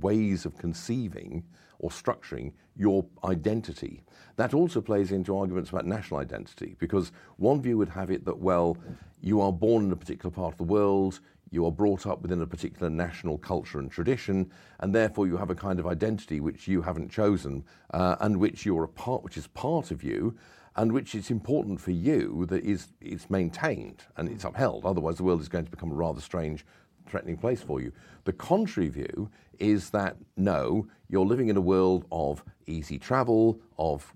ways 0.01 0.47
of 0.47 0.57
conceiving 0.57 1.43
or 1.79 1.91
structuring 1.91 2.53
your 2.77 3.05
identity. 3.25 4.03
That 4.37 4.55
also 4.55 4.81
plays 4.81 5.13
into 5.13 5.37
arguments 5.37 5.71
about 5.71 5.87
national 5.87 6.21
identity, 6.21 6.77
because 6.79 7.13
one 7.37 7.61
view 7.61 7.77
would 7.79 7.91
have 7.91 8.11
it 8.11 8.25
that, 8.25 8.39
well, 8.39 8.79
you 9.21 9.41
are 9.41 9.53
born 9.53 9.85
in 9.85 9.93
a 9.93 9.97
particular 9.97 10.31
part 10.31 10.55
of 10.55 10.59
the 10.59 10.65
world, 10.65 11.21
you 11.51 11.67
are 11.67 11.73
brought 11.73 12.07
up 12.07 12.23
within 12.23 12.41
a 12.41 12.47
particular 12.47 12.89
national 12.89 13.37
culture 13.37 13.79
and 13.79 13.91
tradition, 13.91 14.51
and 14.81 14.95
therefore 14.95 15.27
you 15.27 15.37
have 15.37 15.51
a 15.51 15.55
kind 15.55 15.79
of 15.79 15.87
identity 15.87 16.41
which 16.41 16.67
you 16.67 16.81
haven't 16.81 17.11
chosen, 17.11 17.63
uh, 17.93 18.17
and 18.21 18.37
which 18.37 18.65
you're 18.65 18.85
a 18.85 18.89
part, 18.89 19.23
which 19.23 19.37
is 19.37 19.47
part 19.49 19.91
of 19.91 20.03
you, 20.03 20.35
and 20.77 20.91
which 20.91 21.15
it's 21.15 21.31
important 21.31 21.79
for 21.79 21.91
you 21.91 22.47
that 22.49 22.65
is 22.65 22.89
it's 23.03 23.29
maintained 23.29 24.05
and 24.17 24.29
it's 24.31 24.45
upheld. 24.45 24.87
Otherwise, 24.87 25.19
the 25.19 25.23
world 25.23 25.43
is 25.43 25.49
going 25.49 25.67
to 25.67 25.71
become 25.71 25.91
a 25.91 25.95
rather 25.95 26.21
strange 26.21 26.65
threatening 27.07 27.37
place 27.37 27.63
for 27.63 27.81
you. 27.81 27.93
The 28.25 28.33
contrary 28.33 28.89
view 28.89 29.31
is 29.59 29.91
that 29.91 30.17
no, 30.37 30.87
you're 31.09 31.27
living 31.27 31.49
in 31.49 31.57
a 31.57 31.61
world 31.61 32.05
of 32.11 32.43
easy 32.67 32.99
travel, 32.99 33.61
of 33.79 34.13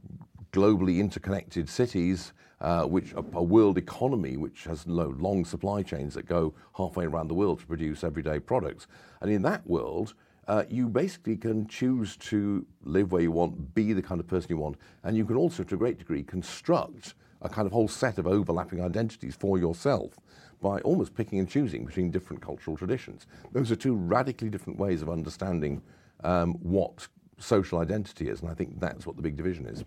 globally 0.53 0.99
interconnected 0.99 1.69
cities, 1.69 2.33
uh, 2.61 2.85
which 2.85 3.13
a, 3.13 3.19
a 3.35 3.43
world 3.43 3.77
economy 3.77 4.37
which 4.37 4.65
has 4.65 4.87
lo- 4.87 5.15
long 5.19 5.45
supply 5.45 5.83
chains 5.83 6.15
that 6.15 6.27
go 6.27 6.55
halfway 6.77 7.05
around 7.05 7.29
the 7.29 7.35
world 7.35 7.61
to 7.61 7.67
produce 7.67 8.03
everyday 8.03 8.39
products. 8.39 8.87
And 9.21 9.31
in 9.31 9.43
that 9.43 9.67
world, 9.67 10.15
uh, 10.49 10.65
you 10.71 10.89
basically 10.89 11.37
can 11.37 11.67
choose 11.67 12.17
to 12.17 12.65
live 12.85 13.13
where 13.13 13.23
you 13.23 13.33
want, 13.33 13.75
be 13.75 13.93
the 13.93 14.03
kind 14.03 14.21
of 14.21 14.27
person 14.27 14.49
you 14.51 14.57
want, 14.57 14.77
and 15.03 15.17
you 15.17 15.27
can 15.27 15.37
also, 15.37 15.63
to 15.65 15.75
a 15.75 15.79
great 15.79 15.99
degree, 15.99 16.23
construct 16.23 17.15
a 17.43 17.49
kind 17.49 17.67
of 17.67 17.73
whole 17.73 17.89
set 17.89 18.17
of 18.19 18.27
overlapping 18.27 18.83
identities 18.83 19.37
for 19.37 19.59
yourself 19.59 20.15
by 20.61 20.81
almost 20.81 21.15
picking 21.15 21.39
and 21.39 21.49
choosing 21.49 21.85
between 21.85 22.11
different 22.11 22.43
cultural 22.43 22.77
traditions. 22.77 23.27
Those 23.53 23.71
are 23.71 23.77
two 23.77 23.95
radically 23.95 24.49
different 24.49 24.79
ways 24.79 25.03
of 25.03 25.11
understanding 25.11 25.83
um, 26.25 26.55
what 26.55 27.07
social 27.39 27.79
identity 27.79 28.29
is, 28.29 28.41
and 28.41 28.51
I 28.51 28.55
think 28.55 28.81
that's 28.81 29.07
what 29.07 29.17
the 29.17 29.23
big 29.23 29.37
division 29.37 29.67
is. 29.67 29.85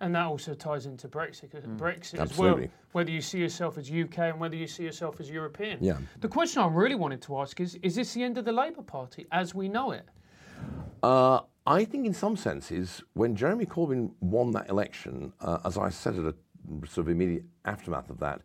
And 0.00 0.14
that 0.16 0.26
also 0.26 0.52
ties 0.52 0.86
into 0.86 1.06
Brexit, 1.06 1.50
Mm. 1.50 1.78
Brexit 1.78 2.18
as 2.18 2.36
well. 2.36 2.60
Whether 2.90 3.12
you 3.12 3.20
see 3.20 3.38
yourself 3.38 3.78
as 3.78 3.88
UK 3.88 4.18
and 4.18 4.40
whether 4.40 4.56
you 4.56 4.66
see 4.66 4.82
yourself 4.82 5.20
as 5.20 5.30
European. 5.30 5.78
Yeah. 5.80 5.98
The 6.20 6.28
question 6.28 6.60
I 6.60 6.66
really 6.66 6.96
wanted 6.96 7.22
to 7.22 7.38
ask 7.38 7.60
is: 7.60 7.76
Is 7.82 7.94
this 7.94 8.12
the 8.12 8.24
end 8.24 8.36
of 8.36 8.44
the 8.44 8.52
Labour 8.52 8.82
Party 8.82 9.26
as 9.30 9.54
we 9.54 9.68
know 9.68 9.92
it? 9.92 10.04
Uh, 11.04 11.40
I 11.66 11.84
think, 11.84 12.04
in 12.06 12.14
some 12.14 12.36
senses, 12.36 13.00
when 13.14 13.36
Jeremy 13.36 13.64
Corbyn 13.64 14.10
won 14.20 14.50
that 14.52 14.68
election, 14.68 15.32
uh, 15.40 15.58
as 15.64 15.78
I 15.78 15.88
said 15.88 16.18
at 16.18 16.24
a 16.24 16.34
sort 16.88 17.06
of 17.06 17.08
immediate 17.08 17.44
aftermath 17.64 18.10
of 18.10 18.18
that, 18.18 18.40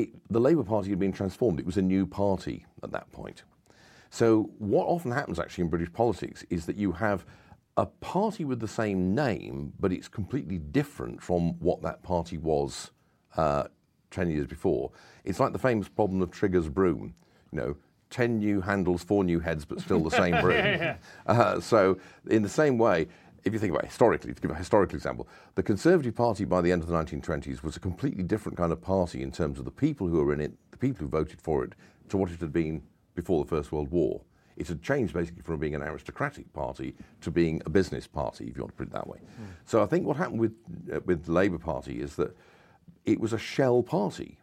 it, 0.00 0.10
the 0.30 0.40
Labour 0.40 0.64
Party 0.64 0.90
had 0.90 0.98
been 0.98 1.12
transformed. 1.12 1.58
It 1.58 1.66
was 1.66 1.76
a 1.76 1.82
new 1.82 2.06
party 2.06 2.66
at 2.82 2.92
that 2.92 3.10
point. 3.12 3.42
So, 4.10 4.50
what 4.58 4.86
often 4.86 5.12
happens 5.12 5.38
actually 5.38 5.62
in 5.62 5.70
British 5.70 5.92
politics 5.92 6.44
is 6.50 6.66
that 6.66 6.76
you 6.76 6.92
have 6.92 7.24
a 7.76 7.86
party 7.86 8.44
with 8.44 8.60
the 8.60 8.68
same 8.68 9.14
name, 9.14 9.72
but 9.78 9.92
it's 9.92 10.08
completely 10.08 10.58
different 10.58 11.22
from 11.22 11.58
what 11.60 11.82
that 11.82 12.02
party 12.02 12.36
was 12.36 12.90
uh, 13.36 13.64
10 14.10 14.30
years 14.30 14.46
before. 14.46 14.90
It's 15.24 15.38
like 15.38 15.52
the 15.52 15.58
famous 15.58 15.88
problem 15.88 16.20
of 16.22 16.30
Trigger's 16.30 16.68
broom. 16.68 17.14
You 17.52 17.58
know, 17.58 17.76
10 18.10 18.38
new 18.38 18.60
handles, 18.60 19.04
four 19.04 19.22
new 19.22 19.38
heads, 19.38 19.64
but 19.64 19.80
still 19.80 20.00
the 20.00 20.10
same 20.10 20.40
broom. 20.42 20.96
Uh, 21.26 21.60
so, 21.60 21.98
in 22.28 22.42
the 22.42 22.48
same 22.48 22.78
way, 22.78 23.06
if 23.44 23.52
you 23.52 23.58
think 23.58 23.72
about 23.72 23.84
it 23.84 23.88
historically, 23.88 24.34
to 24.34 24.40
give 24.40 24.50
a 24.50 24.54
historical 24.54 24.96
example, 24.96 25.28
the 25.54 25.62
Conservative 25.62 26.14
Party 26.14 26.44
by 26.44 26.60
the 26.60 26.72
end 26.72 26.82
of 26.82 26.88
the 26.88 26.94
1920s 26.94 27.62
was 27.62 27.76
a 27.76 27.80
completely 27.80 28.22
different 28.22 28.58
kind 28.58 28.72
of 28.72 28.80
party 28.80 29.22
in 29.22 29.30
terms 29.32 29.58
of 29.58 29.64
the 29.64 29.70
people 29.70 30.06
who 30.08 30.22
were 30.24 30.32
in 30.32 30.40
it, 30.40 30.52
the 30.70 30.76
people 30.76 31.04
who 31.04 31.08
voted 31.08 31.40
for 31.40 31.64
it, 31.64 31.72
to 32.08 32.16
what 32.16 32.30
it 32.30 32.40
had 32.40 32.52
been 32.52 32.82
before 33.14 33.42
the 33.44 33.48
First 33.48 33.72
World 33.72 33.90
War. 33.90 34.20
It 34.56 34.68
had 34.68 34.82
changed 34.82 35.14
basically 35.14 35.42
from 35.42 35.58
being 35.58 35.74
an 35.74 35.82
aristocratic 35.82 36.52
party 36.52 36.94
to 37.22 37.30
being 37.30 37.62
a 37.64 37.70
business 37.70 38.06
party, 38.06 38.48
if 38.48 38.56
you 38.56 38.62
want 38.62 38.72
to 38.72 38.76
put 38.76 38.88
it 38.88 38.92
that 38.92 39.06
way. 39.06 39.18
So 39.64 39.82
I 39.82 39.86
think 39.86 40.06
what 40.06 40.16
happened 40.18 40.40
with, 40.40 40.54
uh, 40.92 41.00
with 41.06 41.24
the 41.24 41.32
Labour 41.32 41.58
Party 41.58 42.00
is 42.00 42.16
that 42.16 42.36
it 43.06 43.18
was 43.20 43.32
a 43.32 43.38
shell 43.38 43.82
party. 43.82 44.38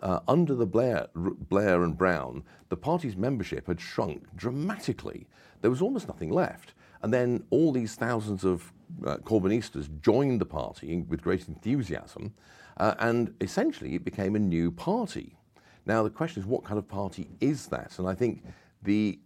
Uh, 0.00 0.20
under 0.28 0.54
the 0.54 0.66
Blair, 0.66 1.06
R- 1.16 1.30
Blair 1.48 1.82
and 1.82 1.96
Brown, 1.96 2.42
the 2.68 2.76
party's 2.76 3.16
membership 3.16 3.68
had 3.68 3.80
shrunk 3.80 4.26
dramatically. 4.36 5.26
There 5.62 5.70
was 5.70 5.80
almost 5.80 6.08
nothing 6.08 6.30
left. 6.30 6.74
And 7.04 7.12
then 7.12 7.44
all 7.50 7.70
these 7.70 7.96
thousands 7.96 8.44
of 8.44 8.72
uh, 9.06 9.18
Corbynistas 9.18 9.90
joined 10.00 10.40
the 10.40 10.46
party 10.46 11.02
with 11.02 11.20
great 11.20 11.46
enthusiasm, 11.48 12.32
uh, 12.78 12.94
and 12.98 13.34
essentially 13.42 13.94
it 13.94 14.06
became 14.06 14.36
a 14.36 14.38
new 14.38 14.70
party. 14.70 15.36
Now, 15.84 16.02
the 16.02 16.08
question 16.08 16.42
is, 16.42 16.48
what 16.48 16.64
kind 16.64 16.78
of 16.78 16.88
party 16.88 17.28
is 17.42 17.66
that? 17.66 17.98
And 17.98 18.08
I 18.08 18.14
think 18.14 18.42
the 18.82 19.18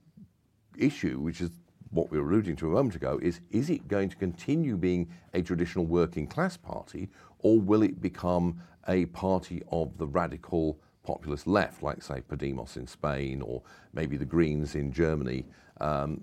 issue, 0.77 1.21
which 1.21 1.41
is 1.41 1.53
what 1.91 2.11
we 2.11 2.19
were 2.19 2.29
alluding 2.29 2.57
to 2.57 2.67
a 2.67 2.71
moment 2.71 2.97
ago, 2.97 3.21
is 3.23 3.39
is 3.53 3.71
it 3.71 3.87
going 3.87 4.09
to 4.09 4.17
continue 4.17 4.77
being 4.77 5.09
a 5.35 5.41
traditional 5.41 5.87
working 5.87 6.27
class 6.27 6.57
party, 6.57 7.09
or 7.39 7.61
will 7.61 7.85
it 7.85 8.03
become 8.03 8.61
a 8.89 9.07
party 9.07 9.63
of 9.71 9.97
the 9.99 10.07
radical 10.09 10.81
populist 11.05 11.47
left, 11.47 11.81
like, 11.85 12.03
say, 12.03 12.23
Podemos 12.29 12.77
in 12.77 12.89
Spain, 12.89 13.41
or 13.41 13.63
maybe 13.93 14.17
the 14.17 14.25
Greens 14.25 14.75
in 14.75 14.93
Germany? 14.93 15.45
Um, 15.81 16.23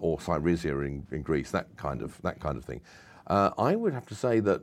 or 0.00 0.18
Syriza 0.18 0.86
in, 0.86 1.06
in 1.10 1.22
Greece, 1.22 1.50
that 1.50 1.74
kind 1.76 2.02
of 2.02 2.20
that 2.22 2.40
kind 2.40 2.56
of 2.56 2.64
thing. 2.64 2.80
Uh, 3.26 3.50
I 3.58 3.76
would 3.76 3.92
have 3.92 4.06
to 4.06 4.14
say 4.14 4.40
that 4.40 4.62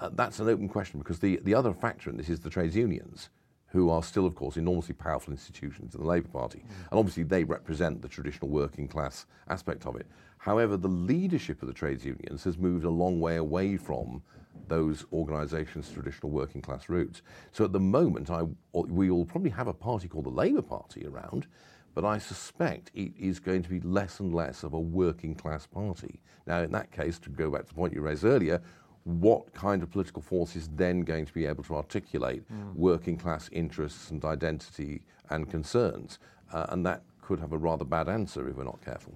uh, 0.00 0.10
that's 0.12 0.38
an 0.40 0.48
open 0.48 0.68
question 0.68 0.98
because 0.98 1.18
the, 1.20 1.40
the 1.44 1.54
other 1.54 1.72
factor 1.72 2.10
in 2.10 2.16
this 2.16 2.28
is 2.28 2.40
the 2.40 2.50
trades 2.50 2.76
unions, 2.76 3.30
who 3.68 3.90
are 3.90 4.02
still, 4.02 4.26
of 4.26 4.34
course, 4.34 4.56
enormously 4.56 4.94
powerful 4.94 5.32
institutions 5.32 5.94
in 5.94 6.00
the 6.00 6.06
Labour 6.06 6.28
Party. 6.28 6.62
And 6.90 6.98
obviously, 6.98 7.24
they 7.24 7.44
represent 7.44 8.00
the 8.00 8.08
traditional 8.08 8.48
working 8.48 8.88
class 8.88 9.26
aspect 9.48 9.86
of 9.86 9.96
it. 9.96 10.06
However, 10.38 10.76
the 10.76 10.88
leadership 10.88 11.60
of 11.62 11.68
the 11.68 11.74
trades 11.74 12.04
unions 12.04 12.44
has 12.44 12.56
moved 12.56 12.84
a 12.84 12.90
long 12.90 13.20
way 13.20 13.36
away 13.36 13.76
from 13.76 14.22
those 14.68 15.04
organisations' 15.12 15.90
traditional 15.90 16.30
working 16.30 16.62
class 16.62 16.88
roots. 16.88 17.22
So 17.52 17.64
at 17.64 17.72
the 17.72 17.80
moment, 17.80 18.30
I, 18.30 18.44
we 18.72 19.10
will 19.10 19.24
probably 19.24 19.50
have 19.50 19.68
a 19.68 19.74
party 19.74 20.08
called 20.08 20.24
the 20.24 20.30
Labour 20.30 20.62
Party 20.62 21.06
around, 21.06 21.46
but 21.96 22.04
I 22.04 22.18
suspect 22.18 22.90
it 22.94 23.12
is 23.18 23.40
going 23.40 23.62
to 23.62 23.70
be 23.70 23.80
less 23.80 24.20
and 24.20 24.32
less 24.34 24.62
of 24.62 24.74
a 24.74 24.78
working 24.78 25.34
class 25.34 25.66
party. 25.66 26.20
Now, 26.46 26.60
in 26.62 26.70
that 26.72 26.92
case, 26.92 27.18
to 27.20 27.30
go 27.30 27.50
back 27.50 27.62
to 27.62 27.68
the 27.68 27.74
point 27.74 27.94
you 27.94 28.02
raised 28.02 28.22
earlier, 28.22 28.60
what 29.04 29.50
kind 29.54 29.82
of 29.82 29.90
political 29.90 30.20
force 30.20 30.56
is 30.56 30.68
then 30.74 31.00
going 31.00 31.24
to 31.24 31.32
be 31.32 31.46
able 31.46 31.64
to 31.64 31.74
articulate 31.74 32.44
working 32.74 33.16
class 33.16 33.48
interests 33.50 34.10
and 34.10 34.22
identity 34.26 35.02
and 35.30 35.50
concerns? 35.50 36.18
Uh, 36.52 36.66
and 36.68 36.84
that 36.84 37.02
could 37.22 37.40
have 37.40 37.52
a 37.54 37.58
rather 37.58 37.84
bad 37.84 38.10
answer 38.10 38.46
if 38.46 38.56
we're 38.56 38.64
not 38.64 38.84
careful. 38.84 39.14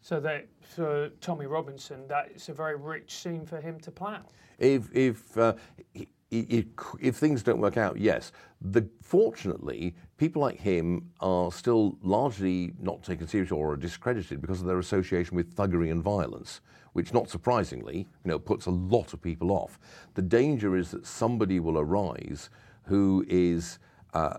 So 0.00 0.18
that 0.20 0.48
for 0.60 1.10
Tommy 1.20 1.46
Robinson, 1.46 2.08
that 2.08 2.30
it's 2.34 2.48
a 2.48 2.52
very 2.52 2.74
rich 2.76 3.14
scene 3.14 3.46
for 3.46 3.60
him 3.60 3.78
to 3.80 3.92
plough. 3.92 4.22
If 4.58 4.90
if 4.92 5.38
uh, 5.38 5.54
i- 5.96 6.06
i- 6.32 6.46
if, 6.48 6.66
if 7.00 7.16
things 7.16 7.42
don't 7.42 7.60
work 7.60 7.76
out, 7.76 7.98
yes. 7.98 8.32
The, 8.60 8.88
fortunately, 9.02 9.94
people 10.16 10.42
like 10.42 10.58
him 10.60 11.10
are 11.20 11.50
still 11.52 11.96
largely 12.02 12.72
not 12.80 13.02
taken 13.02 13.26
seriously 13.26 13.56
or 13.56 13.72
are 13.72 13.76
discredited 13.76 14.40
because 14.40 14.60
of 14.60 14.66
their 14.66 14.78
association 14.78 15.36
with 15.36 15.54
thuggery 15.54 15.90
and 15.90 16.02
violence, 16.02 16.60
which, 16.92 17.12
not 17.12 17.28
surprisingly, 17.30 17.98
you 17.98 18.28
know, 18.30 18.38
puts 18.38 18.66
a 18.66 18.70
lot 18.70 19.12
of 19.12 19.22
people 19.22 19.50
off. 19.52 19.78
The 20.14 20.22
danger 20.22 20.76
is 20.76 20.90
that 20.90 21.06
somebody 21.06 21.60
will 21.60 21.78
arise 21.78 22.50
who 22.84 23.24
is 23.28 23.78
uh, 24.14 24.38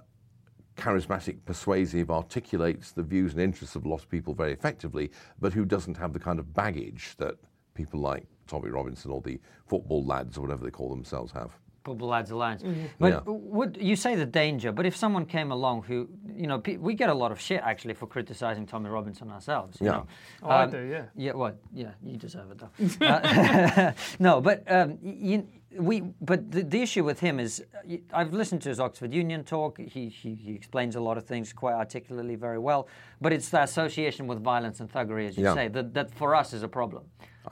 charismatic, 0.76 1.38
persuasive, 1.46 2.10
articulates 2.10 2.92
the 2.92 3.04
views 3.04 3.34
and 3.34 3.42
interests 3.42 3.76
of 3.76 3.86
a 3.86 3.90
lot 3.90 4.02
of 4.02 4.10
people 4.10 4.34
very 4.34 4.52
effectively, 4.54 5.12
but 5.40 5.54
who 5.54 5.66
doesn't 5.66 5.98
have 5.98 6.14
the 6.14 6.20
kind 6.20 6.40
of 6.40 6.54
baggage 6.54 7.16
that 7.18 7.36
people 7.74 8.00
like 8.00 8.26
Tommy 8.48 8.70
Robinson 8.70 9.12
or 9.12 9.22
the 9.22 9.40
football 9.68 10.04
lads 10.06 10.38
or 10.38 10.42
whatever 10.42 10.64
they 10.64 10.72
call 10.72 10.90
themselves 10.90 11.32
have. 11.32 11.52
Football 11.84 12.10
Lads 12.10 12.32
Alliance. 12.32 12.64
But 13.00 13.08
Yeah. 13.14 13.20
would 13.26 13.78
you 13.80 13.96
say 13.96 14.16
the 14.16 14.26
danger? 14.26 14.72
But 14.72 14.86
if 14.86 14.96
someone 14.96 15.26
came 15.26 15.52
along 15.52 15.84
who, 15.84 16.10
you 16.36 16.48
know, 16.48 16.60
pe- 16.60 16.78
we 16.78 16.94
get 16.94 17.10
a 17.10 17.14
lot 17.14 17.32
of 17.32 17.40
shit 17.40 17.62
actually 17.64 17.94
for 17.94 18.06
criticizing 18.08 18.66
Tommy 18.66 18.90
Robinson 18.90 19.30
ourselves. 19.32 19.80
You 19.80 19.88
Yeah. 19.88 19.92
know? 19.94 20.08
Oh, 20.44 20.50
I 20.50 20.66
do, 20.66 20.82
yeah. 20.84 21.06
Yeah, 21.16 21.34
well, 21.34 21.54
yeah, 21.74 21.92
you 22.04 22.18
deserve 22.18 22.52
it 22.52 22.58
though. 22.60 23.06
Uh, 23.08 23.92
no, 24.20 24.42
but 24.42 24.64
um, 24.72 24.98
you, 25.02 25.48
we, 25.78 26.02
but 26.22 26.52
the, 26.52 26.64
the 26.64 26.82
issue 26.82 27.04
with 27.04 27.20
him 27.20 27.40
is, 27.40 27.62
uh, 27.74 27.80
y- 27.88 28.02
I've 28.14 28.34
listened 28.34 28.62
to 28.64 28.70
his 28.70 28.80
Oxford 28.80 29.14
Union 29.14 29.44
talk. 29.44 29.78
He, 29.78 30.10
he 30.10 30.34
he 30.36 30.54
explains 30.54 30.96
a 30.96 31.00
lot 31.02 31.18
of 31.18 31.26
things 31.26 31.54
quite 31.54 31.76
articulately, 31.76 32.36
very 32.36 32.58
well. 32.60 32.88
But 33.22 33.34
it's 33.34 33.50
the 33.50 33.62
association 33.64 34.26
with 34.28 34.44
violence 34.44 34.80
and 34.80 34.92
thuggery, 34.92 35.28
as 35.28 35.38
you 35.38 35.44
Yeah. 35.44 35.54
say, 35.54 35.68
that 35.70 35.94
that 35.94 36.12
for 36.14 36.36
us 36.36 36.54
is 36.54 36.64
a 36.64 36.68
problem. 36.68 37.04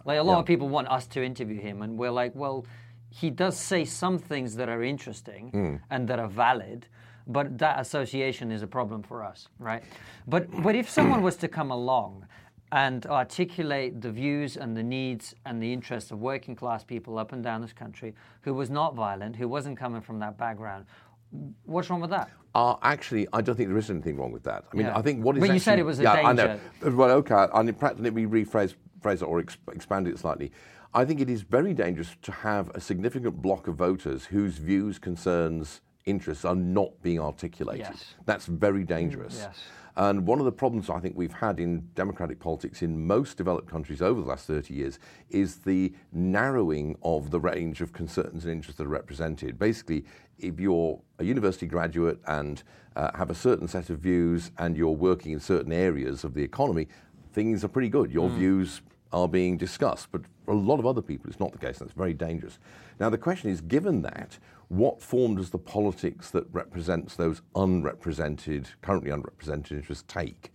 Like 0.04 0.20
a 0.20 0.24
lot 0.24 0.34
Yeah. 0.34 0.40
of 0.40 0.46
people 0.46 0.68
want 0.70 0.88
us 0.90 1.08
to 1.08 1.24
interview 1.24 1.60
him, 1.62 1.82
and 1.84 1.98
we're 1.98 2.12
like, 2.12 2.34
well, 2.36 2.66
he 3.10 3.30
does 3.30 3.58
say 3.58 3.86
some 3.86 4.18
things 4.20 4.56
that 4.56 4.70
are 4.70 4.84
interesting 4.84 5.50
Hmm. 5.50 5.76
and 5.90 6.08
that 6.08 6.20
are 6.20 6.28
valid. 6.28 6.88
But 7.30 7.58
that 7.58 7.80
association 7.80 8.52
is 8.52 8.62
a 8.62 8.68
problem 8.68 9.04
for 9.04 9.22
us, 9.24 9.50
right? 9.60 9.84
But 10.28 10.48
but 10.64 10.76
if 10.76 10.90
someone 10.90 11.22
was 11.22 11.36
to 11.38 11.48
come 11.50 11.72
along 11.72 12.26
and 12.72 13.06
articulate 13.06 14.02
the 14.02 14.12
views 14.12 14.56
and 14.58 14.76
the 14.78 14.84
needs 14.84 15.36
and 15.46 15.62
the 15.62 15.72
interests 15.74 16.12
of 16.12 16.20
working 16.20 16.56
class 16.56 16.84
people 16.86 17.18
up 17.18 17.34
and 17.34 17.44
down 17.44 17.62
this 17.62 17.74
country 17.74 18.14
who 18.42 18.54
was 18.54 18.70
not 18.70 18.96
violent, 18.96 19.36
who 19.36 19.48
wasn't 19.48 19.78
coming 19.78 20.02
from 20.02 20.20
that 20.20 20.38
background, 20.38 20.86
what's 21.66 21.90
wrong 21.90 22.00
with 22.02 22.10
that? 22.12 22.30
Uh, 22.56 22.76
actually, 22.82 23.28
I 23.34 23.42
don't 23.42 23.56
think 23.56 23.70
there 23.70 23.78
is 23.78 23.90
anything 23.90 24.18
wrong 24.18 24.32
with 24.32 24.44
that. 24.44 24.64
I 24.72 24.76
mean, 24.78 24.88
Yeah. 24.88 24.98
I 24.98 25.02
think 25.02 25.24
what 25.24 25.36
is 25.38 25.42
But 25.42 25.54
you 25.54 25.60
said 25.60 25.80
it 25.80 25.84
was 25.84 26.00
a 26.00 26.04
yeah, 26.04 26.14
I 26.14 26.34
know. 26.34 26.60
Well, 26.82 27.12
okay, 27.12 27.48
and 27.54 27.68
in 27.70 27.76
practice, 27.76 28.02
let 28.04 28.14
me 28.14 28.26
rephrase 28.26 28.76
phrase 29.02 29.22
it 29.22 29.26
or 29.26 29.42
exp- 29.42 29.58
expand 29.74 30.08
it 30.08 30.18
slightly. 30.18 30.52
I 30.94 31.06
think 31.06 31.20
it 31.22 31.30
is 31.30 31.42
very 31.42 31.74
dangerous 31.74 32.16
to 32.24 32.32
have 32.32 32.70
a 32.76 32.80
significant 32.80 33.42
block 33.42 33.68
of 33.68 33.76
voters 33.76 34.26
whose 34.26 34.58
views, 34.58 35.00
concerns, 35.00 35.82
interests 36.06 36.46
are 36.46 36.56
not 36.56 37.02
being 37.02 37.20
articulated. 37.20 37.88
Yes. 37.92 38.16
That's 38.26 38.46
very 38.46 38.84
dangerous. 38.84 39.38
yes. 39.38 39.58
And 39.98 40.28
one 40.28 40.38
of 40.38 40.46
the 40.46 40.52
problems 40.52 40.92
I 40.92 41.00
think 41.00 41.18
we've 41.18 41.34
had 41.34 41.60
in 41.60 41.90
democratic 41.96 42.40
politics 42.40 42.84
in 42.84 43.08
most 43.08 43.36
developed 43.36 43.68
countries 43.68 44.00
over 44.00 44.22
the 44.22 44.28
last 44.28 44.46
30 44.46 44.72
years 44.72 45.00
is 45.32 45.58
the 45.58 45.92
narrowing 46.12 46.96
of 47.02 47.32
the 47.32 47.40
range 47.40 47.82
of 47.82 47.94
concerns 47.94 48.46
and 48.46 48.54
interests 48.54 48.78
that 48.78 48.86
are 48.86 48.90
represented. 48.90 49.58
Basically, 49.58 50.06
if 50.38 50.60
you're 50.60 51.02
a 51.18 51.24
university 51.24 51.66
graduate 51.66 52.20
and 52.28 52.62
uh, 52.96 53.10
have 53.18 53.32
a 53.32 53.36
certain 53.36 53.68
set 53.68 53.90
of 53.90 53.98
views 53.98 54.52
and 54.60 54.78
you're 54.78 54.92
working 54.92 55.32
in 55.32 55.40
certain 55.40 55.72
areas 55.72 56.24
of 56.24 56.36
the 56.36 56.44
economy, 56.44 56.88
things 57.34 57.64
are 57.64 57.68
pretty 57.68 57.90
good. 57.90 58.12
Your 58.12 58.30
views 58.30 58.82
are 59.12 59.28
being 59.28 59.58
discussed. 59.58 60.08
But 60.12 60.22
for 60.46 60.52
a 60.52 60.58
lot 60.58 60.80
of 60.80 60.86
other 60.86 61.02
people, 61.02 61.30
it's 61.30 61.40
not 61.40 61.52
the 61.52 61.58
case. 61.58 61.80
That's 61.80 61.94
very 61.94 62.14
dangerous. 62.14 62.60
Now, 63.00 63.10
the 63.10 63.18
question 63.18 63.50
is 63.50 63.62
given 63.62 64.02
that, 64.04 64.38
what 64.70 65.02
form 65.02 65.36
does 65.36 65.50
the 65.50 65.58
politics 65.58 66.30
that 66.32 66.46
represents 66.52 67.16
those 67.16 67.42
unrepresented, 67.56 68.70
currently 68.82 69.12
unrepresented 69.12 69.78
interests 69.78 70.04
take? 70.08 70.52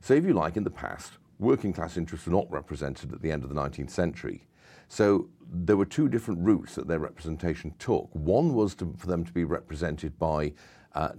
So, 0.00 0.14
if 0.14 0.24
you 0.24 0.32
like, 0.32 0.56
in 0.56 0.64
the 0.64 0.70
past, 0.70 1.12
working 1.38 1.72
class 1.72 1.96
interests 1.96 2.26
were 2.26 2.32
not 2.32 2.50
represented 2.50 3.12
at 3.12 3.22
the 3.22 3.30
end 3.30 3.44
of 3.44 3.48
the 3.48 3.54
19th 3.54 3.90
century. 3.90 4.46
So, 4.88 5.28
there 5.52 5.76
were 5.76 5.86
two 5.86 6.08
different 6.08 6.40
routes 6.40 6.74
that 6.74 6.88
their 6.88 6.98
representation 6.98 7.74
took. 7.78 8.08
One 8.12 8.54
was 8.54 8.74
to, 8.76 8.94
for 8.96 9.06
them 9.06 9.24
to 9.24 9.32
be 9.32 9.44
represented 9.44 10.18
by 10.18 10.54
uh, 10.94 11.10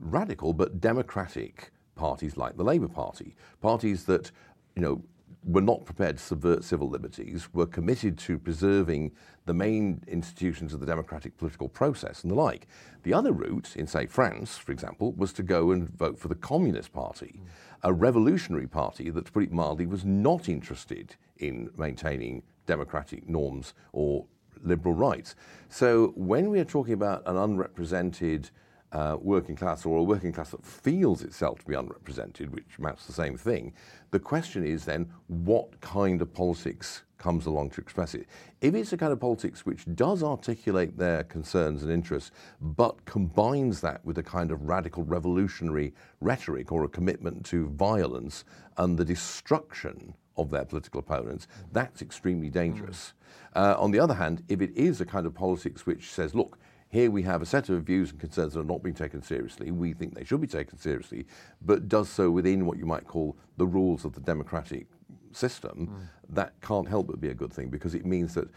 radical 0.00 0.52
but 0.52 0.80
democratic 0.80 1.72
parties 1.94 2.36
like 2.36 2.56
the 2.56 2.64
Labour 2.64 2.88
Party, 2.88 3.34
parties 3.60 4.04
that, 4.04 4.30
you 4.76 4.82
know, 4.82 5.02
were 5.44 5.60
not 5.60 5.84
prepared 5.84 6.18
to 6.18 6.22
subvert 6.22 6.64
civil 6.64 6.88
liberties, 6.88 7.48
were 7.52 7.66
committed 7.66 8.18
to 8.18 8.38
preserving 8.38 9.12
the 9.46 9.54
main 9.54 10.02
institutions 10.06 10.74
of 10.74 10.80
the 10.80 10.86
democratic 10.86 11.36
political 11.38 11.68
process 11.68 12.22
and 12.22 12.30
the 12.30 12.36
like. 12.36 12.66
The 13.04 13.14
other 13.14 13.32
route, 13.32 13.76
in, 13.76 13.86
say, 13.86 14.06
France, 14.06 14.58
for 14.58 14.72
example, 14.72 15.12
was 15.12 15.32
to 15.34 15.42
go 15.42 15.70
and 15.70 15.88
vote 15.88 16.18
for 16.18 16.28
the 16.28 16.34
Communist 16.34 16.92
Party, 16.92 17.40
a 17.82 17.92
revolutionary 17.92 18.66
party 18.66 19.10
that, 19.10 19.26
to 19.26 19.32
put 19.32 19.44
it 19.44 19.52
mildly, 19.52 19.86
was 19.86 20.04
not 20.04 20.48
interested 20.48 21.14
in 21.38 21.70
maintaining 21.76 22.42
democratic 22.66 23.28
norms 23.28 23.72
or 23.92 24.26
liberal 24.62 24.94
rights. 24.94 25.34
So 25.68 26.12
when 26.16 26.50
we 26.50 26.58
are 26.60 26.64
talking 26.64 26.94
about 26.94 27.22
an 27.26 27.36
unrepresented 27.36 28.50
uh, 28.92 29.16
working 29.20 29.56
class 29.56 29.84
or 29.84 29.98
a 29.98 30.02
working 30.02 30.32
class 30.32 30.50
that 30.50 30.64
feels 30.64 31.22
itself 31.22 31.60
to 31.60 31.66
be 31.66 31.74
unrepresented, 31.74 32.54
which 32.54 32.78
amounts 32.78 33.02
to 33.02 33.08
the 33.08 33.14
same 33.14 33.36
thing, 33.36 33.72
the 34.10 34.18
question 34.18 34.64
is 34.64 34.84
then 34.84 35.10
what 35.26 35.80
kind 35.80 36.22
of 36.22 36.32
politics 36.32 37.02
comes 37.18 37.46
along 37.46 37.70
to 37.70 37.80
express 37.80 38.14
it? 38.14 38.26
If 38.60 38.74
it's 38.74 38.92
a 38.92 38.96
kind 38.96 39.12
of 39.12 39.20
politics 39.20 39.66
which 39.66 39.84
does 39.94 40.22
articulate 40.22 40.96
their 40.96 41.24
concerns 41.24 41.82
and 41.82 41.92
interests, 41.92 42.30
but 42.60 43.04
combines 43.04 43.80
that 43.80 44.04
with 44.04 44.18
a 44.18 44.22
kind 44.22 44.50
of 44.50 44.68
radical 44.68 45.02
revolutionary 45.02 45.92
rhetoric 46.20 46.72
or 46.72 46.84
a 46.84 46.88
commitment 46.88 47.44
to 47.46 47.68
violence 47.70 48.44
and 48.76 48.96
the 48.96 49.04
destruction 49.04 50.14
of 50.36 50.50
their 50.50 50.64
political 50.64 51.00
opponents, 51.00 51.48
that's 51.72 52.00
extremely 52.00 52.48
dangerous. 52.48 53.12
Uh, 53.56 53.74
on 53.76 53.90
the 53.90 53.98
other 53.98 54.14
hand, 54.14 54.42
if 54.48 54.60
it 54.60 54.70
is 54.76 55.00
a 55.00 55.04
kind 55.04 55.26
of 55.26 55.34
politics 55.34 55.84
which 55.84 56.10
says, 56.12 56.34
look, 56.34 56.58
here 56.90 57.10
we 57.10 57.22
have 57.22 57.42
a 57.42 57.46
set 57.46 57.68
of 57.68 57.82
views 57.82 58.10
and 58.10 58.18
concerns 58.20 58.54
that 58.54 58.60
are 58.60 58.64
not 58.64 58.82
being 58.82 58.94
taken 58.94 59.22
seriously. 59.22 59.70
We 59.70 59.92
think 59.92 60.14
they 60.14 60.24
should 60.24 60.40
be 60.40 60.46
taken 60.46 60.78
seriously, 60.78 61.26
but 61.62 61.88
does 61.88 62.08
so 62.08 62.30
within 62.30 62.64
what 62.66 62.78
you 62.78 62.86
might 62.86 63.06
call 63.06 63.36
the 63.58 63.66
rules 63.66 64.04
of 64.04 64.14
the 64.14 64.20
democratic 64.20 64.86
system. 65.32 65.86
Hmm. 65.86 66.34
That 66.34 66.52
can't 66.62 66.88
help 66.88 67.06
but 67.08 67.20
be 67.20 67.28
a 67.28 67.34
good 67.34 67.52
thing 67.52 67.68
because 67.68 67.94
it 67.94 68.06
means 68.06 68.34
that 68.34 68.48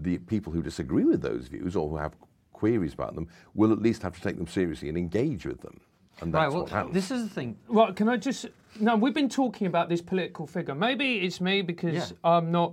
the 0.00 0.18
people 0.18 0.52
who 0.52 0.62
disagree 0.62 1.04
with 1.04 1.22
those 1.22 1.48
views 1.48 1.76
or 1.76 1.88
who 1.88 1.96
have 1.96 2.14
queries 2.52 2.94
about 2.94 3.14
them 3.14 3.28
will 3.54 3.72
at 3.72 3.80
least 3.80 4.02
have 4.02 4.14
to 4.14 4.20
take 4.22 4.36
them 4.36 4.46
seriously 4.46 4.88
and 4.88 4.96
engage 4.96 5.44
with 5.46 5.60
them. 5.60 5.80
And 6.20 6.32
that's 6.32 6.44
right. 6.44 6.48
Well, 6.52 6.62
what 6.62 6.70
happens. 6.70 6.94
this 6.94 7.10
is 7.10 7.24
the 7.24 7.28
thing. 7.28 7.58
Well, 7.68 7.92
can 7.92 8.08
I 8.08 8.16
just? 8.16 8.46
No, 8.80 8.96
we've 8.96 9.12
been 9.14 9.28
talking 9.28 9.66
about 9.66 9.90
this 9.90 10.00
political 10.00 10.46
figure. 10.46 10.74
Maybe 10.74 11.16
it's 11.20 11.40
me 11.42 11.60
because 11.60 11.94
Yeah. 11.94 12.16
I'm 12.24 12.50
not, 12.50 12.72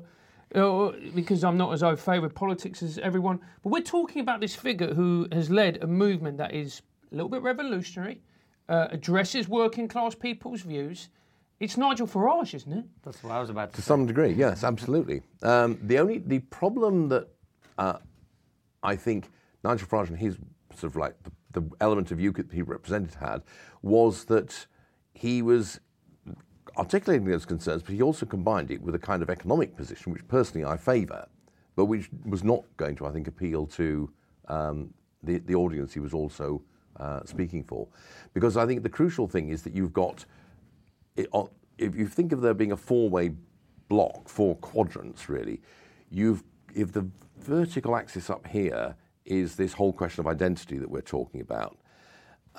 because 0.54 1.44
I'm 1.44 1.58
not 1.58 1.74
as 1.74 1.82
au 1.84 1.96
fait 1.96 2.20
with 2.20 2.36
politics 2.36 2.84
as 2.84 2.98
everyone. 3.00 3.40
But 3.64 3.70
we're 3.72 3.82
talking 3.82 4.22
about 4.22 4.40
this 4.40 4.56
figure 4.56 4.94
who 4.94 5.28
has 5.32 5.50
led 5.50 5.82
a 5.82 5.88
movement 5.88 6.38
that 6.38 6.54
is 6.54 6.82
a 7.12 7.16
little 7.16 7.30
bit 7.30 7.42
revolutionary, 7.42 8.22
uh, 8.70 8.88
addresses 8.92 9.48
working 9.50 9.88
class 9.88 10.16
people's 10.16 10.62
views. 10.62 11.10
It's 11.60 11.78
Nigel 11.78 12.08
Farage, 12.08 12.54
isn't 12.54 12.72
it? 12.74 12.86
That's 13.04 13.24
what 13.24 13.32
I 13.32 13.40
was 13.40 13.50
about 13.50 13.72
to 13.72 13.76
To 13.78 13.82
say. 13.82 13.88
some 13.88 14.06
degree, 14.06 14.34
yes, 14.34 14.64
absolutely. 14.64 15.22
Um, 15.44 15.78
the 15.84 16.00
only 16.00 16.20
the 16.20 16.40
problem 16.40 17.10
that 17.10 17.28
uh, 17.78 17.98
I 18.82 18.96
think 18.96 19.30
Nigel 19.64 19.88
Farage 19.88 20.08
and 20.10 20.18
his 20.18 20.38
sort 20.76 20.92
of 20.92 20.96
like 20.96 21.16
the, 21.24 21.32
the 21.60 21.70
element 21.82 22.12
of 22.12 22.18
UKIP 22.20 22.54
he 22.54 22.62
represented 22.62 23.14
had 23.16 23.42
was 23.82 24.26
that 24.26 24.68
he 25.14 25.42
was 25.42 25.80
articulating 26.78 27.26
those 27.26 27.46
concerns, 27.46 27.84
but 27.84 27.94
he 27.94 28.02
also 28.02 28.26
combined 28.26 28.72
it 28.72 28.82
with 28.82 28.96
a 28.96 29.00
kind 29.00 29.22
of 29.22 29.30
economic 29.30 29.76
position, 29.76 30.12
which 30.12 30.28
personally 30.28 30.66
I 30.66 30.78
favour, 30.78 31.28
but 31.76 31.86
which 31.86 32.10
was 32.26 32.44
not 32.44 32.64
going 32.78 32.96
to, 32.98 33.06
I 33.06 33.12
think, 33.12 33.28
appeal 33.28 33.66
to 33.68 34.12
um, 34.48 34.94
the, 35.22 35.40
the 35.40 35.56
audience 35.56 35.94
he 35.94 36.00
was 36.00 36.14
also 36.14 36.62
uh, 37.00 37.22
speaking 37.26 37.64
for. 37.64 37.88
Because 38.34 38.58
I 38.58 38.66
think 38.66 38.84
the 38.84 38.90
crucial 38.90 39.28
thing 39.28 39.50
is 39.50 39.64
that 39.64 39.74
you've 39.74 39.94
got, 39.94 40.26
if 41.16 41.96
you 41.96 42.08
think 42.08 42.32
of 42.32 42.42
there 42.42 42.54
being 42.54 42.72
a 42.72 42.78
four 42.78 43.10
way 43.10 43.32
block, 43.88 44.28
four 44.28 44.56
quadrants 44.58 45.30
really, 45.30 45.62
you've, 46.10 46.44
if 46.76 46.92
the 46.92 47.08
vertical 47.40 47.96
axis 47.96 48.30
up 48.30 48.48
here 48.48 48.96
is 49.26 49.56
this 49.56 49.74
whole 49.74 49.94
question 49.94 50.22
of 50.22 50.28
identity 50.28 50.78
that 50.78 50.90
we're 50.90 51.02
talking 51.02 51.42
about, 51.42 51.78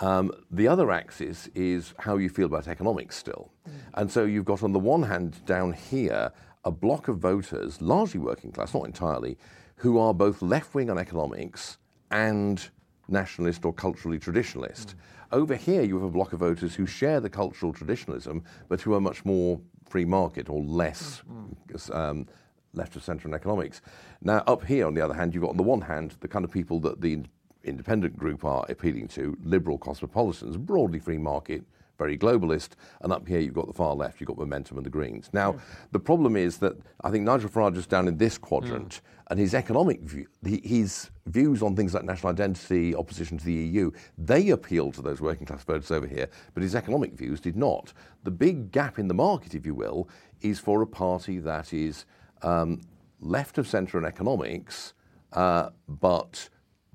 um, 0.00 0.32
the 0.50 0.68
other 0.68 0.90
axis 0.90 1.48
is 1.54 1.94
how 1.98 2.16
you 2.16 2.28
feel 2.28 2.46
about 2.46 2.68
economics 2.68 3.16
still. 3.16 3.52
Mm. 3.68 3.72
And 3.94 4.10
so 4.10 4.24
you've 4.24 4.44
got, 4.44 4.62
on 4.62 4.72
the 4.72 4.78
one 4.78 5.04
hand, 5.04 5.44
down 5.46 5.72
here, 5.72 6.32
a 6.64 6.70
block 6.70 7.08
of 7.08 7.18
voters, 7.18 7.80
largely 7.80 8.20
working 8.20 8.50
class, 8.50 8.74
not 8.74 8.86
entirely, 8.86 9.36
who 9.76 9.98
are 9.98 10.14
both 10.14 10.42
left 10.42 10.74
wing 10.74 10.90
on 10.90 10.98
economics 10.98 11.78
and 12.10 12.70
nationalist 13.08 13.64
or 13.64 13.72
culturally 13.72 14.18
traditionalist. 14.18 14.86
Mm. 14.86 14.94
Over 15.32 15.56
here, 15.56 15.82
you 15.82 15.94
have 15.94 16.04
a 16.04 16.10
block 16.10 16.32
of 16.32 16.40
voters 16.40 16.74
who 16.74 16.86
share 16.86 17.20
the 17.20 17.30
cultural 17.30 17.72
traditionalism, 17.72 18.42
but 18.68 18.80
who 18.80 18.94
are 18.94 19.00
much 19.00 19.24
more 19.24 19.60
free 19.88 20.04
market 20.04 20.48
or 20.48 20.62
less 20.62 21.22
mm. 21.30 21.94
um, 21.94 22.26
left 22.72 22.96
of 22.96 23.04
centre 23.04 23.28
in 23.28 23.34
economics. 23.34 23.80
Now, 24.20 24.42
up 24.46 24.64
here, 24.64 24.86
on 24.86 24.94
the 24.94 25.00
other 25.00 25.14
hand, 25.14 25.34
you've 25.34 25.42
got 25.42 25.50
on 25.50 25.56
the 25.56 25.62
one 25.62 25.82
hand 25.82 26.16
the 26.20 26.28
kind 26.28 26.44
of 26.44 26.50
people 26.50 26.80
that 26.80 27.00
the 27.00 27.24
independent 27.64 28.16
group 28.16 28.44
are 28.44 28.64
appealing 28.68 29.08
to, 29.08 29.36
liberal 29.42 29.78
cosmopolitans, 29.78 30.56
broadly 30.56 30.98
free 30.98 31.18
market, 31.18 31.64
very 31.98 32.18
globalist, 32.18 32.70
and 33.02 33.12
up 33.12 33.26
here 33.26 33.38
you've 33.38 33.54
got 33.54 33.66
the 33.66 33.72
far 33.72 33.94
left, 33.94 34.20
you've 34.20 34.28
got 34.28 34.38
Momentum 34.38 34.76
and 34.76 34.86
the 34.86 34.90
Greens. 34.90 35.30
Now, 35.32 35.52
mm. 35.52 35.60
the 35.92 36.00
problem 36.00 36.36
is 36.36 36.58
that 36.58 36.76
I 37.02 37.10
think 37.10 37.24
Nigel 37.24 37.48
Farage 37.48 37.76
is 37.76 37.86
down 37.86 38.08
in 38.08 38.16
this 38.16 38.36
quadrant, 38.36 38.88
mm. 38.88 39.00
and 39.30 39.38
his 39.38 39.54
economic 39.54 40.00
view, 40.00 40.26
his 40.42 41.10
views 41.26 41.62
on 41.62 41.76
things 41.76 41.94
like 41.94 42.04
national 42.04 42.32
identity, 42.32 42.94
opposition 42.94 43.38
to 43.38 43.44
the 43.44 43.52
EU, 43.52 43.90
they 44.18 44.50
appeal 44.50 44.90
to 44.92 45.02
those 45.02 45.20
working 45.20 45.46
class 45.46 45.62
voters 45.62 45.90
over 45.90 46.06
here, 46.06 46.28
but 46.52 46.62
his 46.62 46.74
economic 46.74 47.14
views 47.14 47.40
did 47.40 47.56
not. 47.56 47.92
The 48.24 48.30
big 48.30 48.72
gap 48.72 48.98
in 48.98 49.08
the 49.08 49.14
market, 49.14 49.54
if 49.54 49.64
you 49.64 49.74
will, 49.74 50.08
is 50.40 50.58
for 50.58 50.82
a 50.82 50.86
party 50.86 51.38
that 51.38 51.72
is 51.72 52.06
um, 52.42 52.80
left 53.20 53.56
of 53.58 53.68
centre 53.68 53.98
in 53.98 54.04
economics, 54.04 54.94
uh, 55.32 55.70
but 55.88 56.48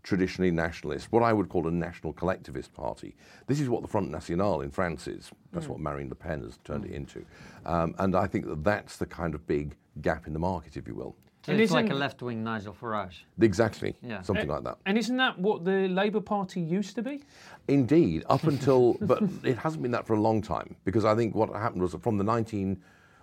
traditionally 0.04 0.52
nationalist, 0.52 1.12
what 1.12 1.24
I 1.24 1.34
would 1.34 1.50
call 1.50 1.68
a 1.68 1.72
national 1.72 2.14
collectivist 2.14 2.74
party. 2.74 3.16
This 3.48 3.60
is 3.60 3.70
what 3.70 3.82
the 3.82 3.88
Front 3.88 4.12
National 4.12 4.62
in 4.62 4.72
France 4.72 5.08
is. 5.08 5.32
That's 5.52 5.66
mm. 5.66 5.70
what 5.70 5.80
Marine 5.80 6.10
Le 6.10 6.16
Pen 6.16 6.44
has 6.44 6.58
turned 6.64 6.86
mm. 6.86 6.92
it 6.92 6.96
into. 6.96 7.26
Um, 7.66 7.96
and 8.00 8.16
I 8.16 8.28
think 8.28 8.48
that 8.48 8.64
that's 8.64 8.98
the 8.98 9.06
kind 9.06 9.36
of 9.36 9.46
big 9.48 9.76
gap 10.02 10.28
in 10.28 10.34
the 10.34 10.40
market, 10.40 10.78
if 10.78 10.88
you 10.88 10.96
will. 10.96 11.16
So 11.46 11.54
and 11.54 11.62
it's 11.62 11.72
like 11.72 11.90
a 11.90 11.96
left 11.96 12.22
wing 12.22 12.44
Nigel 12.44 12.76
Farage. 12.80 13.22
Exactly. 13.40 13.96
Yeah. 14.02 14.22
Something 14.22 14.50
like 14.50 14.64
that. 14.66 14.78
And 14.86 14.98
isn't 14.98 15.16
that 15.18 15.40
what 15.40 15.64
the 15.64 15.88
Labour 15.88 16.20
Party 16.20 16.60
used 16.60 16.96
to 16.96 17.02
be? 17.02 17.24
Indeed, 17.68 18.24
up 18.30 18.44
until, 18.54 18.98
but 19.02 19.24
it 19.44 19.58
hasn't 19.58 19.82
been 19.82 19.92
that 19.92 20.06
for 20.06 20.14
a 20.14 20.20
long 20.20 20.42
time 20.42 20.76
because 20.84 21.06
I 21.06 21.16
think 21.16 21.36
what 21.36 21.54
happened 21.54 21.82
was 21.82 21.96
from 22.02 22.18
the 22.18 22.26
19, 22.26 22.78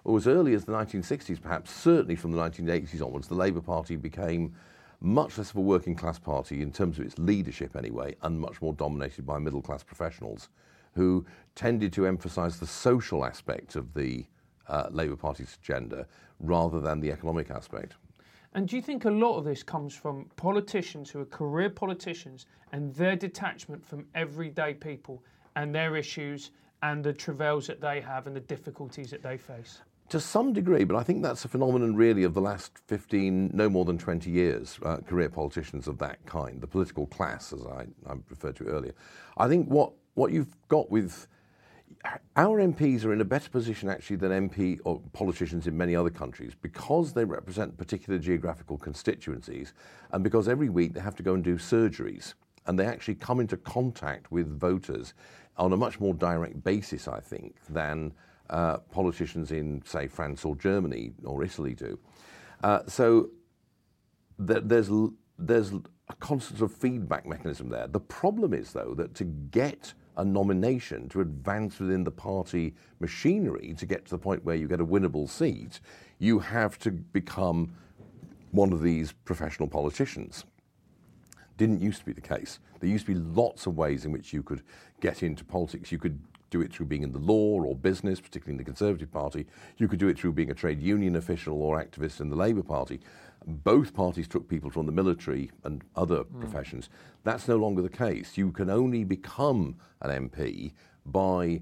or 0.05 0.17
as 0.17 0.27
early 0.27 0.55
as 0.55 0.65
the 0.65 0.73
1960s 0.73 1.41
perhaps, 1.41 1.71
certainly 1.71 2.17
from 2.17 2.33
the 2.33 2.39
1980s 2.39 3.05
onwards, 3.05 3.29
the 3.29 3.35
Labour 3.35 3.61
Party 3.61 3.97
became 3.97 4.55
much 5.01 5.39
less 5.39 5.51
of 5.51 5.57
a 5.57 5.61
working 5.61 5.95
class 5.95 6.19
party 6.19 6.63
in 6.63 6.73
terms 6.73 6.99
of 6.99 7.07
its 7.07 7.19
leadership 7.19 7.77
anyway, 7.77 8.17
and 8.23 8.41
much 8.41 8.61
more 8.63 8.73
dominated 8.73 9.27
by 9.27 9.39
middle 9.39 9.63
class 9.63 9.83
professionals 9.83 10.49
who 10.95 11.25
tended 11.55 11.93
to 11.93 12.07
emphasise 12.07 12.57
the 12.57 12.67
social 12.67 13.25
aspect 13.25 13.77
of 13.77 13.93
the 13.95 14.25
uh, 14.69 14.89
Labour 14.91 15.17
Party's 15.17 15.59
agenda 15.63 16.07
rather 16.41 16.81
than 16.81 17.01
the 17.01 17.13
economic 17.13 17.51
aspect. 17.51 17.95
And 18.55 18.67
do 18.67 18.77
you 18.77 18.83
think 18.83 19.05
a 19.05 19.11
lot 19.11 19.37
of 19.37 19.45
this 19.45 19.63
comes 19.63 19.95
from 19.95 20.31
politicians 20.37 21.11
who 21.11 21.21
are 21.21 21.27
career 21.27 21.69
politicians 21.69 22.47
and 22.73 22.95
their 22.95 23.15
detachment 23.15 23.85
from 23.85 24.07
everyday 24.15 24.73
people 24.73 25.23
and 25.57 25.75
their 25.75 25.97
issues 25.97 26.53
and 26.83 27.05
the 27.05 27.13
travails 27.13 27.67
that 27.67 27.81
they 27.81 28.01
have 28.01 28.27
and 28.27 28.35
the 28.35 28.41
difficulties 28.41 29.11
that 29.11 29.23
they 29.23 29.37
face? 29.37 29.83
To 30.11 30.21
some 30.21 30.53
degree, 30.53 30.85
but 30.85 30.97
I 30.97 31.03
think 31.03 31.23
that's 31.23 31.45
a 31.45 31.49
phenomenon 31.49 31.97
really 31.97 32.23
of 32.23 32.33
the 32.33 32.41
last 32.41 32.79
15, 32.87 33.51
no 33.53 33.69
more 33.69 33.85
than 33.85 33.99
20 33.99 34.31
years, 34.31 34.79
uh, 34.85 34.99
career 34.99 35.29
politicians 35.29 35.89
of 35.89 35.99
that 35.99 36.25
kind, 36.27 36.61
the 36.61 36.67
political 36.69 37.07
class, 37.07 37.53
as 37.53 37.67
I, 37.67 37.87
I 38.09 38.15
referred 38.31 38.55
to 38.57 38.67
earlier. 38.67 38.93
I 39.37 39.49
think 39.49 39.69
what, 39.69 39.93
what 40.15 40.31
you've 40.31 40.55
got 40.69 40.91
with 40.93 41.27
our 42.37 42.61
MPs 42.61 43.05
are 43.05 43.13
in 43.13 43.21
a 43.21 43.25
better 43.25 43.51
position 43.51 43.89
actually 43.89 44.17
than 44.17 44.49
MP 44.49 44.79
or 44.85 45.01
politicians 45.13 45.67
in 45.67 45.77
many 45.77 45.97
other 45.97 46.11
countries 46.11 46.53
because 46.61 47.13
they 47.13 47.25
represent 47.25 47.77
particular 47.77 48.19
geographical 48.19 48.79
constituencies 48.79 49.73
and 50.13 50.23
because 50.23 50.47
every 50.47 50.69
week 50.69 50.95
they 50.95 51.01
have 51.01 51.17
to 51.17 51.23
go 51.23 51.35
and 51.35 51.43
do 51.43 51.57
surgeries 51.57 52.35
and 52.67 52.79
they 52.79 52.87
actually 52.87 53.15
come 53.15 53.41
into 53.41 53.57
contact 53.57 54.31
with 54.31 54.59
voters 54.59 55.15
on 55.57 55.73
a 55.73 55.77
much 55.77 55.99
more 56.01 56.15
direct 56.15 56.63
basis, 56.63 57.09
I 57.09 57.21
think, 57.21 57.57
than 57.69 58.13
politicians 58.91 59.51
in, 59.51 59.83
say, 59.85 60.07
France 60.07 60.45
or 60.45 60.57
Germany 60.57 61.13
or 61.25 61.45
Italy 61.45 61.75
do. 61.75 61.99
Uh, 62.63 62.81
so 62.87 63.31
th- 64.47 64.63
there's, 64.65 64.91
there's 65.39 65.73
a 65.73 66.15
constant 66.21 66.59
sort 66.59 66.71
of 66.71 66.77
feedback 66.77 67.27
mechanism 67.27 67.69
there. 67.69 67.87
The 67.87 68.01
problem 68.01 68.55
is, 68.55 68.73
though, 68.73 68.95
that 68.97 69.15
to 69.17 69.25
get 69.25 69.95
a 70.17 70.25
nomination 70.25 71.09
to 71.11 71.21
advance 71.21 71.79
within 71.79 72.05
the 72.05 72.11
party 72.11 72.75
machinery 73.01 73.75
to 73.77 73.87
get 73.87 74.05
to 74.07 74.11
the 74.13 74.19
point 74.19 74.45
where 74.45 74.57
you 74.57 74.67
get 74.67 74.81
a 74.81 74.87
winnable 74.87 75.29
seat, 75.29 75.81
you 76.19 76.39
have 76.39 76.79
to 76.79 76.91
become 76.91 77.75
one 78.53 78.73
of 78.73 78.81
these 78.81 79.13
professional 79.13 79.69
politicians. 79.69 80.45
Didn't 81.59 81.81
used 81.81 82.01
to 82.01 82.07
be 82.07 82.13
the 82.13 82.21
case. 82.21 82.61
There 82.81 82.89
used 82.89 83.07
to 83.07 83.15
be 83.15 83.21
lots 83.21 83.67
of 83.67 83.77
ways 83.77 84.05
in 84.05 84.13
which 84.13 84.33
you 84.33 84.43
could 84.43 84.63
get 85.01 85.23
into 85.23 85.45
politics. 85.45 85.93
You 85.93 85.99
could 85.99 86.19
do 86.51 86.61
it 86.61 86.73
through 86.73 86.87
being 86.87 87.03
in 87.03 87.13
the 87.13 87.19
law 87.19 87.63
or 87.63 87.75
business, 87.75 88.21
particularly 88.21 88.55
in 88.55 88.59
the 88.59 88.65
Conservative 88.65 89.11
Party. 89.11 89.47
You 89.79 89.89
could 89.89 89.99
do 89.99 90.09
it 90.09 90.19
through 90.19 90.33
being 90.33 90.51
a 90.51 90.55
trade 90.55 90.81
union 90.81 91.17
official 91.17 91.63
or 91.63 91.83
activist 91.83 92.21
in 92.21 92.29
the 92.29 92.37
Labour 92.37 92.63
Party. 92.63 93.01
Both 93.47 93.95
parties 93.95 94.27
took 94.27 94.49
people 94.49 94.71
from 94.71 94.87
the 94.87 94.93
military 94.93 95.51
and 95.65 95.83
other 95.95 96.25
mm. 96.25 96.41
professions. 96.41 96.89
That's 97.25 97.49
no 97.49 97.57
longer 97.57 97.83
the 97.83 97.89
case. 97.89 98.37
You 98.37 98.51
can 98.53 98.71
only 98.71 99.05
become 99.05 99.77
an 100.03 100.29
MP 100.29 100.73
by 101.07 101.61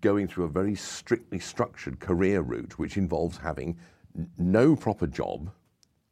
going 0.00 0.28
through 0.28 0.44
a 0.44 0.48
very 0.48 0.74
strictly 0.74 1.38
structured 1.38 2.00
career 2.00 2.40
route, 2.40 2.78
which 2.78 2.96
involves 2.96 3.36
having 3.36 3.76
n- 4.16 4.28
no 4.38 4.74
proper 4.74 5.06
job, 5.06 5.50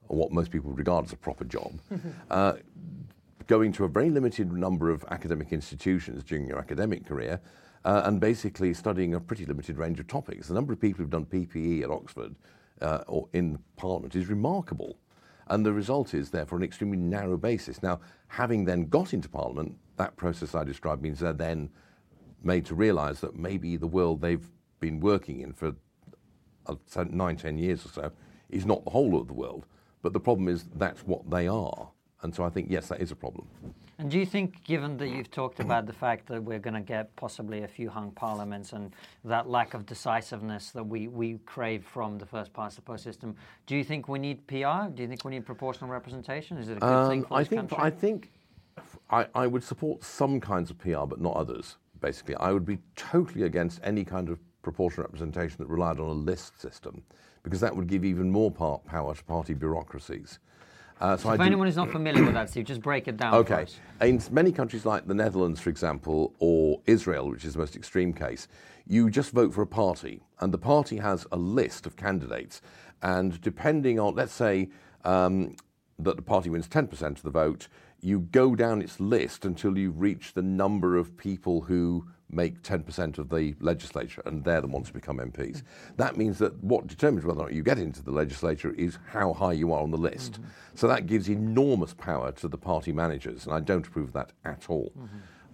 or 0.08 0.18
what 0.18 0.32
most 0.32 0.50
people 0.50 0.72
regard 0.72 1.06
as 1.06 1.12
a 1.12 1.16
proper 1.16 1.44
job, 1.44 1.78
uh, 2.30 2.54
going 3.46 3.72
to 3.72 3.84
a 3.84 3.88
very 3.88 4.10
limited 4.10 4.52
number 4.52 4.90
of 4.90 5.04
academic 5.10 5.52
institutions 5.52 6.22
during 6.24 6.46
your 6.46 6.58
academic 6.58 7.04
career, 7.06 7.40
uh, 7.84 8.02
and 8.04 8.20
basically 8.20 8.72
studying 8.74 9.14
a 9.14 9.20
pretty 9.20 9.44
limited 9.44 9.76
range 9.76 10.00
of 10.00 10.06
topics. 10.06 10.48
The 10.48 10.54
number 10.54 10.72
of 10.72 10.80
people 10.80 10.98
who've 10.98 11.10
done 11.10 11.26
PPE 11.26 11.82
at 11.82 11.90
Oxford 11.90 12.34
uh, 12.80 13.04
or 13.06 13.28
in 13.32 13.58
Parliament 13.76 14.16
is 14.16 14.26
remarkable. 14.26 14.96
And 15.48 15.64
the 15.64 15.72
result 15.72 16.14
is, 16.14 16.30
therefore, 16.30 16.58
an 16.58 16.64
extremely 16.64 16.96
narrow 16.96 17.36
basis. 17.36 17.82
Now, 17.82 18.00
having 18.28 18.64
then 18.64 18.86
got 18.86 19.12
into 19.12 19.28
Parliament, 19.28 19.76
that 19.96 20.16
process 20.16 20.54
I 20.54 20.64
described 20.64 21.02
means 21.02 21.20
they're 21.20 21.34
then 21.34 21.70
made 22.42 22.64
to 22.66 22.74
realise 22.74 23.20
that 23.20 23.36
maybe 23.36 23.76
the 23.76 23.86
world 23.86 24.20
they've 24.20 24.48
been 24.80 25.00
working 25.00 25.40
in 25.40 25.52
for 25.52 25.74
uh, 26.66 26.74
nine, 27.10 27.36
ten 27.36 27.58
years 27.58 27.84
or 27.84 27.88
so 27.88 28.12
is 28.48 28.64
not 28.64 28.84
the 28.84 28.90
whole 28.90 29.20
of 29.20 29.26
the 29.26 29.34
world. 29.34 29.66
But 30.02 30.14
the 30.14 30.20
problem 30.20 30.48
is 30.48 30.64
that's 30.76 31.00
what 31.06 31.28
they 31.30 31.46
are. 31.46 31.90
And 32.22 32.34
so 32.34 32.44
I 32.44 32.48
think, 32.48 32.70
yes, 32.70 32.88
that 32.88 33.00
is 33.00 33.10
a 33.10 33.16
problem. 33.16 33.46
And 33.98 34.10
do 34.10 34.18
you 34.18 34.26
think, 34.26 34.64
given 34.64 34.96
that 34.96 35.08
you've 35.08 35.30
talked 35.30 35.60
about 35.60 35.86
the 35.86 35.92
fact 35.92 36.26
that 36.26 36.42
we're 36.42 36.58
going 36.58 36.74
to 36.74 36.80
get 36.80 37.14
possibly 37.14 37.62
a 37.62 37.68
few 37.68 37.88
hung 37.88 38.10
parliaments 38.10 38.72
and 38.72 38.92
that 39.24 39.48
lack 39.48 39.74
of 39.74 39.86
decisiveness 39.86 40.70
that 40.70 40.84
we, 40.84 41.06
we 41.06 41.38
crave 41.46 41.84
from 41.84 42.18
the 42.18 42.26
first 42.26 42.52
past 42.52 42.76
the 42.76 42.82
post 42.82 43.04
system, 43.04 43.36
do 43.66 43.76
you 43.76 43.84
think 43.84 44.08
we 44.08 44.18
need 44.18 44.44
PR? 44.48 44.88
Do 44.92 45.02
you 45.02 45.08
think 45.08 45.24
we 45.24 45.30
need 45.30 45.46
proportional 45.46 45.90
representation? 45.90 46.58
Is 46.58 46.68
it 46.68 46.78
a 46.78 46.80
good 46.80 46.86
um, 46.86 47.08
thing 47.08 47.24
for 47.24 47.34
I 47.34 47.44
think, 47.44 47.60
country? 47.60 47.78
I 47.80 47.90
think 47.90 48.30
I, 49.10 49.26
I 49.34 49.46
would 49.46 49.62
support 49.62 50.02
some 50.02 50.40
kinds 50.40 50.70
of 50.70 50.78
PR, 50.78 51.06
but 51.06 51.20
not 51.20 51.36
others, 51.36 51.76
basically. 52.00 52.34
I 52.36 52.50
would 52.50 52.64
be 52.64 52.78
totally 52.96 53.44
against 53.44 53.80
any 53.84 54.04
kind 54.04 54.28
of 54.28 54.40
proportional 54.62 55.04
representation 55.04 55.56
that 55.58 55.68
relied 55.68 56.00
on 56.00 56.08
a 56.08 56.12
list 56.12 56.60
system, 56.60 57.02
because 57.44 57.60
that 57.60 57.74
would 57.74 57.86
give 57.86 58.04
even 58.04 58.28
more 58.28 58.50
power 58.50 59.14
to 59.14 59.24
party 59.24 59.54
bureaucracies. 59.54 60.40
Uh, 61.00 61.16
so, 61.16 61.32
if 61.32 61.40
anyone 61.40 61.66
is 61.66 61.76
not 61.76 61.90
familiar 61.90 62.24
with 62.24 62.34
that, 62.34 62.48
Steve, 62.48 62.64
just 62.64 62.80
break 62.80 63.08
it 63.08 63.16
down. 63.16 63.34
Okay. 63.34 63.66
In 64.00 64.22
many 64.30 64.52
countries 64.52 64.86
like 64.86 65.06
the 65.06 65.14
Netherlands, 65.14 65.60
for 65.60 65.70
example, 65.70 66.34
or 66.38 66.80
Israel, 66.86 67.30
which 67.30 67.44
is 67.44 67.54
the 67.54 67.58
most 67.58 67.74
extreme 67.74 68.12
case, 68.12 68.48
you 68.86 69.10
just 69.10 69.32
vote 69.32 69.52
for 69.52 69.62
a 69.62 69.66
party, 69.66 70.22
and 70.40 70.52
the 70.52 70.58
party 70.58 70.98
has 70.98 71.26
a 71.32 71.36
list 71.36 71.86
of 71.86 71.96
candidates. 71.96 72.60
And 73.02 73.40
depending 73.40 73.98
on, 73.98 74.14
let's 74.14 74.32
say, 74.32 74.70
um, 75.04 75.56
that 75.98 76.16
the 76.16 76.22
party 76.22 76.50
wins 76.50 76.68
10% 76.68 77.02
of 77.02 77.22
the 77.22 77.30
vote, 77.30 77.68
you 78.00 78.20
go 78.20 78.54
down 78.54 78.82
its 78.82 79.00
list 79.00 79.44
until 79.44 79.78
you 79.78 79.90
reach 79.90 80.34
the 80.34 80.42
number 80.42 80.96
of 80.96 81.16
people 81.16 81.62
who 81.62 82.06
make 82.30 82.62
10% 82.62 83.18
of 83.18 83.28
the 83.28 83.54
legislature, 83.60 84.22
and 84.26 84.42
they're 84.44 84.60
the 84.60 84.66
ones 84.66 84.88
who 84.88 84.94
become 84.94 85.18
MPs. 85.18 85.62
That 85.96 86.16
means 86.16 86.38
that 86.38 86.62
what 86.62 86.86
determines 86.86 87.24
whether 87.24 87.40
or 87.40 87.44
not 87.44 87.52
you 87.52 87.62
get 87.62 87.78
into 87.78 88.02
the 88.02 88.10
legislature 88.10 88.72
is 88.72 88.98
how 89.06 89.32
high 89.32 89.52
you 89.52 89.72
are 89.72 89.82
on 89.82 89.90
the 89.90 89.98
list. 89.98 90.40
So 90.74 90.88
that 90.88 91.06
gives 91.06 91.28
enormous 91.28 91.94
power 91.94 92.32
to 92.32 92.48
the 92.48 92.58
party 92.58 92.92
managers, 92.92 93.46
and 93.46 93.54
I 93.54 93.60
don't 93.60 93.86
approve 93.86 94.08
of 94.08 94.12
that 94.14 94.32
at 94.44 94.68
all. 94.68 94.92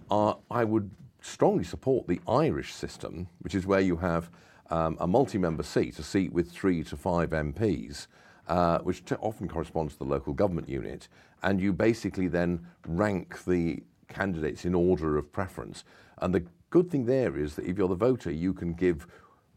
Uh, 0.09 0.33
I 0.49 0.63
would 0.63 0.89
strongly 1.21 1.63
support 1.63 2.07
the 2.07 2.19
Irish 2.27 2.73
system, 2.73 3.27
which 3.39 3.55
is 3.55 3.65
where 3.65 3.79
you 3.79 3.97
have 3.97 4.29
um, 4.69 4.97
a 4.99 5.07
multi 5.07 5.37
member 5.37 5.63
seat, 5.63 5.99
a 5.99 6.03
seat 6.03 6.33
with 6.33 6.51
three 6.51 6.83
to 6.85 6.97
five 6.97 7.29
MPs. 7.29 8.07
Uh, 8.47 8.79
which 8.79 9.05
t- 9.05 9.15
often 9.21 9.47
corresponds 9.47 9.93
to 9.93 9.99
the 9.99 10.05
local 10.05 10.33
government 10.33 10.67
unit, 10.67 11.07
and 11.43 11.61
you 11.61 11.71
basically 11.71 12.27
then 12.27 12.59
rank 12.85 13.45
the 13.45 13.81
candidates 14.09 14.65
in 14.65 14.75
order 14.75 15.17
of 15.17 15.31
preference. 15.31 15.85
And 16.17 16.33
the 16.35 16.43
good 16.71 16.89
thing 16.89 17.05
there 17.05 17.37
is 17.37 17.55
that 17.55 17.65
if 17.65 17.77
you're 17.77 17.87
the 17.87 17.95
voter, 17.95 18.31
you 18.31 18.53
can 18.53 18.73
give 18.73 19.05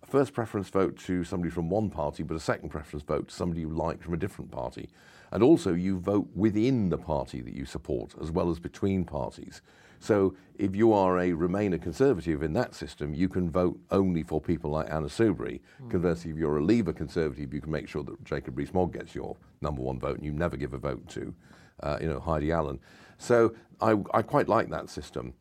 a 0.03 0.07
first 0.07 0.35
preference 0.35 0.69
vote 0.69 0.99
to 0.99 1.25
somebody 1.25 1.51
from 1.51 1.71
one 1.71 1.89
party, 1.89 2.23
but 2.23 2.35
a 2.35 2.41
second 2.41 2.69
preference 2.69 3.03
vote 3.03 3.29
to 3.29 3.35
somebody 3.35 3.63
you 3.63 3.71
like 3.71 4.03
from 4.03 4.13
a 4.13 4.19
different 4.19 4.51
party. 4.51 4.91
And 5.33 5.43
also, 5.43 5.73
you 5.73 5.99
vote 5.99 6.29
within 6.35 6.91
the 6.91 6.99
party 6.99 7.41
that 7.41 7.55
you 7.55 7.65
support, 7.65 8.15
as 8.21 8.31
well 8.31 8.51
as 8.51 8.61
between 8.61 9.05
parties. 9.05 9.63
So, 9.99 10.37
if 10.59 10.77
you 10.77 10.93
are 10.93 11.19
a 11.19 11.31
Remainer 11.31 11.81
Conservative 11.81 12.43
in 12.43 12.53
that 12.53 12.75
system, 12.75 13.15
you 13.15 13.29
can 13.29 13.51
vote 13.51 13.81
only 13.91 14.23
for 14.23 14.41
people 14.41 14.71
like 14.71 14.91
Anna 14.91 15.07
Soubry. 15.07 15.61
Conversely, 15.89 16.31
if 16.31 16.37
you're 16.37 16.59
a 16.59 16.63
Leaver 16.63 16.93
Conservative, 16.93 17.55
you 17.55 17.61
can 17.61 17.73
make 17.73 17.89
sure 17.89 18.05
that 18.05 18.23
Jacob 18.23 18.59
Rees-Mogg 18.59 18.93
gets 18.93 19.15
your 19.15 19.37
number 19.63 19.81
one 19.81 19.99
vote, 19.99 20.17
and 20.17 20.27
you 20.27 20.33
never 20.33 20.57
give 20.57 20.75
a 20.75 20.79
vote 20.79 21.09
to, 21.09 21.35
uh, 21.83 21.99
you 22.01 22.09
know, 22.09 22.21
Heidi 22.21 22.53
Allen. 22.53 22.79
So, 23.19 23.55
I, 23.81 23.97
I 24.13 24.23
quite 24.23 24.49
like 24.49 24.69
that 24.71 24.89
system 24.89 25.33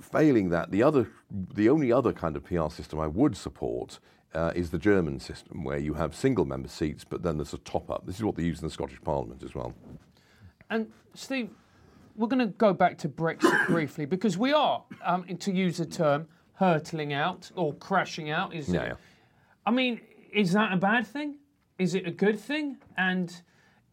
failing 0.00 0.50
that, 0.50 0.70
the 0.70 0.82
other, 0.82 1.10
the 1.30 1.68
only 1.68 1.92
other 1.92 2.12
kind 2.12 2.36
of 2.36 2.44
PR 2.44 2.68
system 2.68 3.00
I 3.00 3.06
would 3.06 3.36
support 3.36 3.98
uh, 4.34 4.52
is 4.54 4.70
the 4.70 4.78
German 4.78 5.20
system, 5.20 5.64
where 5.64 5.78
you 5.78 5.94
have 5.94 6.14
single 6.14 6.44
member 6.44 6.68
seats, 6.68 7.04
but 7.04 7.22
then 7.22 7.38
there's 7.38 7.54
a 7.54 7.58
top 7.58 7.90
up. 7.90 8.06
This 8.06 8.16
is 8.16 8.24
what 8.24 8.36
they 8.36 8.42
use 8.42 8.60
in 8.60 8.66
the 8.66 8.72
Scottish 8.72 9.00
Parliament 9.02 9.42
as 9.42 9.54
well. 9.54 9.74
And 10.70 10.90
Steve, 11.14 11.50
we're 12.14 12.28
going 12.28 12.46
to 12.46 12.54
go 12.54 12.72
back 12.72 12.98
to 12.98 13.08
Brexit 13.08 13.66
briefly 13.68 14.04
because 14.04 14.36
we 14.36 14.52
are, 14.52 14.84
um, 15.04 15.24
to 15.24 15.52
use 15.52 15.78
the 15.78 15.86
term, 15.86 16.28
hurtling 16.54 17.12
out 17.12 17.50
or 17.54 17.72
crashing 17.74 18.30
out. 18.30 18.54
Is 18.54 18.68
Yeah, 18.68 18.84
yeah. 18.84 18.94
I 19.64 19.70
mean, 19.70 20.00
is 20.32 20.52
that 20.52 20.72
a 20.72 20.76
bad 20.76 21.06
thing? 21.06 21.36
Is 21.78 21.94
it 21.94 22.06
a 22.06 22.10
good 22.10 22.38
thing? 22.38 22.78
And 22.96 23.42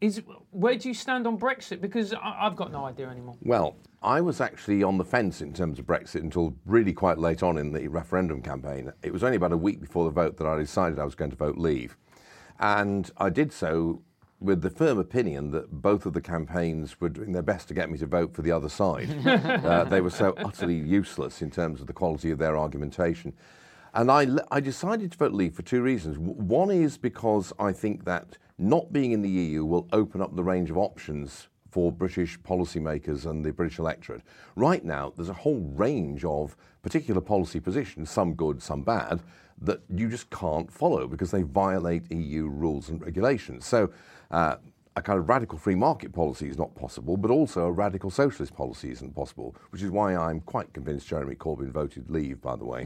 is 0.01 0.21
where 0.51 0.75
do 0.75 0.87
you 0.87 0.93
stand 0.93 1.25
on 1.27 1.37
Brexit? 1.37 1.81
Because 1.81 2.13
I, 2.13 2.37
I've 2.41 2.55
got 2.55 2.71
no 2.71 2.85
idea 2.85 3.09
anymore. 3.09 3.35
Well, 3.41 3.77
I 4.01 4.21
was 4.21 4.41
actually 4.41 4.83
on 4.83 4.97
the 4.97 5.05
fence 5.05 5.41
in 5.41 5.53
terms 5.53 5.79
of 5.79 5.85
Brexit 5.85 6.21
until 6.21 6.53
really 6.65 6.93
quite 6.93 7.17
late 7.17 7.41
on 7.41 7.57
in 7.57 7.71
the 7.71 7.87
referendum 7.87 8.41
campaign. 8.41 8.91
It 9.01 9.11
was 9.11 9.23
only 9.23 9.37
about 9.37 9.51
a 9.51 9.57
week 9.57 9.79
before 9.79 10.05
the 10.05 10.11
vote 10.11 10.37
that 10.37 10.47
I 10.47 10.57
decided 10.57 10.99
I 10.99 11.05
was 11.05 11.15
going 11.15 11.31
to 11.31 11.37
vote 11.37 11.57
leave. 11.57 11.97
And 12.59 13.09
I 13.17 13.29
did 13.29 13.51
so 13.51 14.01
with 14.39 14.61
the 14.61 14.69
firm 14.69 14.99
opinion 14.99 15.51
that 15.51 15.71
both 15.81 16.05
of 16.05 16.13
the 16.13 16.21
campaigns 16.21 16.99
were 16.99 17.09
doing 17.09 17.31
their 17.31 17.41
best 17.41 17.67
to 17.69 17.73
get 17.73 17.89
me 17.89 17.97
to 17.97 18.05
vote 18.05 18.33
for 18.33 18.41
the 18.41 18.51
other 18.51 18.69
side. 18.69 19.09
uh, 19.25 19.85
they 19.85 20.01
were 20.01 20.09
so 20.09 20.33
utterly 20.37 20.75
useless 20.75 21.41
in 21.41 21.49
terms 21.49 21.81
of 21.81 21.87
the 21.87 21.93
quality 21.93 22.31
of 22.31 22.37
their 22.37 22.57
argumentation. 22.57 23.33
And 23.93 24.11
I, 24.11 24.27
I 24.51 24.59
decided 24.59 25.13
to 25.13 25.17
vote 25.17 25.31
leave 25.31 25.55
for 25.55 25.61
two 25.61 25.81
reasons. 25.81 26.17
One 26.17 26.69
is 26.69 26.97
because 26.97 27.53
I 27.57 27.71
think 27.71 28.03
that 28.05 28.37
not 28.57 28.93
being 28.93 29.11
in 29.11 29.21
the 29.21 29.29
EU 29.29 29.65
will 29.65 29.87
open 29.91 30.21
up 30.21 30.35
the 30.35 30.43
range 30.43 30.69
of 30.69 30.77
options 30.77 31.47
for 31.69 31.91
British 31.91 32.39
policymakers 32.39 33.25
and 33.25 33.43
the 33.43 33.51
British 33.51 33.79
electorate. 33.79 34.21
Right 34.55 34.85
now, 34.85 35.11
there's 35.15 35.29
a 35.29 35.33
whole 35.33 35.59
range 35.75 36.23
of 36.23 36.55
particular 36.81 37.19
policy 37.19 37.59
positions, 37.59 38.09
some 38.09 38.33
good, 38.33 38.61
some 38.61 38.81
bad, 38.81 39.21
that 39.61 39.81
you 39.89 40.09
just 40.09 40.29
can't 40.29 40.71
follow 40.71 41.07
because 41.07 41.31
they 41.31 41.41
violate 41.41 42.09
EU 42.11 42.47
rules 42.47 42.89
and 42.89 43.01
regulations. 43.01 43.65
So, 43.65 43.91
uh, 44.31 44.55
a 44.95 45.01
kind 45.01 45.19
of 45.19 45.27
radical 45.27 45.57
free 45.57 45.75
market 45.75 46.13
policy 46.13 46.47
is 46.47 46.57
not 46.57 46.73
possible, 46.75 47.17
but 47.17 47.29
also 47.29 47.65
a 47.65 47.71
radical 47.71 48.09
socialist 48.09 48.55
policy 48.55 48.91
isn't 48.91 49.13
possible, 49.13 49.53
which 49.71 49.81
is 49.81 49.91
why 49.91 50.15
I'm 50.15 50.39
quite 50.39 50.71
convinced 50.73 51.07
Jeremy 51.07 51.35
Corbyn 51.35 51.71
voted 51.71 52.09
leave, 52.09 52.39
by 52.41 52.55
the 52.55 52.63
way. 52.63 52.85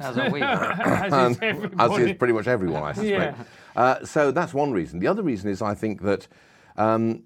As 0.00 0.18
are 0.18 0.30
we. 0.30 0.42
As 0.42 1.36
is 1.36 1.70
As 1.78 1.98
is 1.98 2.16
pretty 2.16 2.32
much 2.32 2.46
everyone, 2.46 2.82
I 2.82 2.92
suspect. 2.92 3.38
Yeah. 3.38 3.44
Uh, 3.80 4.04
so 4.04 4.30
that's 4.30 4.54
one 4.54 4.72
reason. 4.72 4.98
The 4.98 5.06
other 5.06 5.22
reason 5.22 5.50
is 5.50 5.62
I 5.62 5.74
think 5.74 6.02
that 6.02 6.28
um, 6.76 7.22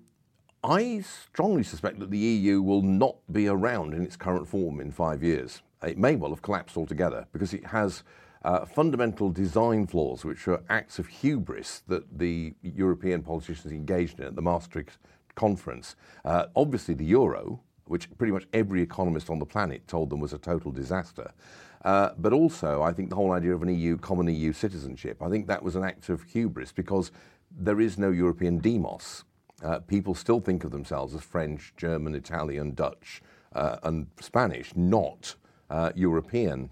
I 0.65 1.01
strongly 1.01 1.65
suspect 1.65 1.99
that 2.01 2.11
the 2.11 2.19
EU 2.19 2.63
will 2.63 2.83
not 2.83 3.17
be 3.33 3.49
around 3.49 3.95
in 3.95 4.03
its 4.03 4.17
current 4.17 4.47
form 4.47 4.81
in 4.81 4.91
five 4.91 5.23
years. 5.23 5.63
It 5.83 5.99
may 5.99 6.15
well 6.15 6.31
have 6.31 6.43
collapsed 6.43 6.77
altogether 6.77 7.27
because 7.33 7.53
it 7.53 7.67
has 7.67 8.05
uh, 8.45 8.65
fundamental 8.65 9.31
design 9.31 9.87
flaws, 9.87 10.25
which 10.25 10.47
are 10.49 10.63
acts 10.69 10.99
of 10.99 11.07
hubris 11.07 11.83
that 11.89 12.19
the 12.19 12.55
European 12.63 13.23
politicians 13.23 13.73
engaged 13.73 14.21
in 14.21 14.27
at 14.27 14.37
the 14.37 14.43
Maastricht 14.43 14.99
conference. 15.35 15.97
Uh, 16.25 16.47
obviously, 16.55 16.95
the 16.95 17.05
euro, 17.05 17.61
which 17.87 18.09
pretty 18.17 18.33
much 18.33 18.47
every 18.53 18.83
economist 18.83 19.31
on 19.31 19.39
the 19.39 19.47
planet 19.47 19.87
told 19.89 20.11
them 20.11 20.21
was 20.21 20.33
a 20.33 20.39
total 20.39 20.71
disaster. 20.71 21.33
Uh, 21.85 22.11
but 22.17 22.33
also, 22.33 22.83
I 22.83 22.93
think 22.93 23.11
the 23.11 23.17
whole 23.17 23.33
idea 23.33 23.55
of 23.55 23.63
an 23.63 23.75
EU, 23.75 23.97
common 23.97 24.29
EU 24.29 24.53
citizenship, 24.53 25.21
I 25.21 25.29
think 25.29 25.47
that 25.49 25.63
was 25.63 25.75
an 25.75 25.85
act 25.85 26.09
of 26.09 26.23
hubris 26.23 26.73
because 26.73 27.11
there 27.51 27.81
is 27.81 27.99
no 27.99 28.11
European 28.11 28.59
demos. 28.59 29.25
Uh, 29.63 29.81
people 29.81 30.15
still 30.15 30.41
think 30.41 30.65
of 30.65 30.71
themselves 30.71 31.15
as 31.15 31.23
French, 31.23 31.73
German, 31.77 32.15
Italian, 32.15 32.75
Dutch, 32.75 33.23
uh, 33.55 33.77
and 33.83 34.07
Spanish, 34.21 34.75
not 34.77 35.35
uh, 35.71 35.93
European. 35.95 36.71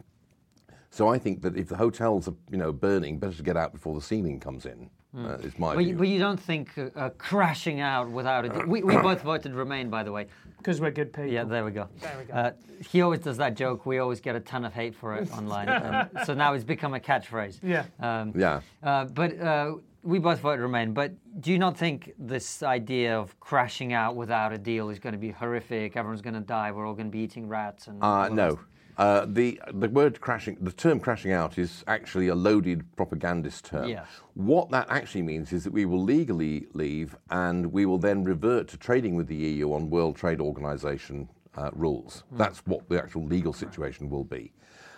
So 0.91 1.09
I 1.09 1.19
think 1.19 1.43
that 1.43 1.57
if 1.57 1.69
the 1.69 1.77
hotels 1.77 2.29
are, 2.29 2.35
you 2.51 2.59
know, 2.59 2.73
burning, 2.73 3.19
better 3.19 3.37
to 3.37 3.43
get 3.43 3.57
out 3.57 3.73
before 3.73 3.95
the 3.95 4.01
ceiling 4.01 4.41
comes 4.41 4.67
in. 4.67 4.91
Uh, 5.17 5.31
is 5.43 5.59
my 5.59 5.75
But 5.75 5.81
view. 5.81 5.89
you, 5.89 5.97
but 5.97 6.09
you 6.09 6.19
don't 6.21 6.39
think 6.39 6.77
uh, 6.79 6.89
uh, 6.95 7.11
crashing 7.19 7.81
out 7.81 8.09
without 8.11 8.45
it. 8.45 8.69
We, 8.69 8.83
we 8.85 8.97
both 8.97 9.23
voted 9.23 9.55
Remain, 9.55 9.91
by 9.91 10.03
the 10.05 10.13
way. 10.13 10.27
Because 10.59 10.81
we're 10.81 10.91
good 10.93 11.13
people. 11.13 11.31
Yeah, 11.33 11.45
there 11.45 11.65
we 11.65 11.73
go. 11.73 11.89
There 12.01 12.17
we 12.19 12.25
go. 12.27 12.33
Uh, 12.35 12.51
he 12.89 13.03
always 13.03 13.21
does 13.21 13.37
that 13.39 13.57
joke. 13.57 13.87
We 13.87 13.99
always 13.99 14.21
get 14.21 14.37
a 14.37 14.41
ton 14.41 14.65
of 14.65 14.73
hate 14.73 14.95
for 14.95 15.17
it 15.17 15.31
online. 15.37 15.69
Um, 15.69 16.09
so 16.25 16.35
now 16.35 16.53
it's 16.55 16.65
become 16.65 16.95
a 16.95 17.01
catchphrase. 17.01 17.59
Yeah. 17.63 17.87
Um, 17.99 18.33
yeah. 18.37 18.61
uh, 18.83 19.07
but 19.07 19.41
uh, 19.41 19.75
we 20.05 20.19
both 20.21 20.39
voted 20.41 20.61
Remain. 20.61 20.93
But 20.93 21.13
do 21.41 21.51
you 21.51 21.59
not 21.59 21.77
think 21.77 22.13
this 22.19 22.63
idea 22.63 23.19
of 23.19 23.39
crashing 23.41 23.93
out 23.93 24.15
without 24.17 24.53
a 24.53 24.59
deal 24.59 24.91
is 24.91 24.99
going 25.01 25.15
to 25.15 25.19
be 25.19 25.31
horrific? 25.31 25.97
Everyone's 25.97 26.23
going 26.23 26.35
to 26.35 26.41
die. 26.41 26.71
We're 26.71 26.87
all 26.87 26.95
going 26.95 27.07
to 27.09 27.13
be 27.13 27.21
eating 27.21 27.49
rats. 27.49 27.89
And 27.89 28.01
Uh, 28.03 28.29
no. 28.29 28.61
Uh, 29.01 29.25
the 29.27 29.59
the 29.73 29.89
word 29.89 30.21
crashing, 30.21 30.59
the 30.61 30.71
term 30.71 31.01
crashing 31.01 31.33
out 31.33 31.57
is 31.57 31.83
actually 31.87 32.29
a 32.29 32.35
loaded 32.35 32.85
propagandist 32.97 33.65
term. 33.65 33.89
Yes. 33.89 34.07
What 34.35 34.71
that 34.73 34.91
actually 34.91 35.23
means 35.23 35.55
is 35.55 35.65
that 35.65 35.73
we 35.73 35.87
will 35.87 36.03
legally 36.03 36.67
leave 36.75 37.17
and 37.31 37.73
we 37.73 37.87
will 37.87 37.97
then 37.97 38.25
revert 38.25 38.69
to 38.69 38.77
trading 38.77 39.15
with 39.15 39.27
the 39.27 39.37
EU 39.37 39.73
on 39.73 39.89
World 39.89 40.17
Trade 40.17 40.39
Organization 40.39 41.31
uh, 41.57 41.71
rules. 41.73 42.25
That's 42.33 42.59
what 42.67 42.87
the 42.91 43.03
actual 43.03 43.25
legal 43.25 43.55
situation 43.55 44.11
will 44.11 44.25
be. 44.25 44.53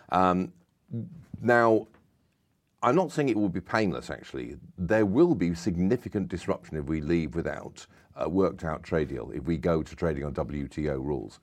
Um, 0.08 0.52
now, 1.40 1.86
I'm 2.82 2.96
not 2.96 3.12
saying 3.12 3.28
it 3.28 3.36
will 3.36 3.48
be 3.48 3.60
painless, 3.60 4.10
actually. 4.10 4.56
There 4.78 5.06
will 5.06 5.36
be 5.36 5.54
significant 5.54 6.26
disruption 6.26 6.76
if 6.76 6.86
we 6.86 7.00
leave 7.00 7.36
without 7.36 7.86
a 8.16 8.28
worked 8.28 8.64
out 8.64 8.82
trade 8.82 9.10
deal, 9.10 9.30
if 9.32 9.44
we 9.44 9.58
go 9.58 9.80
to 9.80 9.94
trading 9.94 10.24
on 10.24 10.34
WTO 10.34 10.96
rules. 11.04 11.38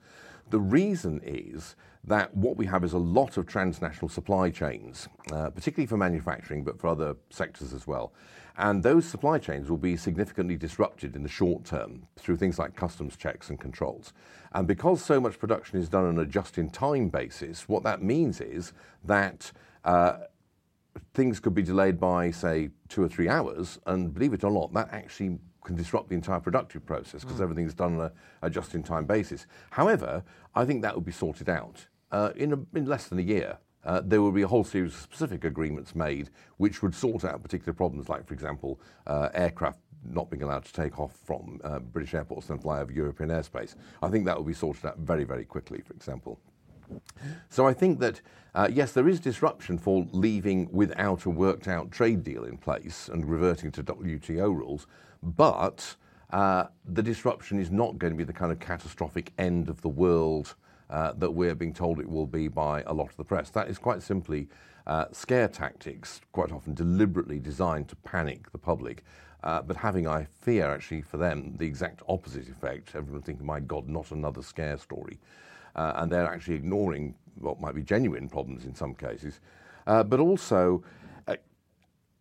The 0.50 0.60
reason 0.60 1.20
is 1.24 1.76
that 2.04 2.34
what 2.34 2.56
we 2.56 2.66
have 2.66 2.82
is 2.82 2.92
a 2.92 2.98
lot 2.98 3.36
of 3.36 3.46
transnational 3.46 4.08
supply 4.08 4.50
chains, 4.50 5.08
uh, 5.32 5.50
particularly 5.50 5.86
for 5.86 5.96
manufacturing, 5.96 6.64
but 6.64 6.78
for 6.80 6.88
other 6.88 7.16
sectors 7.30 7.72
as 7.72 7.86
well. 7.86 8.12
And 8.56 8.82
those 8.82 9.06
supply 9.06 9.38
chains 9.38 9.70
will 9.70 9.78
be 9.78 9.96
significantly 9.96 10.56
disrupted 10.56 11.14
in 11.14 11.22
the 11.22 11.28
short 11.28 11.64
term 11.64 12.06
through 12.16 12.36
things 12.36 12.58
like 12.58 12.74
customs 12.74 13.16
checks 13.16 13.48
and 13.48 13.60
controls. 13.60 14.12
And 14.52 14.66
because 14.66 15.04
so 15.04 15.20
much 15.20 15.38
production 15.38 15.78
is 15.78 15.88
done 15.88 16.04
on 16.04 16.18
a 16.18 16.26
just 16.26 16.58
in 16.58 16.68
time 16.70 17.08
basis, 17.08 17.68
what 17.68 17.84
that 17.84 18.02
means 18.02 18.40
is 18.40 18.72
that 19.04 19.52
uh, 19.84 20.18
things 21.14 21.38
could 21.38 21.54
be 21.54 21.62
delayed 21.62 22.00
by, 22.00 22.30
say, 22.30 22.70
two 22.88 23.02
or 23.02 23.08
three 23.08 23.28
hours, 23.28 23.78
and 23.86 24.12
believe 24.12 24.32
it 24.32 24.42
or 24.42 24.50
not, 24.50 24.72
that 24.74 24.88
actually 24.92 25.38
can 25.70 25.76
disrupt 25.76 26.08
the 26.08 26.16
entire 26.16 26.40
productive 26.40 26.84
process 26.84 27.22
because 27.22 27.40
everything's 27.40 27.74
done 27.74 28.00
on 28.00 28.06
a, 28.06 28.12
a 28.46 28.50
just-in-time 28.50 29.04
basis. 29.04 29.46
However, 29.70 30.24
I 30.52 30.64
think 30.64 30.82
that 30.82 30.92
will 30.92 31.00
be 31.00 31.12
sorted 31.12 31.48
out 31.48 31.86
uh, 32.10 32.32
in, 32.34 32.52
a, 32.52 32.58
in 32.76 32.86
less 32.86 33.06
than 33.06 33.20
a 33.20 33.22
year. 33.22 33.56
Uh, 33.84 34.02
there 34.04 34.20
will 34.20 34.32
be 34.32 34.42
a 34.42 34.48
whole 34.48 34.64
series 34.64 34.94
of 34.94 35.00
specific 35.00 35.44
agreements 35.44 35.94
made 35.94 36.30
which 36.56 36.82
would 36.82 36.92
sort 36.92 37.24
out 37.24 37.40
particular 37.40 37.72
problems, 37.72 38.08
like, 38.08 38.26
for 38.26 38.34
example, 38.34 38.80
uh, 39.06 39.28
aircraft 39.32 39.78
not 40.04 40.28
being 40.28 40.42
allowed 40.42 40.64
to 40.64 40.72
take 40.72 40.98
off 40.98 41.14
from 41.24 41.60
uh, 41.62 41.78
British 41.78 42.14
airports 42.14 42.50
and 42.50 42.60
fly 42.60 42.80
over 42.80 42.90
European 42.90 43.30
airspace. 43.30 43.76
I 44.02 44.08
think 44.08 44.24
that 44.24 44.36
will 44.36 44.44
be 44.44 44.54
sorted 44.54 44.86
out 44.86 44.98
very, 44.98 45.22
very 45.22 45.44
quickly, 45.44 45.82
for 45.82 45.92
example. 45.92 46.40
So 47.48 47.68
I 47.68 47.72
think 47.72 48.00
that, 48.00 48.20
uh, 48.56 48.68
yes, 48.72 48.90
there 48.90 49.08
is 49.08 49.20
disruption 49.20 49.78
for 49.78 50.06
leaving 50.10 50.68
without 50.72 51.24
a 51.26 51.30
worked 51.30 51.68
out 51.68 51.92
trade 51.92 52.24
deal 52.24 52.44
in 52.44 52.56
place 52.56 53.08
and 53.12 53.24
reverting 53.24 53.70
to 53.72 53.84
WTO 53.84 54.52
rules, 54.52 54.88
but 55.22 55.96
uh, 56.30 56.64
the 56.84 57.02
disruption 57.02 57.58
is 57.58 57.70
not 57.70 57.98
going 57.98 58.12
to 58.12 58.16
be 58.16 58.24
the 58.24 58.32
kind 58.32 58.52
of 58.52 58.60
catastrophic 58.60 59.32
end 59.38 59.68
of 59.68 59.80
the 59.82 59.88
world 59.88 60.54
uh, 60.88 61.12
that 61.18 61.30
we're 61.30 61.54
being 61.54 61.74
told 61.74 62.00
it 62.00 62.08
will 62.08 62.26
be 62.26 62.48
by 62.48 62.82
a 62.86 62.92
lot 62.92 63.08
of 63.08 63.16
the 63.16 63.24
press. 63.24 63.50
That 63.50 63.68
is 63.68 63.78
quite 63.78 64.02
simply 64.02 64.48
uh, 64.86 65.06
scare 65.12 65.48
tactics, 65.48 66.20
quite 66.32 66.52
often 66.52 66.74
deliberately 66.74 67.38
designed 67.38 67.88
to 67.88 67.96
panic 67.96 68.50
the 68.52 68.58
public. 68.58 69.04
But 69.42 69.76
having, 69.76 70.06
I 70.06 70.26
fear, 70.40 70.66
actually 70.70 71.02
for 71.02 71.16
them, 71.16 71.54
the 71.56 71.66
exact 71.66 72.02
opposite 72.08 72.48
effect. 72.48 72.94
Everyone 72.94 73.22
thinking, 73.22 73.46
my 73.46 73.60
God, 73.60 73.88
not 73.88 74.10
another 74.10 74.42
scare 74.42 74.76
story. 74.76 75.18
And 75.74 76.10
they're 76.10 76.26
actually 76.26 76.56
ignoring 76.56 77.14
what 77.38 77.60
might 77.60 77.74
be 77.74 77.82
genuine 77.82 78.28
problems 78.28 78.64
in 78.64 78.74
some 78.74 78.94
cases. 78.94 79.40
But 79.86 80.20
also, 80.20 80.82
it, 81.28 81.40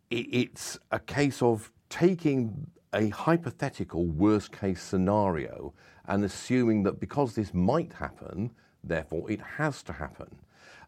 it's 0.09 0.79
a 0.91 0.99
case 0.99 1.41
of 1.41 1.71
taking 1.89 2.67
a 2.93 3.09
hypothetical 3.09 4.05
worst 4.05 4.51
case 4.51 4.81
scenario 4.81 5.73
and 6.07 6.23
assuming 6.23 6.83
that 6.83 6.99
because 6.99 7.35
this 7.35 7.53
might 7.53 7.93
happen, 7.93 8.51
therefore 8.83 9.29
it 9.29 9.41
has 9.41 9.83
to 9.83 9.93
happen. 9.93 10.35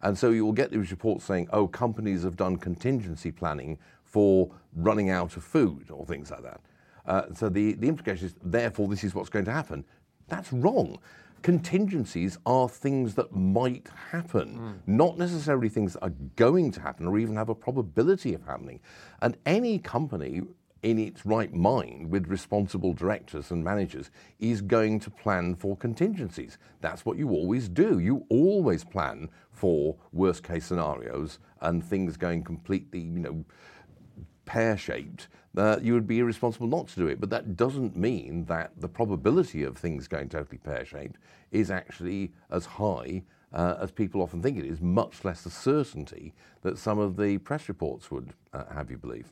And 0.02 0.18
so 0.18 0.32
you 0.32 0.44
will 0.46 0.54
get 0.54 0.72
these 0.72 0.90
reports 0.92 1.26
saying, 1.26 1.48
oh, 1.54 1.68
companies 1.68 2.24
have 2.24 2.36
done 2.36 2.58
contingency 2.58 3.32
planning 3.32 3.78
for 4.04 4.50
running 4.76 5.10
out 5.10 5.38
of 5.38 5.44
food 5.44 5.92
or 5.92 6.06
things 6.06 6.32
like 6.32 6.44
that. 6.44 6.62
Uh, 7.06 7.22
so 7.34 7.50
the, 7.50 7.74
the 7.74 7.88
implication 7.88 8.28
is, 8.28 8.36
therefore, 8.44 8.88
this 8.88 9.04
is 9.04 9.14
what's 9.14 9.30
going 9.30 9.46
to 9.46 9.52
happen. 9.52 9.86
That's 10.28 10.52
wrong. 10.52 10.98
Contingencies 11.44 12.38
are 12.46 12.70
things 12.70 13.16
that 13.16 13.36
might 13.36 13.88
happen, 14.12 14.58
mm. 14.60 14.88
not 14.88 15.18
necessarily 15.18 15.70
things 15.70 15.94
that 15.94 16.04
are 16.04 16.14
going 16.36 16.72
to 16.72 16.80
happen 16.80 17.08
or 17.08 17.18
even 17.18 17.36
have 17.36 17.50
a 17.50 17.56
probability 17.56 18.34
of 18.34 18.44
happening. 18.46 18.80
And 19.22 19.38
any 19.46 19.80
company 19.80 20.42
in 20.84 20.98
its 20.98 21.26
right 21.26 21.54
mind 21.54 22.10
with 22.10 22.28
responsible 22.28 22.94
directors 22.94 23.52
and 23.52 23.64
managers 23.64 24.10
is 24.40 24.62
going 24.62 25.00
to 25.00 25.10
plan 25.10 25.56
for 25.56 25.78
contingencies. 25.78 26.58
That's 26.82 27.06
what 27.06 27.18
you 27.18 27.30
always 27.30 27.70
do. 27.70 28.00
You 28.00 28.26
always 28.30 28.84
plan 28.84 29.30
for 29.52 29.96
worst 30.12 30.44
case 30.44 30.66
scenarios 30.66 31.40
and 31.62 31.84
things 31.84 32.18
going 32.18 32.44
completely, 32.44 33.00
you 33.00 33.20
know, 33.20 33.46
pear 34.46 34.76
shaped. 34.76 35.28
Uh, 35.56 35.78
you 35.82 35.94
would 35.94 36.08
be 36.08 36.20
irresponsible 36.20 36.68
not 36.68 36.88
to 36.88 36.96
do 36.96 37.08
it. 37.08 37.20
But 37.20 37.30
that 37.30 37.56
doesn't 37.56 37.96
mean 37.96 38.46
that 38.46 38.72
the 38.78 38.88
probability 38.88 39.64
of 39.64 39.78
things 39.78 40.08
going 40.08 40.30
totally 40.30 40.58
pear 40.58 40.84
shaped 40.84 41.18
is 41.52 41.70
actually 41.70 42.32
as 42.50 42.66
high 42.66 43.24
uh, 43.54 43.76
as 43.80 43.92
people 43.92 44.22
often 44.22 44.42
think 44.42 44.58
it 44.58 44.66
is, 44.66 44.82
much 44.82 45.26
less 45.26 45.42
the 45.42 45.50
certainty 45.50 46.34
that 46.62 46.78
some 46.78 47.00
of 47.00 47.18
the 47.18 47.38
press 47.40 47.68
reports 47.68 48.10
would 48.10 48.34
uh, 48.54 48.64
have 48.74 48.90
you 48.90 48.98
believe. 48.98 49.32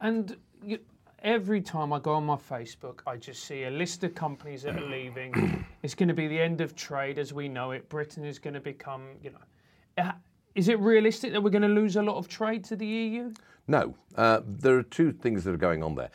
And 0.00 0.36
you, 0.64 0.78
every 1.22 1.60
time 1.60 1.92
I 1.92 1.98
go 1.98 2.14
on 2.14 2.24
my 2.24 2.36
Facebook, 2.36 3.00
I 3.06 3.16
just 3.16 3.44
see 3.44 3.64
a 3.64 3.70
list 3.70 4.04
of 4.04 4.14
companies 4.14 4.62
that 4.62 4.76
are 4.76 4.88
leaving. 4.88 5.64
it's 5.82 5.94
going 5.94 6.08
to 6.08 6.14
be 6.14 6.28
the 6.28 6.40
end 6.40 6.60
of 6.60 6.74
trade 6.74 7.18
as 7.18 7.32
we 7.32 7.48
know 7.48 7.72
it. 7.72 7.88
Britain 7.88 8.24
is 8.24 8.38
going 8.38 8.54
to 8.54 8.60
become, 8.60 9.08
you 9.22 9.30
know. 9.30 10.02
Uh, 10.02 10.12
is 10.54 10.68
it 10.68 10.78
realistic 10.80 11.32
that 11.32 11.42
we're 11.42 11.50
going 11.50 11.62
to 11.62 11.68
lose 11.68 11.96
a 11.96 12.02
lot 12.02 12.16
of 12.16 12.28
trade 12.28 12.64
to 12.64 12.76
the 12.76 12.86
EU? 12.86 13.32
No. 13.68 13.94
Uh, 14.14 14.40
there 14.46 14.76
are 14.76 14.82
two 14.82 15.12
things 15.12 15.44
that 15.44 15.52
are 15.52 15.58
going 15.58 15.82
on 15.82 15.94
there. 15.94 16.10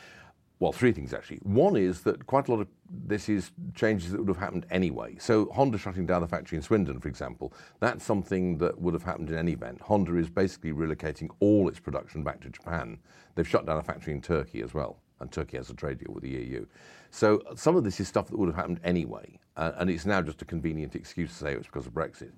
Well, 0.59 0.71
three 0.71 0.91
things 0.91 1.13
actually. 1.13 1.37
One 1.37 1.75
is 1.75 2.01
that 2.01 2.25
quite 2.27 2.47
a 2.47 2.51
lot 2.51 2.61
of 2.61 2.67
this 2.91 3.29
is 3.29 3.51
changes 3.73 4.11
that 4.11 4.19
would 4.19 4.27
have 4.27 4.37
happened 4.37 4.65
anyway. 4.69 5.15
So 5.19 5.45
Honda 5.51 5.77
shutting 5.77 6.05
down 6.05 6.21
the 6.21 6.27
factory 6.27 6.57
in 6.57 6.61
Swindon, 6.61 6.99
for 6.99 7.07
example, 7.07 7.53
that's 7.79 8.03
something 8.03 8.57
that 8.57 8.79
would 8.79 8.93
have 8.93 9.03
happened 9.03 9.29
in 9.29 9.37
any 9.37 9.53
event. 9.53 9.81
Honda 9.81 10.15
is 10.17 10.29
basically 10.29 10.71
relocating 10.71 11.29
all 11.39 11.67
its 11.67 11.79
production 11.79 12.23
back 12.23 12.41
to 12.41 12.49
Japan. 12.49 12.97
They've 13.35 13.47
shut 13.47 13.65
down 13.65 13.77
a 13.77 13.83
factory 13.83 14.13
in 14.13 14.21
Turkey 14.21 14.61
as 14.61 14.73
well, 14.73 14.97
and 15.19 15.31
Turkey 15.31 15.57
has 15.57 15.69
a 15.69 15.73
trade 15.73 15.99
deal 15.99 16.13
with 16.13 16.23
the 16.23 16.29
EU. 16.29 16.65
So 17.11 17.41
some 17.55 17.75
of 17.75 17.83
this 17.83 17.99
is 17.99 18.07
stuff 18.07 18.27
that 18.27 18.37
would 18.37 18.47
have 18.47 18.55
happened 18.55 18.79
anyway, 18.83 19.39
uh, 19.57 19.71
and 19.77 19.89
it's 19.89 20.05
now 20.05 20.21
just 20.21 20.41
a 20.41 20.45
convenient 20.45 20.95
excuse 20.95 21.29
to 21.31 21.35
say 21.35 21.53
it's 21.53 21.67
because 21.67 21.87
of 21.87 21.93
Brexit. 21.93 22.31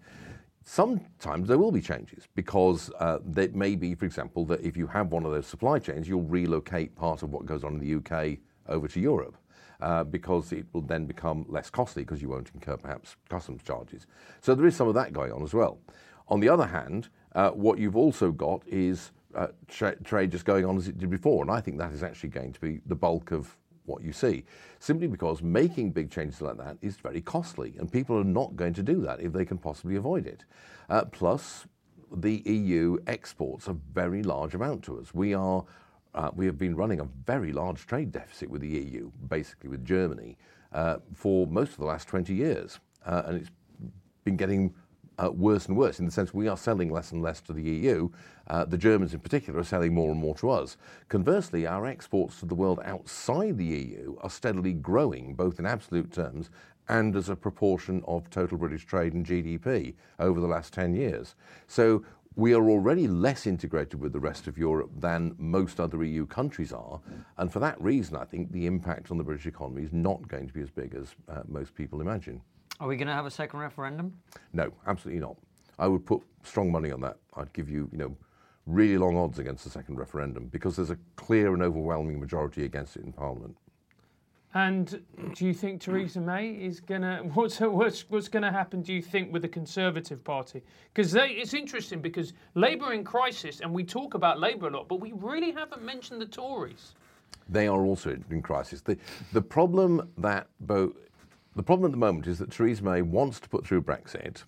Sometimes 0.65 1.49
there 1.49 1.57
will 1.57 1.73
be 1.73 1.81
changes 1.81 2.27
because 2.35 2.89
uh, 2.99 3.19
it 3.35 3.53
may 3.53 3.75
be, 3.75 3.95
for 3.95 4.05
example, 4.05 4.45
that 4.45 4.61
if 4.61 4.77
you 4.77 4.87
have 4.87 5.11
one 5.11 5.25
of 5.25 5.31
those 5.31 5.45
supply 5.45 5.77
chains, 5.77 6.07
you'll 6.07 6.23
relocate 6.23 6.95
part 6.95 7.21
of 7.21 7.31
what 7.31 7.45
goes 7.45 7.65
on 7.65 7.73
in 7.73 7.79
the 7.79 7.95
UK 7.95 8.37
over 8.69 8.87
to 8.87 8.99
Europe. 8.99 9.35
Uh, 9.83 10.01
because 10.01 10.53
it 10.53 10.65
will 10.71 10.81
then 10.81 11.05
become 11.05 11.45
less 11.49 11.69
costly 11.69 12.03
because 12.03 12.21
you 12.21 12.29
won't 12.29 12.49
incur 12.53 12.77
perhaps 12.77 13.17
customs 13.27 13.61
charges. 13.63 14.07
So 14.39 14.55
there 14.55 14.65
is 14.65 14.77
some 14.77 14.87
of 14.87 14.93
that 14.93 15.11
going 15.11 15.33
on 15.33 15.43
as 15.43 15.53
well. 15.53 15.77
On 16.29 16.39
the 16.39 16.47
other 16.47 16.65
hand, 16.65 17.09
uh, 17.35 17.49
what 17.49 17.79
you've 17.79 17.97
also 17.97 18.31
got 18.31 18.65
is 18.65 19.11
uh, 19.35 19.47
tra- 19.67 20.01
trade 20.01 20.31
just 20.31 20.45
going 20.45 20.63
on 20.63 20.77
as 20.77 20.87
it 20.87 20.97
did 20.97 21.09
before, 21.09 21.43
and 21.43 21.51
I 21.51 21.59
think 21.59 21.79
that 21.79 21.91
is 21.91 22.01
actually 22.01 22.29
going 22.29 22.53
to 22.53 22.61
be 22.61 22.79
the 22.85 22.95
bulk 22.95 23.31
of 23.31 23.57
what 23.83 24.01
you 24.01 24.13
see, 24.13 24.45
simply 24.79 25.07
because 25.07 25.41
making 25.41 25.91
big 25.91 26.09
changes 26.09 26.39
like 26.39 26.55
that 26.59 26.77
is 26.81 26.95
very 26.95 27.19
costly, 27.19 27.75
and 27.77 27.91
people 27.91 28.17
are 28.17 28.23
not 28.23 28.55
going 28.55 28.73
to 28.75 28.83
do 28.83 29.01
that 29.01 29.19
if 29.19 29.33
they 29.33 29.43
can 29.43 29.57
possibly 29.57 29.97
avoid 29.97 30.25
it. 30.25 30.45
Uh, 30.89 31.03
plus, 31.03 31.67
the 32.15 32.41
EU 32.45 32.99
exports 33.05 33.67
a 33.67 33.73
very 33.73 34.23
large 34.23 34.55
amount 34.55 34.81
to 34.83 34.97
us. 34.97 35.13
We 35.13 35.33
are 35.33 35.65
uh, 36.15 36.31
we 36.35 36.45
have 36.45 36.57
been 36.57 36.75
running 36.75 36.99
a 36.99 37.07
very 37.25 37.51
large 37.51 37.85
trade 37.85 38.11
deficit 38.11 38.49
with 38.49 38.61
the 38.61 38.67
EU, 38.67 39.11
basically 39.27 39.69
with 39.69 39.83
Germany, 39.85 40.37
uh, 40.71 40.97
for 41.13 41.47
most 41.47 41.71
of 41.71 41.77
the 41.77 41.85
last 41.85 42.07
20 42.07 42.33
years, 42.33 42.79
uh, 43.05 43.23
and 43.25 43.41
it's 43.41 43.51
been 44.23 44.37
getting 44.37 44.73
uh, 45.19 45.29
worse 45.31 45.67
and 45.67 45.77
worse 45.77 45.99
in 45.99 46.05
the 46.05 46.11
sense 46.11 46.33
we 46.33 46.47
are 46.47 46.57
selling 46.57 46.91
less 46.91 47.11
and 47.11 47.21
less 47.21 47.39
to 47.41 47.53
the 47.53 47.61
EU. 47.61 48.09
Uh, 48.47 48.65
the 48.65 48.77
Germans, 48.77 49.13
in 49.13 49.19
particular, 49.19 49.59
are 49.59 49.63
selling 49.63 49.93
more 49.93 50.11
and 50.11 50.19
more 50.19 50.35
to 50.35 50.49
us. 50.49 50.77
Conversely, 51.09 51.67
our 51.67 51.85
exports 51.85 52.39
to 52.39 52.45
the 52.45 52.55
world 52.55 52.79
outside 52.83 53.57
the 53.57 53.65
EU 53.65 54.15
are 54.21 54.29
steadily 54.29 54.73
growing, 54.73 55.35
both 55.35 55.59
in 55.59 55.65
absolute 55.65 56.11
terms 56.11 56.49
and 56.89 57.15
as 57.15 57.29
a 57.29 57.35
proportion 57.35 58.03
of 58.07 58.29
total 58.29 58.57
British 58.57 58.85
trade 58.85 59.13
and 59.13 59.25
GDP 59.25 59.93
over 60.19 60.39
the 60.39 60.47
last 60.47 60.73
10 60.73 60.95
years. 60.95 61.35
So 61.67 62.03
we 62.35 62.53
are 62.53 62.69
already 62.69 63.07
less 63.07 63.45
integrated 63.45 63.99
with 63.99 64.13
the 64.13 64.19
rest 64.19 64.47
of 64.47 64.57
Europe 64.57 64.91
than 64.97 65.35
most 65.37 65.79
other 65.79 66.03
EU 66.03 66.25
countries 66.25 66.71
are. 66.71 66.99
And 67.37 67.51
for 67.51 67.59
that 67.59 67.79
reason, 67.81 68.15
I 68.15 68.25
think 68.25 68.51
the 68.51 68.65
impact 68.65 69.11
on 69.11 69.17
the 69.17 69.23
British 69.23 69.45
economy 69.45 69.83
is 69.83 69.93
not 69.93 70.27
going 70.27 70.47
to 70.47 70.53
be 70.53 70.61
as 70.61 70.69
big 70.69 70.95
as 70.95 71.15
uh, 71.29 71.41
most 71.47 71.75
people 71.75 72.01
imagine. 72.01 72.41
Are 72.79 72.87
we 72.87 72.97
going 72.97 73.07
to 73.07 73.13
have 73.13 73.25
a 73.25 73.31
second 73.31 73.59
referendum? 73.59 74.13
No, 74.51 74.71
absolutely 74.87 75.21
not. 75.21 75.37
I 75.77 75.87
would 75.87 76.05
put 76.05 76.21
strong 76.43 76.71
money 76.71 76.91
on 76.91 77.01
that. 77.01 77.17
I'd 77.35 77.53
give 77.53 77.69
you, 77.69 77.87
you 77.91 77.97
know, 77.97 78.15
really 78.65 78.97
long 78.97 79.17
odds 79.17 79.39
against 79.39 79.65
a 79.65 79.69
second 79.69 79.97
referendum 79.97 80.47
because 80.47 80.75
there's 80.75 80.89
a 80.89 80.97
clear 81.15 81.53
and 81.53 81.61
overwhelming 81.61 82.19
majority 82.19 82.65
against 82.65 82.95
it 82.95 83.03
in 83.03 83.11
Parliament. 83.11 83.57
And 84.55 85.01
do 85.33 85.45
you 85.45 85.53
think 85.53 85.81
Theresa 85.81 86.19
May 86.19 86.49
is 86.49 86.79
gonna 86.79 87.17
what's 87.33 87.59
what's, 87.59 88.09
what's 88.09 88.27
gonna 88.27 88.51
happen? 88.51 88.81
Do 88.81 88.93
you 88.93 89.01
think 89.01 89.33
with 89.33 89.41
the 89.41 89.47
Conservative 89.47 90.23
Party? 90.23 90.61
Because 90.93 91.15
it's 91.15 91.53
interesting 91.53 92.01
because 92.01 92.33
Labour 92.53 92.93
in 92.93 93.03
crisis, 93.03 93.61
and 93.61 93.73
we 93.73 93.83
talk 93.83 94.13
about 94.13 94.39
Labour 94.39 94.67
a 94.67 94.71
lot, 94.71 94.87
but 94.87 94.99
we 94.99 95.11
really 95.13 95.51
haven't 95.51 95.83
mentioned 95.83 96.21
the 96.21 96.27
Tories. 96.27 96.93
They 97.49 97.67
are 97.67 97.81
also 97.83 98.15
in 98.29 98.41
crisis. 98.41 98.81
The 98.81 98.97
the 99.31 99.41
problem 99.41 100.09
that 100.17 100.47
the 100.59 101.63
problem 101.63 101.85
at 101.85 101.91
the 101.91 101.97
moment 101.97 102.27
is 102.27 102.39
that 102.39 102.51
Theresa 102.51 102.83
May 102.83 103.01
wants 103.01 103.39
to 103.39 103.49
put 103.49 103.65
through 103.65 103.81
Brexit, 103.81 104.43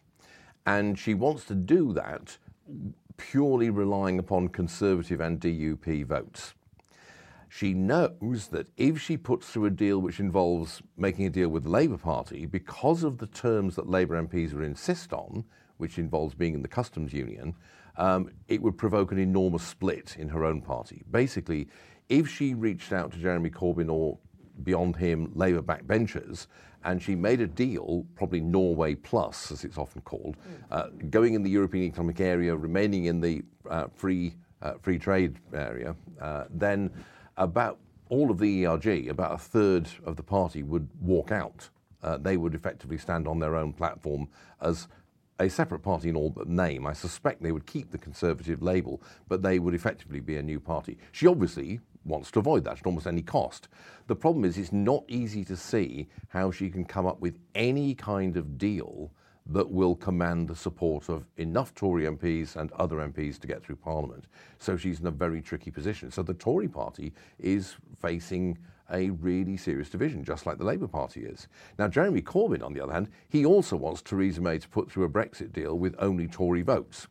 and 0.66 0.98
she 0.98 1.14
wants 1.14 1.46
to 1.46 1.56
do 1.56 1.94
that 1.94 2.38
purely 3.18 3.70
relying 3.70 4.20
upon 4.20 4.50
Conservative 4.50 5.22
and 5.22 5.40
DUP 5.40 6.06
votes. 6.06 6.54
She 7.56 7.74
knows 7.74 8.50
that 8.52 8.68
if 8.76 9.00
she 9.00 9.16
puts 9.16 9.48
through 9.48 9.68
a 9.68 9.70
deal 9.70 10.00
which 10.00 10.20
involves 10.20 10.82
making 10.98 11.26
a 11.26 11.30
deal 11.30 11.48
with 11.48 11.64
the 11.64 11.70
Labour 11.70 11.98
Party, 11.98 12.46
because 12.46 13.02
of 13.02 13.20
the 13.20 13.28
terms 13.28 13.78
that 13.78 13.90
Labour 13.90 14.22
MPs 14.22 14.52
would 14.52 14.66
insist 14.66 15.14
on, 15.14 15.46
which 15.78 15.98
involves 15.98 16.36
being 16.36 16.54
in 16.54 16.64
the 16.64 16.68
customs 16.68 17.14
union, 17.14 17.56
um, 17.96 18.30
it 18.50 18.62
would 18.62 18.78
provoke 18.78 19.14
an 19.14 19.20
enormous 19.20 19.64
split 19.64 20.18
in 20.20 20.28
her 20.28 20.44
own 20.44 20.62
party. 20.62 21.04
Basically, 21.10 21.70
if 22.10 22.28
she 22.28 22.54
reached 22.54 22.92
out 22.92 23.14
to 23.14 23.20
Jeremy 23.20 23.52
Corbyn 23.52 23.90
or 23.90 24.18
beyond 24.64 24.98
him 24.98 25.32
Labour 25.34 25.62
backbenchers 25.62 26.48
and 26.84 27.02
she 27.02 27.16
made 27.16 27.40
a 27.40 27.48
deal, 27.48 28.06
probably 28.16 28.42
Norway 28.42 28.96
Plus, 28.96 29.50
as 29.54 29.64
it's 29.64 29.78
often 29.78 30.02
called, 30.02 30.36
uh, 30.72 30.88
going 31.10 31.36
in 31.36 31.44
the 31.44 31.50
European 31.50 31.86
Economic 31.86 32.20
Area, 32.20 32.54
remaining 32.54 33.06
in 33.06 33.22
the 33.22 33.44
uh, 33.70 33.88
free 33.96 34.36
uh, 34.62 34.74
free 34.82 34.98
trade 34.98 35.38
area, 35.54 35.96
uh, 36.20 36.46
then 36.50 36.90
about 37.38 37.80
all 38.10 38.32
of 38.32 38.40
the 38.40 38.66
ERG, 38.66 39.08
about 39.08 39.34
a 39.34 39.38
third 39.38 39.90
of 40.06 40.16
the 40.16 40.24
party 40.24 40.64
would 40.64 40.90
walk 41.02 41.32
out. 41.32 41.70
Uh, 42.04 42.18
they 42.18 42.38
would 42.38 42.54
effectively 42.54 42.98
stand 42.98 43.28
on 43.28 43.40
their 43.40 43.56
own 43.56 43.74
platform 43.74 44.28
as 44.62 44.88
a 45.40 45.50
separate 45.50 45.80
party 45.80 46.10
in 46.10 46.16
all 46.16 46.30
but 46.30 46.48
name. 46.48 46.86
I 46.86 46.94
suspect 46.94 47.42
they 47.42 47.52
would 47.52 47.66
keep 47.66 47.92
the 47.92 47.98
Conservative 47.98 48.62
label, 48.62 49.02
but 49.28 49.42
they 49.42 49.60
would 49.60 49.74
effectively 49.74 50.20
be 50.20 50.38
a 50.38 50.44
new 50.44 50.60
party. 50.60 50.98
She 51.12 51.28
obviously 51.28 51.80
wants 52.06 52.32
to 52.32 52.40
avoid 52.40 52.64
that 52.64 52.80
at 52.80 52.86
almost 52.86 53.08
any 53.08 53.24
cost. 53.24 53.68
The 54.08 54.16
problem 54.16 54.46
is, 54.46 54.58
it's 54.58 54.72
not 54.72 55.04
easy 55.08 55.44
to 55.46 55.58
see 55.58 56.08
how 56.30 56.52
she 56.52 56.70
can 56.70 56.86
come 56.86 57.06
up 57.08 57.20
with 57.20 57.40
any 57.56 57.96
kind 57.96 58.38
of 58.38 58.58
deal 58.58 59.12
that 59.48 59.70
will 59.70 59.96
command 59.96 60.48
the 60.48 60.56
support 60.56 61.10
of 61.10 61.26
enough 61.38 61.74
Tory 61.76 62.04
MPs 62.04 62.56
and 62.56 62.72
other 62.74 62.98
MPs 62.98 63.40
to 63.40 63.48
get 63.48 63.64
through 63.64 63.76
Parliament. 63.76 64.26
So 64.60 64.76
she's 64.76 65.00
in 65.00 65.08
a 65.08 65.12
very 65.12 65.42
tricky 65.42 65.72
position. 65.72 66.12
So 66.12 66.24
the 66.24 66.34
Tory 66.34 66.68
party 66.68 67.14
is 67.40 67.76
facing 68.02 68.58
a 68.92 69.10
really 69.12 69.58
serious 69.58 69.90
division, 69.90 70.24
just 70.24 70.46
like 70.46 70.58
the 70.58 70.64
Labour 70.64 70.88
Party 70.88 71.26
is. 71.26 71.48
Now, 71.78 71.88
Jeremy 71.88 72.22
Corbyn, 72.22 72.64
on 72.64 72.74
the 72.74 72.82
other 72.82 72.94
hand, 72.94 73.10
he 73.30 73.46
also 73.46 73.76
wants 73.76 74.02
Theresa 74.02 74.42
May 74.42 74.60
to 74.60 74.70
put 74.70 74.92
through 74.92 75.06
a 75.06 75.10
Brexit 75.10 75.52
deal 75.52 75.78
with 75.78 75.96
only 76.00 76.28
Tory 76.28 76.62
votes. 76.62 77.08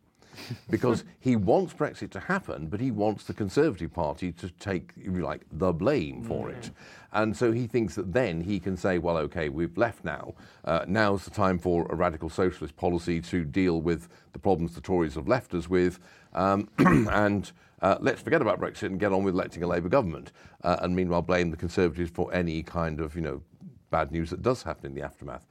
Because 0.71 1.05
he 1.21 1.37
wants 1.37 1.73
Brexit 1.73 2.11
to 2.13 2.21
happen, 2.21 2.67
but 2.67 2.81
he 2.81 2.91
wants 2.91 3.25
the 3.25 3.35
Conservative 3.35 3.93
Party 3.93 4.33
to 4.33 4.51
take, 4.51 4.93
if 4.97 5.07
you 5.07 5.23
like, 5.23 5.43
the 5.53 5.73
blame 5.73 6.23
for 6.23 6.51
it. 6.51 6.71
And 7.13 7.37
so 7.37 7.53
he 7.53 7.67
thinks 7.67 7.95
that 7.95 8.13
then 8.13 8.41
he 8.41 8.59
can 8.59 8.77
say, 8.77 8.99
well, 8.99 9.17
okay, 9.19 9.49
we've 9.49 9.77
left 9.79 10.05
now. 10.05 10.35
Uh, 10.65 10.85
now's 10.89 11.25
the 11.25 11.31
time 11.31 11.59
for 11.59 11.87
a 11.91 11.95
radical 11.95 12.29
socialist 12.29 12.77
policy 12.77 13.21
to 13.23 13.45
deal 13.45 13.81
with 13.81 14.09
the 14.33 14.39
problems 14.39 14.75
the 14.75 14.81
Tories 14.81 15.15
have 15.15 15.29
left 15.29 15.55
us 15.55 15.69
with. 15.69 16.01
Um, 16.35 16.69
and 16.79 17.53
uh, 17.83 17.99
let's 18.01 18.21
forget 18.21 18.43
about 18.43 18.61
Brexit 18.61 18.85
and 18.85 18.99
get 18.99 19.13
on 19.13 19.23
with 19.23 19.35
electing 19.35 19.63
a 19.63 19.67
Labour 19.67 19.89
government. 19.89 20.33
Uh, 20.65 20.77
and 20.81 20.97
meanwhile, 20.97 21.23
blame 21.23 21.51
the 21.51 21.57
Conservatives 21.57 22.11
for 22.11 22.33
any 22.35 22.63
kind 22.63 23.01
of, 23.01 23.15
you 23.15 23.21
know, 23.21 23.43
bad 23.91 24.11
news 24.11 24.31
that 24.31 24.43
does 24.43 24.65
happen 24.65 24.87
in 24.87 24.95
the 24.95 25.03
aftermath. 25.03 25.47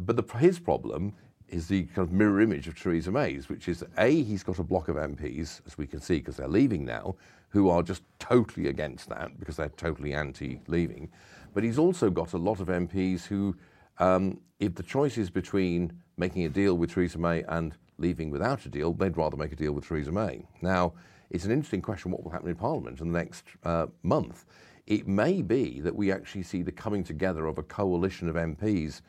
But 0.00 0.16
the, 0.16 0.38
his 0.38 0.58
problem 0.58 1.14
is 1.54 1.68
the 1.68 1.84
kind 1.84 2.08
of 2.08 2.12
mirror 2.12 2.40
image 2.40 2.66
of 2.66 2.78
Theresa 2.78 3.12
May's, 3.12 3.48
which 3.48 3.68
is 3.68 3.84
A, 3.98 4.22
he's 4.22 4.42
got 4.42 4.58
a 4.58 4.64
block 4.64 4.88
of 4.88 4.96
MPs, 4.96 5.60
as 5.66 5.78
we 5.78 5.86
can 5.86 6.00
see, 6.00 6.16
because 6.16 6.36
they're 6.36 6.48
leaving 6.48 6.84
now, 6.84 7.14
who 7.50 7.70
are 7.70 7.82
just 7.82 8.02
totally 8.18 8.66
against 8.66 9.08
that 9.08 9.38
because 9.38 9.56
they're 9.56 9.68
totally 9.68 10.12
anti 10.12 10.60
leaving. 10.66 11.08
But 11.54 11.62
he's 11.62 11.78
also 11.78 12.10
got 12.10 12.32
a 12.32 12.38
lot 12.38 12.58
of 12.58 12.66
MPs 12.66 13.24
who, 13.24 13.56
um, 13.98 14.40
if 14.58 14.74
the 14.74 14.82
choice 14.82 15.16
is 15.16 15.30
between 15.30 15.92
making 16.16 16.44
a 16.44 16.48
deal 16.48 16.76
with 16.76 16.92
Theresa 16.92 17.18
May 17.18 17.44
and 17.44 17.76
leaving 17.98 18.30
without 18.30 18.66
a 18.66 18.68
deal, 18.68 18.92
they'd 18.92 19.16
rather 19.16 19.36
make 19.36 19.52
a 19.52 19.56
deal 19.56 19.72
with 19.72 19.86
Theresa 19.86 20.10
May. 20.10 20.44
Now, 20.60 20.94
it's 21.30 21.44
an 21.44 21.52
interesting 21.52 21.82
question 21.82 22.10
what 22.10 22.24
will 22.24 22.32
happen 22.32 22.48
in 22.48 22.56
Parliament 22.56 23.00
in 23.00 23.12
the 23.12 23.18
next 23.18 23.44
uh, 23.62 23.86
month. 24.02 24.44
It 24.88 25.06
may 25.06 25.40
be 25.40 25.80
that 25.80 25.94
we 25.94 26.10
actually 26.10 26.42
see 26.42 26.62
the 26.62 26.72
coming 26.72 27.04
together 27.04 27.46
of 27.46 27.58
a 27.58 27.62
coalition 27.62 28.28
of 28.28 28.34
MPs 28.34 29.02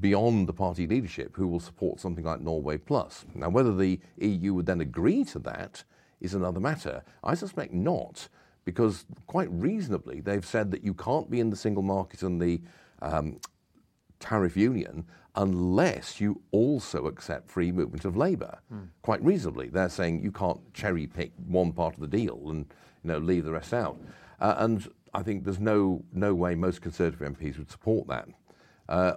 beyond 0.00 0.46
the 0.48 0.52
party 0.52 0.86
leadership 0.86 1.34
who 1.36 1.46
will 1.48 1.60
support 1.60 2.00
something 2.00 2.24
like 2.24 2.40
Norway 2.40 2.78
Plus. 2.78 3.24
Now, 3.34 3.48
whether 3.48 3.74
the 3.74 3.98
EU 4.18 4.54
would 4.54 4.66
then 4.66 4.80
agree 4.80 5.24
to 5.24 5.38
that 5.40 5.84
is 6.20 6.34
another 6.34 6.60
matter. 6.60 7.02
I 7.24 7.34
suspect 7.34 7.72
not, 7.72 8.28
because 8.64 9.06
quite 9.26 9.50
reasonably 9.50 10.20
they've 10.20 10.44
said 10.44 10.70
that 10.72 10.84
you 10.84 10.94
can't 10.94 11.30
be 11.30 11.40
in 11.40 11.50
the 11.50 11.56
single 11.56 11.82
market 11.82 12.22
and 12.22 12.40
the 12.40 12.60
um, 13.00 13.38
tariff 14.20 14.56
union 14.56 15.04
unless 15.36 16.20
you 16.20 16.40
also 16.50 17.06
accept 17.06 17.48
free 17.48 17.70
movement 17.70 18.04
of 18.04 18.16
labour. 18.16 18.58
Quite 19.02 19.22
reasonably, 19.22 19.68
they're 19.68 19.88
saying 19.88 20.22
you 20.22 20.32
can't 20.32 20.60
cherry 20.74 21.06
pick 21.06 21.30
one 21.46 21.72
part 21.72 21.94
of 21.94 22.00
the 22.00 22.08
deal 22.08 22.50
and 22.50 22.66
you 23.04 23.12
know 23.12 23.18
leave 23.18 23.44
the 23.44 23.52
rest 23.52 23.72
out. 23.72 23.98
Uh, 24.40 24.56
and 24.58 24.90
I 25.14 25.22
think 25.22 25.44
there's 25.44 25.60
no 25.60 26.02
no 26.12 26.34
way 26.34 26.54
most 26.54 26.82
Conservative 26.82 27.36
MPs 27.36 27.56
would 27.58 27.70
support 27.70 28.08
that. 28.08 28.28
Uh, 28.88 29.14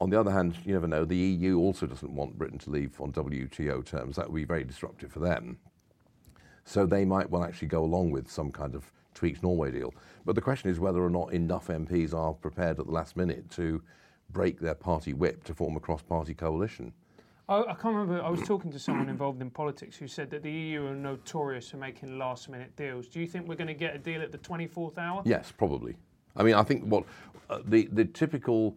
on 0.00 0.10
the 0.10 0.18
other 0.18 0.30
hand, 0.30 0.56
you 0.64 0.72
never 0.74 0.86
know. 0.86 1.04
The 1.04 1.16
EU 1.16 1.58
also 1.58 1.86
doesn't 1.86 2.14
want 2.14 2.38
Britain 2.38 2.58
to 2.60 2.70
leave 2.70 3.00
on 3.00 3.12
WTO 3.12 3.84
terms. 3.84 4.16
That 4.16 4.30
would 4.30 4.36
be 4.36 4.44
very 4.44 4.64
disruptive 4.64 5.12
for 5.12 5.20
them. 5.20 5.58
So 6.64 6.84
they 6.84 7.04
might 7.04 7.30
well 7.30 7.44
actually 7.44 7.68
go 7.68 7.84
along 7.84 8.10
with 8.10 8.30
some 8.30 8.50
kind 8.50 8.74
of 8.74 8.90
tweaked 9.14 9.42
Norway 9.42 9.70
deal. 9.70 9.94
But 10.24 10.34
the 10.34 10.40
question 10.40 10.70
is 10.70 10.78
whether 10.78 11.02
or 11.02 11.10
not 11.10 11.32
enough 11.32 11.68
MPs 11.68 12.12
are 12.12 12.34
prepared 12.34 12.78
at 12.78 12.86
the 12.86 12.92
last 12.92 13.16
minute 13.16 13.50
to 13.52 13.82
break 14.30 14.58
their 14.60 14.74
party 14.74 15.12
whip 15.12 15.44
to 15.44 15.54
form 15.54 15.76
a 15.76 15.80
cross 15.80 16.02
party 16.02 16.34
coalition. 16.34 16.92
I, 17.48 17.60
I 17.60 17.74
can't 17.74 17.94
remember. 17.94 18.22
I 18.22 18.28
was 18.28 18.42
talking 18.42 18.72
to 18.72 18.78
someone 18.78 19.08
involved 19.08 19.40
in 19.40 19.50
politics 19.50 19.96
who 19.96 20.08
said 20.08 20.30
that 20.30 20.42
the 20.42 20.50
EU 20.50 20.86
are 20.86 20.94
notorious 20.94 21.70
for 21.70 21.76
making 21.76 22.18
last 22.18 22.48
minute 22.48 22.74
deals. 22.76 23.06
Do 23.06 23.20
you 23.20 23.26
think 23.26 23.46
we're 23.48 23.54
going 23.54 23.68
to 23.68 23.74
get 23.74 23.94
a 23.94 23.98
deal 23.98 24.20
at 24.20 24.32
the 24.32 24.38
24th 24.38 24.98
hour? 24.98 25.22
Yes, 25.24 25.52
probably. 25.56 25.96
I 26.36 26.42
mean, 26.42 26.54
I 26.54 26.64
think 26.64 26.84
what 26.84 27.04
uh, 27.48 27.60
the, 27.64 27.88
the 27.92 28.04
typical 28.04 28.76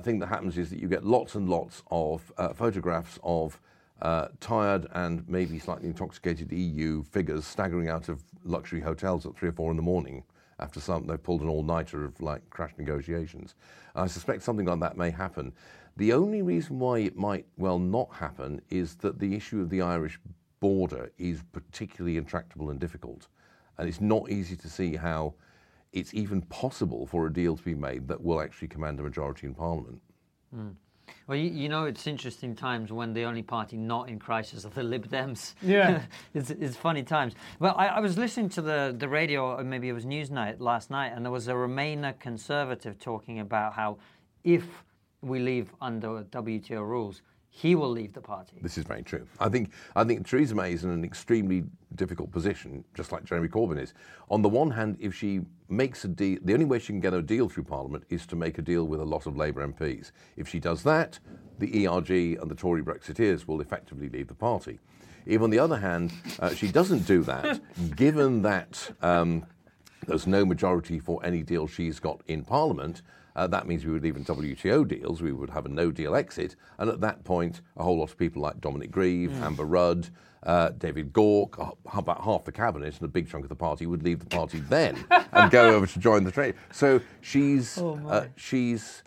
thing 0.00 0.18
that 0.18 0.28
happens 0.28 0.56
is 0.58 0.70
that 0.70 0.78
you 0.78 0.88
get 0.88 1.04
lots 1.04 1.34
and 1.34 1.48
lots 1.48 1.82
of 1.90 2.32
uh, 2.38 2.52
photographs 2.52 3.18
of 3.22 3.60
uh, 4.02 4.28
tired 4.40 4.86
and 4.92 5.28
maybe 5.28 5.58
slightly 5.58 5.86
intoxicated 5.86 6.50
EU 6.52 7.02
figures 7.04 7.46
staggering 7.46 7.88
out 7.88 8.08
of 8.08 8.22
luxury 8.44 8.80
hotels 8.80 9.24
at 9.26 9.36
three 9.36 9.48
or 9.48 9.52
four 9.52 9.70
in 9.70 9.76
the 9.76 9.82
morning 9.82 10.22
after 10.58 10.80
some 10.80 11.06
they've 11.06 11.22
pulled 11.22 11.42
an 11.42 11.48
all-nighter 11.48 12.04
of 12.04 12.20
like 12.20 12.48
crash 12.50 12.72
negotiations. 12.78 13.54
I 13.94 14.06
suspect 14.06 14.42
something 14.42 14.66
like 14.66 14.80
that 14.80 14.96
may 14.96 15.10
happen. 15.10 15.52
The 15.96 16.12
only 16.12 16.42
reason 16.42 16.78
why 16.78 17.00
it 17.00 17.16
might 17.16 17.46
well 17.56 17.78
not 17.78 18.12
happen 18.14 18.60
is 18.70 18.96
that 18.96 19.18
the 19.18 19.34
issue 19.34 19.60
of 19.60 19.70
the 19.70 19.82
Irish 19.82 20.18
border 20.60 21.10
is 21.18 21.42
particularly 21.52 22.16
intractable 22.16 22.70
and 22.70 22.80
difficult, 22.80 23.28
and 23.78 23.88
it's 23.88 24.00
not 24.00 24.30
easy 24.30 24.56
to 24.56 24.68
see 24.68 24.96
how 24.96 25.34
it's 25.94 26.12
even 26.12 26.42
possible 26.42 27.06
for 27.06 27.26
a 27.26 27.32
deal 27.32 27.56
to 27.56 27.62
be 27.62 27.74
made 27.74 28.08
that 28.08 28.22
will 28.22 28.40
actually 28.40 28.68
command 28.68 28.98
a 28.98 29.02
majority 29.02 29.46
in 29.46 29.54
Parliament. 29.54 30.00
Hmm. 30.52 30.70
Well, 31.26 31.38
you, 31.38 31.50
you 31.50 31.68
know, 31.68 31.84
it's 31.84 32.06
interesting 32.06 32.54
times 32.54 32.92
when 32.92 33.14
the 33.14 33.22
only 33.22 33.42
party 33.42 33.76
not 33.76 34.08
in 34.08 34.18
crisis 34.18 34.64
are 34.64 34.70
the 34.70 34.82
Lib 34.82 35.08
Dems. 35.08 35.54
Yeah. 35.62 36.02
it's, 36.34 36.50
it's 36.50 36.76
funny 36.76 37.02
times. 37.02 37.34
Well, 37.60 37.74
I, 37.78 37.86
I 37.86 38.00
was 38.00 38.18
listening 38.18 38.48
to 38.50 38.62
the, 38.62 38.94
the 38.98 39.08
radio, 39.08 39.56
or 39.56 39.64
maybe 39.64 39.88
it 39.88 39.92
was 39.92 40.04
Newsnight 40.04 40.60
last 40.60 40.90
night, 40.90 41.12
and 41.14 41.24
there 41.24 41.32
was 41.32 41.48
a 41.48 41.52
Remainer 41.52 42.18
conservative 42.18 42.98
talking 42.98 43.40
about 43.40 43.74
how 43.74 43.98
if 44.42 44.84
we 45.22 45.38
leave 45.38 45.72
under 45.80 46.24
WTO 46.24 46.86
rules, 46.86 47.22
he 47.48 47.76
will 47.76 47.90
leave 47.90 48.12
the 48.12 48.20
party. 48.20 48.58
This 48.60 48.76
is 48.76 48.84
very 48.84 49.04
true. 49.04 49.28
I 49.38 49.48
think 49.48 49.70
I 49.94 50.02
think 50.02 50.26
Theresa 50.26 50.56
May 50.56 50.72
is 50.72 50.82
in 50.82 50.90
an 50.90 51.04
extremely 51.04 51.62
difficult 51.94 52.32
position, 52.32 52.84
just 52.94 53.12
like 53.12 53.24
Jeremy 53.24 53.46
Corbyn 53.46 53.80
is. 53.80 53.94
On 54.28 54.42
the 54.42 54.48
one 54.48 54.72
hand, 54.72 54.96
if 54.98 55.14
she 55.14 55.40
makes 55.76 56.04
a 56.04 56.08
deal, 56.08 56.38
the 56.42 56.52
only 56.52 56.64
way 56.64 56.78
she 56.78 56.88
can 56.88 57.00
get 57.00 57.14
a 57.14 57.22
deal 57.22 57.48
through 57.48 57.64
Parliament 57.64 58.04
is 58.08 58.26
to 58.26 58.36
make 58.36 58.58
a 58.58 58.62
deal 58.62 58.84
with 58.84 59.00
a 59.00 59.04
lot 59.04 59.26
of 59.26 59.36
Labour 59.36 59.66
MPs. 59.66 60.12
If 60.36 60.48
she 60.48 60.60
does 60.60 60.82
that, 60.84 61.18
the 61.58 61.86
ERG 61.86 62.10
and 62.40 62.50
the 62.50 62.54
Tory 62.54 62.82
Brexiteers 62.82 63.46
will 63.46 63.60
effectively 63.60 64.08
leave 64.08 64.28
the 64.28 64.34
party. 64.34 64.78
If, 65.26 65.40
on 65.40 65.50
the 65.50 65.58
other 65.58 65.78
hand, 65.78 66.12
uh, 66.38 66.54
she 66.54 66.70
doesn't 66.70 67.06
do 67.06 67.22
that, 67.22 67.60
given 67.96 68.42
that 68.42 68.94
um, 69.00 69.46
there's 70.06 70.26
no 70.26 70.44
majority 70.44 70.98
for 70.98 71.24
any 71.24 71.42
deal 71.42 71.66
she's 71.66 71.98
got 72.00 72.20
in 72.26 72.44
Parliament. 72.44 73.02
Uh, 73.36 73.46
that 73.48 73.66
means 73.66 73.84
we 73.84 73.92
would 73.92 74.02
leave 74.02 74.16
in 74.16 74.24
WTO 74.24 74.86
deals, 74.86 75.20
we 75.20 75.32
would 75.32 75.50
have 75.50 75.66
a 75.66 75.68
no 75.68 75.90
deal 75.90 76.14
exit, 76.14 76.54
and 76.78 76.88
at 76.88 77.00
that 77.00 77.24
point, 77.24 77.62
a 77.76 77.82
whole 77.82 77.98
lot 77.98 78.10
of 78.10 78.16
people 78.16 78.40
like 78.40 78.60
Dominic 78.60 78.92
Grieve, 78.92 79.32
Amber 79.42 79.64
Rudd, 79.64 80.08
uh, 80.44 80.68
David 80.70 81.12
Gauke, 81.12 81.58
uh, 81.58 81.98
about 81.98 82.22
half 82.22 82.44
the 82.44 82.52
cabinet 82.52 82.94
and 82.94 83.02
a 83.02 83.08
big 83.08 83.28
chunk 83.28 83.44
of 83.44 83.48
the 83.48 83.56
party 83.56 83.86
would 83.86 84.02
leave 84.04 84.20
the 84.20 84.26
party 84.26 84.60
then 84.60 85.04
and 85.32 85.50
go 85.50 85.74
over 85.74 85.86
to 85.86 85.98
join 85.98 86.22
the 86.22 86.30
trade. 86.30 86.54
So 86.70 87.00
she's 87.22 87.78
uh, 87.78 88.28
she's 88.36 89.02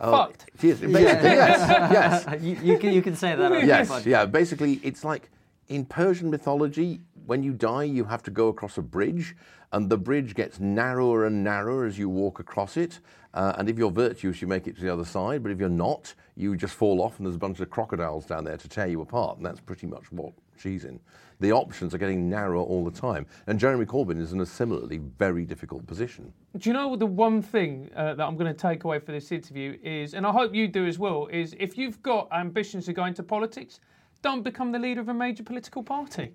uh, 0.00 0.10
Fucked. 0.10 0.50
She 0.60 0.70
is, 0.70 0.80
basically, 0.80 1.02
yes, 1.30 2.26
yes. 2.26 2.42
you, 2.42 2.58
you, 2.62 2.78
can, 2.78 2.92
you 2.92 3.02
can 3.02 3.14
say 3.14 3.36
that 3.36 3.64
Yes, 3.64 4.04
yeah. 4.04 4.26
Basically, 4.26 4.80
it's 4.82 5.04
like 5.04 5.30
in 5.68 5.84
Persian 5.84 6.30
mythology, 6.30 7.00
when 7.26 7.42
you 7.42 7.52
die, 7.52 7.84
you 7.84 8.04
have 8.04 8.22
to 8.24 8.30
go 8.30 8.48
across 8.48 8.78
a 8.78 8.82
bridge, 8.82 9.36
and 9.72 9.88
the 9.88 9.96
bridge 9.96 10.34
gets 10.34 10.60
narrower 10.60 11.24
and 11.26 11.42
narrower 11.42 11.86
as 11.86 11.98
you 11.98 12.08
walk 12.08 12.40
across 12.40 12.76
it. 12.76 13.00
Uh, 13.32 13.54
and 13.56 13.68
if 13.68 13.78
you're 13.78 13.90
virtuous, 13.90 14.42
you 14.42 14.48
make 14.48 14.66
it 14.66 14.76
to 14.76 14.82
the 14.82 14.92
other 14.92 15.04
side. 15.04 15.42
But 15.42 15.52
if 15.52 15.58
you're 15.58 15.70
not, 15.70 16.14
you 16.36 16.54
just 16.56 16.74
fall 16.74 17.00
off, 17.00 17.18
and 17.18 17.26
there's 17.26 17.36
a 17.36 17.38
bunch 17.38 17.60
of 17.60 17.70
crocodiles 17.70 18.26
down 18.26 18.44
there 18.44 18.58
to 18.58 18.68
tear 18.68 18.86
you 18.86 19.00
apart. 19.00 19.38
And 19.38 19.46
that's 19.46 19.60
pretty 19.60 19.86
much 19.86 20.12
what 20.12 20.32
she's 20.58 20.84
in. 20.84 21.00
The 21.40 21.52
options 21.52 21.94
are 21.94 21.98
getting 21.98 22.28
narrower 22.28 22.62
all 22.62 22.84
the 22.84 22.90
time. 22.90 23.26
And 23.46 23.58
Jeremy 23.58 23.86
Corbyn 23.86 24.20
is 24.20 24.32
in 24.32 24.40
a 24.40 24.46
similarly 24.46 24.98
very 24.98 25.44
difficult 25.44 25.86
position. 25.86 26.32
Do 26.58 26.68
you 26.68 26.74
know 26.74 26.94
the 26.94 27.06
one 27.06 27.40
thing 27.40 27.90
uh, 27.96 28.14
that 28.14 28.24
I'm 28.24 28.36
going 28.36 28.54
to 28.54 28.58
take 28.58 28.84
away 28.84 28.98
for 28.98 29.12
this 29.12 29.32
interview 29.32 29.78
is, 29.82 30.12
and 30.14 30.26
I 30.26 30.30
hope 30.30 30.54
you 30.54 30.68
do 30.68 30.86
as 30.86 30.98
well, 30.98 31.28
is 31.28 31.56
if 31.58 31.78
you've 31.78 32.00
got 32.02 32.28
ambitions 32.32 32.84
to 32.86 32.92
go 32.92 33.06
into 33.06 33.22
politics, 33.22 33.80
don't 34.22 34.42
become 34.42 34.72
the 34.72 34.78
leader 34.78 35.00
of 35.00 35.08
a 35.08 35.14
major 35.14 35.42
political 35.42 35.82
party. 35.82 36.32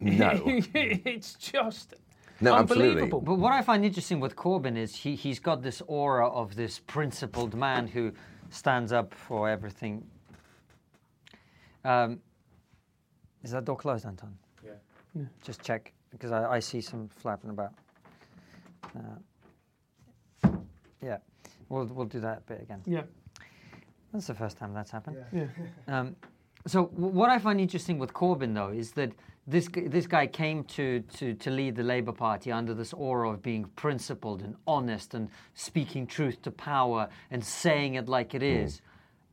No. 0.00 0.40
it's 0.74 1.34
just 1.34 1.94
No, 2.40 2.54
absolutely. 2.54 2.88
unbelievable. 2.90 3.20
But 3.20 3.36
what 3.38 3.52
I 3.52 3.62
find 3.62 3.84
interesting 3.84 4.20
with 4.20 4.36
Corbyn 4.36 4.76
is 4.76 4.94
he, 4.94 5.14
he's 5.14 5.38
got 5.40 5.62
this 5.62 5.82
aura 5.86 6.28
of 6.28 6.54
this 6.54 6.78
principled 6.80 7.54
man 7.54 7.86
who 7.86 8.12
stands 8.50 8.92
up 8.92 9.14
for 9.14 9.48
everything. 9.48 10.04
Um, 11.84 12.20
is 13.42 13.52
that 13.52 13.64
door 13.64 13.76
closed, 13.76 14.04
Anton? 14.04 14.36
Yeah. 14.64 15.22
Just 15.42 15.62
check, 15.62 15.92
because 16.10 16.32
I, 16.32 16.56
I 16.56 16.58
see 16.60 16.80
some 16.80 17.08
flapping 17.08 17.50
about. 17.50 17.72
Uh, 18.96 20.50
yeah, 21.02 21.18
we'll, 21.68 21.86
we'll 21.86 22.06
do 22.06 22.20
that 22.20 22.44
bit 22.46 22.60
again. 22.62 22.82
Yeah, 22.86 23.02
That's 24.12 24.26
the 24.26 24.34
first 24.34 24.58
time 24.58 24.74
that's 24.74 24.90
happened. 24.90 25.16
yeah. 25.32 25.46
Um, 25.86 26.16
so 26.70 26.84
what 26.84 27.30
I 27.30 27.38
find 27.38 27.60
interesting 27.60 27.98
with 27.98 28.12
Corbyn, 28.12 28.54
though, 28.54 28.70
is 28.70 28.92
that 28.92 29.12
this 29.46 29.68
this 29.74 30.06
guy 30.06 30.26
came 30.26 30.62
to, 30.64 31.00
to, 31.16 31.34
to 31.34 31.50
lead 31.50 31.74
the 31.76 31.82
Labour 31.82 32.12
Party 32.12 32.52
under 32.52 32.74
this 32.74 32.92
aura 32.92 33.30
of 33.30 33.42
being 33.42 33.64
principled 33.76 34.42
and 34.42 34.54
honest 34.66 35.14
and 35.14 35.30
speaking 35.54 36.06
truth 36.06 36.42
to 36.42 36.50
power 36.50 37.08
and 37.30 37.42
saying 37.42 37.94
it 37.94 38.08
like 38.08 38.34
it 38.34 38.42
is. 38.42 38.78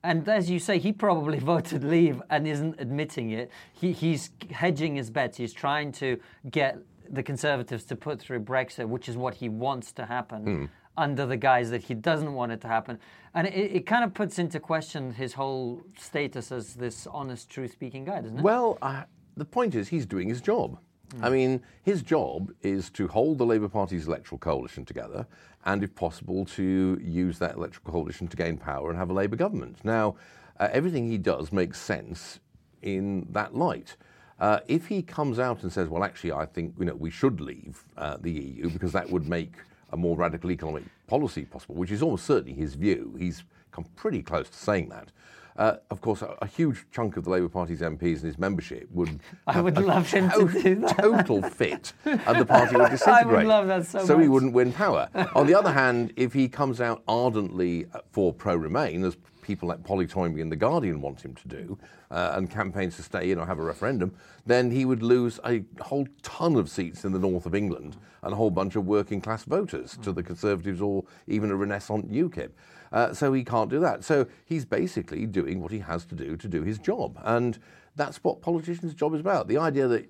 Hmm. 0.04 0.10
and 0.10 0.30
as 0.30 0.50
you 0.50 0.60
say, 0.60 0.80
he 0.80 0.94
probably 0.94 1.40
voted 1.54 1.84
leave 1.84 2.22
and 2.30 2.48
isn't 2.48 2.80
admitting 2.80 3.32
it. 3.32 3.52
He, 3.74 3.92
he's 3.92 4.30
hedging 4.52 4.96
his 4.96 5.10
bets. 5.10 5.38
He's 5.38 5.54
trying 5.54 5.92
to 5.94 6.18
get 6.50 6.78
the 7.10 7.22
Conservatives 7.22 7.84
to 7.86 7.96
put 7.96 8.20
through 8.20 8.40
Brexit, 8.40 8.88
which 8.88 9.10
is 9.10 9.18
what 9.18 9.36
he 9.36 9.50
wants 9.50 9.92
to 9.94 10.06
happen, 10.06 10.44
hmm. 10.44 10.66
Under 10.98 11.26
the 11.26 11.38
guise 11.38 11.70
that 11.72 11.84
he 11.84 11.94
doesn't 11.94 12.34
want 12.34 12.52
it 12.52 12.62
to 12.62 12.68
happen. 12.68 13.00
And 13.34 13.48
it, 13.48 13.76
it 13.76 13.86
kind 13.86 14.04
of 14.04 14.14
puts 14.14 14.40
into 14.40 14.60
question 14.60 15.14
his 15.14 15.34
whole 15.34 15.84
status 15.98 16.52
as 16.52 16.76
this 16.76 17.08
honest, 17.08 17.50
truth 17.50 17.74
speaking 17.74 18.06
guy, 18.06 18.22
doesn't 18.22 18.40
it? 18.40 18.44
Well, 18.44 18.78
uh, 18.82 19.04
the 19.36 19.46
point 19.46 19.76
is, 19.76 19.90
he's 19.90 20.06
doing 20.06 20.30
his 20.30 20.42
job. 20.42 20.78
I 21.22 21.30
mean, 21.30 21.62
his 21.84 22.02
job 22.02 22.52
is 22.62 22.90
to 22.92 23.08
hold 23.08 23.38
the 23.38 23.46
Labour 23.46 23.70
Party's 23.70 24.08
electoral 24.08 24.40
coalition 24.40 24.86
together 24.86 25.26
and, 25.66 25.84
if 25.84 25.94
possible, 25.96 26.46
to 26.46 27.00
use 27.02 27.40
that 27.40 27.56
electoral 27.56 27.92
coalition 27.92 28.28
to 28.28 28.36
gain 28.36 28.58
power 28.58 28.90
and 28.90 28.98
have 28.98 29.10
a 29.10 29.14
Labour 29.14 29.36
government. 29.36 29.78
Now, 29.84 30.16
uh, 30.60 30.70
everything 30.72 31.10
he 31.10 31.18
does 31.18 31.52
makes 31.52 31.80
sense 31.80 32.40
in 32.82 33.28
that 33.32 33.56
light. 33.56 33.98
Uh, 34.40 34.60
if 34.68 34.88
he 34.88 35.02
comes 35.02 35.40
out 35.40 35.64
and 35.64 35.72
says, 35.72 35.88
"Well, 35.88 36.04
actually, 36.04 36.34
I 36.34 36.46
think 36.46 36.76
you 36.78 36.86
know 36.86 36.96
we 36.96 37.10
should 37.10 37.40
leave 37.40 37.86
uh, 37.98 38.18
the 38.20 38.32
EU 38.32 38.70
because 38.70 38.92
that 38.92 39.10
would 39.10 39.28
make 39.28 39.54
a 39.96 39.98
more 39.98 40.16
radical 40.18 40.52
economic 40.52 40.84
policy 41.08 41.46
possible," 41.46 41.76
which 41.76 41.92
is 41.92 42.02
almost 42.02 42.26
certainly 42.26 42.54
his 42.54 42.76
view, 42.76 43.16
he's 43.18 43.44
come 43.72 43.86
pretty 43.96 44.22
close 44.22 44.50
to 44.50 44.58
saying 44.58 44.90
that. 44.90 45.12
Uh, 45.58 45.78
of 45.90 46.02
course, 46.02 46.22
a, 46.22 46.36
a 46.42 46.46
huge 46.46 46.86
chunk 46.92 47.16
of 47.16 47.24
the 47.24 47.30
Labour 47.30 47.48
Party's 47.48 47.80
MPs 47.80 48.16
and 48.18 48.24
his 48.24 48.38
membership 48.38 48.90
would 48.92 49.22
I 49.48 49.62
would 49.62 49.78
love 49.78 50.12
him 50.12 50.30
to 50.32 50.48
do 50.62 50.76
that. 50.82 50.98
total 50.98 51.42
fit, 51.42 51.94
and 52.04 52.40
the 52.42 52.46
party 52.46 52.76
would 52.76 52.92
disintegrate. 52.92 53.08
I 53.08 53.38
would 53.38 53.46
love 53.48 53.68
that 53.68 53.86
so 53.88 54.18
he 54.18 54.26
much. 54.26 54.30
wouldn't 54.34 54.54
win 54.54 54.74
power. 54.74 55.08
On 55.34 55.48
the 55.48 55.56
other 55.56 55.72
hand, 55.72 56.12
if 56.18 56.34
he 56.34 56.50
comes 56.50 56.82
out 56.82 57.04
ardently 57.08 57.86
for 58.12 58.34
pro-Remain, 58.34 59.06
as 59.06 59.16
people 59.46 59.70
like 59.70 59.84
Polly 59.84 60.08
Toynbee 60.08 60.42
and 60.42 60.52
the 60.52 60.56
Guardian 60.56 61.02
want 61.02 61.24
him 61.24 61.36
to 61.36 61.48
do, 61.48 61.78
uh, 62.10 62.34
and 62.36 62.50
campaigns 62.50 62.96
to 62.96 63.04
stay 63.04 63.30
in 63.30 63.38
or 63.38 63.46
have 63.46 63.60
a 63.60 63.64
referendum, 63.64 64.14
then 64.46 64.72
he 64.72 64.86
would 64.86 65.04
lose 65.04 65.40
a 65.46 65.64
whole 65.82 66.08
ton 66.24 66.56
of 66.56 66.68
seats 66.68 67.06
in 67.06 67.12
the 67.12 67.20
north 67.20 67.46
of 67.46 67.54
England 67.54 67.96
and 68.24 68.34
a 68.34 68.36
whole 68.36 68.50
bunch 68.50 68.76
of 68.76 68.88
working-class 68.88 69.44
voters 69.44 69.98
to 70.02 70.12
the 70.12 70.24
Conservatives 70.24 70.82
or 70.82 71.04
even 71.28 71.52
a 71.52 71.56
Renaissance 71.56 72.08
UKIP. 72.12 72.50
Uh, 72.92 73.14
so 73.14 73.34
he 73.34 73.44
can't 73.44 73.70
do 73.70 73.80
that. 73.80 74.04
So 74.04 74.26
he's 74.46 74.66
basically 74.66 75.28
doing 75.28 75.62
what 75.62 75.72
he 75.72 75.80
has 75.80 76.06
to 76.06 76.16
do 76.16 76.36
to 76.38 76.48
do 76.48 76.64
his 76.64 76.80
job, 76.80 77.20
and 77.24 77.60
that's 77.96 78.24
what 78.24 78.42
politicians' 78.42 78.94
job 78.94 79.14
is 79.14 79.20
about. 79.20 79.48
The 79.48 79.58
idea 79.58 79.88
that 79.88 80.10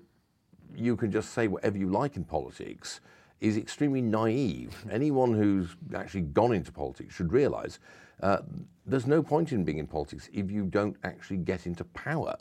you 0.74 0.96
can 0.96 1.10
just 1.10 1.32
say 1.32 1.46
whatever 1.46 1.76
you 1.76 1.88
like 1.88 2.16
in 2.16 2.24
politics 2.24 3.00
is 3.40 3.56
extremely 3.56 4.00
naive. 4.00 4.74
Anyone 4.90 5.34
who's 5.34 5.76
actually 5.94 6.22
gone 6.22 6.54
into 6.54 6.72
politics 6.72 7.14
should 7.14 7.32
realise 7.32 7.78
uh, 8.22 8.38
there's 8.86 9.06
no 9.06 9.22
point 9.22 9.52
in 9.52 9.64
being 9.64 9.78
in 9.78 9.86
politics 9.86 10.28
if 10.32 10.50
you 10.50 10.64
don't 10.64 10.96
actually 11.04 11.38
get 11.38 11.66
into 11.66 11.84
power. 11.84 12.36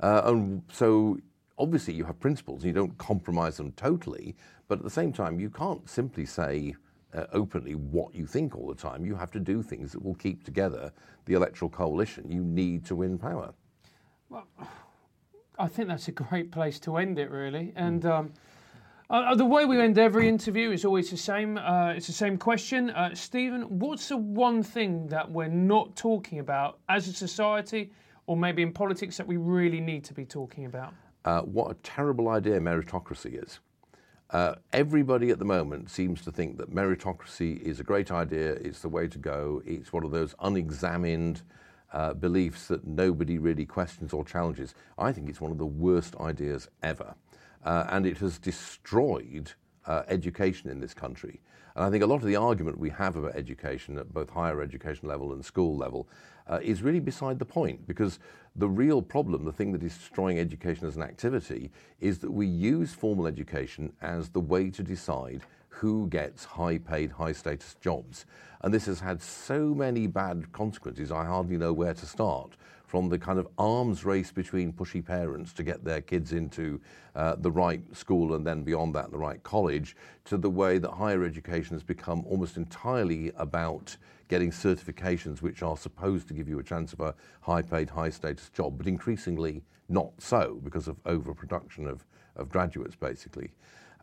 Uh, 0.00 0.22
and 0.24 0.62
so 0.70 1.18
obviously 1.58 1.94
you 1.94 2.04
have 2.04 2.18
principles 2.20 2.62
and 2.62 2.68
you 2.68 2.72
don't 2.72 2.96
compromise 2.98 3.56
them 3.56 3.72
totally, 3.72 4.36
but 4.68 4.78
at 4.78 4.84
the 4.84 4.90
same 4.90 5.12
time 5.12 5.38
you 5.38 5.50
can't 5.50 5.88
simply 5.88 6.26
say 6.26 6.74
uh, 7.14 7.26
openly 7.32 7.74
what 7.74 8.14
you 8.14 8.26
think 8.26 8.56
all 8.56 8.66
the 8.66 8.74
time. 8.74 9.06
You 9.06 9.14
have 9.14 9.30
to 9.32 9.40
do 9.40 9.62
things 9.62 9.92
that 9.92 10.04
will 10.04 10.16
keep 10.16 10.44
together 10.44 10.92
the 11.26 11.34
electoral 11.34 11.70
coalition 11.70 12.30
you 12.30 12.42
need 12.42 12.84
to 12.86 12.96
win 12.96 13.18
power. 13.18 13.54
Well, 14.28 14.46
I 15.58 15.68
think 15.68 15.88
that's 15.88 16.08
a 16.08 16.12
great 16.12 16.50
place 16.50 16.80
to 16.80 16.96
end 16.96 17.18
it, 17.18 17.30
really. 17.30 17.72
And 17.76 18.04
um, 18.04 18.32
uh, 19.10 19.34
the 19.34 19.44
way 19.44 19.64
we 19.64 19.80
end 19.80 19.98
every 19.98 20.28
interview 20.28 20.70
is 20.70 20.84
always 20.84 21.10
the 21.10 21.16
same. 21.16 21.58
Uh, 21.58 21.92
it's 21.96 22.06
the 22.06 22.12
same 22.12 22.38
question. 22.38 22.90
Uh, 22.90 23.14
Stephen, 23.14 23.78
what's 23.78 24.08
the 24.08 24.16
one 24.16 24.62
thing 24.62 25.06
that 25.08 25.30
we're 25.30 25.48
not 25.48 25.94
talking 25.96 26.38
about 26.38 26.78
as 26.88 27.08
a 27.08 27.12
society 27.12 27.90
or 28.26 28.36
maybe 28.36 28.62
in 28.62 28.72
politics 28.72 29.16
that 29.16 29.26
we 29.26 29.36
really 29.36 29.80
need 29.80 30.04
to 30.04 30.14
be 30.14 30.24
talking 30.24 30.64
about? 30.66 30.94
uh, 31.24 31.40
what 31.42 31.70
a 31.70 31.74
terrible 31.82 32.28
idea 32.28 32.60
meritocracy 32.60 33.42
is. 33.42 33.60
Uh, 34.30 34.54
everybody 34.72 35.30
at 35.30 35.38
the 35.38 35.44
moment 35.44 35.90
seems 35.90 36.20
to 36.22 36.32
think 36.32 36.58
that 36.58 36.74
meritocracy 36.74 37.60
is 37.60 37.80
a 37.80 37.84
great 37.84 38.10
idea, 38.10 38.52
it's 38.54 38.80
the 38.80 38.88
way 38.88 39.06
to 39.06 39.18
go, 39.18 39.62
it's 39.64 39.92
one 39.92 40.04
of 40.04 40.10
those 40.10 40.34
unexamined 40.40 41.42
uh, 41.92 42.12
beliefs 42.14 42.66
that 42.66 42.84
nobody 42.86 43.38
really 43.38 43.64
questions 43.64 44.12
or 44.12 44.24
challenges. 44.24 44.74
I 44.98 45.12
think 45.12 45.28
it's 45.28 45.40
one 45.40 45.52
of 45.52 45.58
the 45.58 45.66
worst 45.66 46.16
ideas 46.16 46.68
ever. 46.82 47.14
Uh, 47.64 47.86
and 47.90 48.06
it 48.06 48.18
has 48.18 48.38
destroyed 48.38 49.52
uh, 49.86 50.02
education 50.08 50.70
in 50.70 50.80
this 50.80 50.94
country. 50.94 51.40
And 51.76 51.84
I 51.84 51.90
think 51.90 52.04
a 52.04 52.06
lot 52.06 52.16
of 52.16 52.26
the 52.26 52.36
argument 52.36 52.78
we 52.78 52.90
have 52.90 53.16
about 53.16 53.34
education 53.34 53.98
at 53.98 54.12
both 54.12 54.30
higher 54.30 54.62
education 54.62 55.08
level 55.08 55.32
and 55.32 55.44
school 55.44 55.76
level 55.76 56.08
uh, 56.48 56.60
is 56.62 56.82
really 56.82 57.00
beside 57.00 57.38
the 57.38 57.44
point 57.44 57.86
because 57.86 58.18
the 58.56 58.68
real 58.68 59.02
problem, 59.02 59.44
the 59.44 59.52
thing 59.52 59.72
that 59.72 59.82
is 59.82 59.96
destroying 59.96 60.38
education 60.38 60.86
as 60.86 60.96
an 60.96 61.02
activity, 61.02 61.70
is 62.00 62.18
that 62.18 62.30
we 62.30 62.46
use 62.46 62.92
formal 62.92 63.26
education 63.26 63.92
as 64.02 64.28
the 64.28 64.40
way 64.40 64.70
to 64.70 64.82
decide 64.82 65.42
who 65.68 66.06
gets 66.06 66.44
high 66.44 66.78
paid, 66.78 67.10
high 67.10 67.32
status 67.32 67.74
jobs. 67.80 68.26
And 68.62 68.72
this 68.72 68.86
has 68.86 69.00
had 69.00 69.20
so 69.20 69.74
many 69.74 70.06
bad 70.06 70.52
consequences, 70.52 71.10
I 71.10 71.24
hardly 71.24 71.56
know 71.56 71.72
where 71.72 71.94
to 71.94 72.06
start. 72.06 72.52
From 72.94 73.08
the 73.08 73.18
kind 73.18 73.40
of 73.40 73.48
arms 73.58 74.04
race 74.04 74.30
between 74.30 74.72
pushy 74.72 75.04
parents 75.04 75.52
to 75.54 75.64
get 75.64 75.82
their 75.82 76.00
kids 76.00 76.32
into 76.32 76.80
uh, 77.16 77.34
the 77.36 77.50
right 77.50 77.82
school 77.92 78.36
and 78.36 78.46
then 78.46 78.62
beyond 78.62 78.94
that, 78.94 79.10
the 79.10 79.18
right 79.18 79.42
college, 79.42 79.96
to 80.26 80.36
the 80.36 80.48
way 80.48 80.78
that 80.78 80.92
higher 80.92 81.24
education 81.24 81.74
has 81.74 81.82
become 81.82 82.24
almost 82.24 82.56
entirely 82.56 83.32
about 83.36 83.96
getting 84.28 84.52
certifications 84.52 85.42
which 85.42 85.60
are 85.60 85.76
supposed 85.76 86.28
to 86.28 86.34
give 86.34 86.48
you 86.48 86.60
a 86.60 86.62
chance 86.62 86.92
of 86.92 87.00
a 87.00 87.16
high 87.40 87.62
paid, 87.62 87.90
high 87.90 88.10
status 88.10 88.48
job, 88.50 88.78
but 88.78 88.86
increasingly 88.86 89.64
not 89.88 90.12
so 90.18 90.60
because 90.62 90.86
of 90.86 90.96
overproduction 91.04 91.88
of, 91.88 92.06
of 92.36 92.48
graduates, 92.48 92.94
basically, 92.94 93.50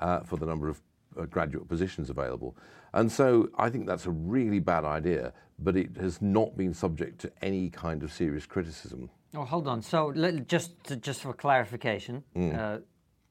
uh, 0.02 0.20
for 0.20 0.36
the 0.36 0.46
number 0.46 0.68
of 0.68 0.82
uh, 1.18 1.24
graduate 1.24 1.66
positions 1.70 2.10
available. 2.10 2.58
And 2.94 3.10
so 3.10 3.50
I 3.58 3.70
think 3.70 3.88
that's 3.88 4.06
a 4.06 4.12
really 4.12 4.60
bad 4.60 4.84
idea, 4.84 5.32
but 5.64 5.76
it 5.76 5.96
has 5.98 6.22
not 6.22 6.58
been 6.58 6.74
subject 6.74 7.20
to 7.22 7.32
any 7.42 7.70
kind 7.70 8.04
of 8.04 8.12
serious 8.12 8.46
criticism. 8.46 9.10
Oh, 9.36 9.46
hold 9.46 9.68
on. 9.68 9.82
So 9.82 10.12
let, 10.16 10.48
just 10.48 10.84
to, 10.86 10.96
just 10.96 11.22
for 11.22 11.34
clarification, 11.34 12.24
uh, 12.36 12.80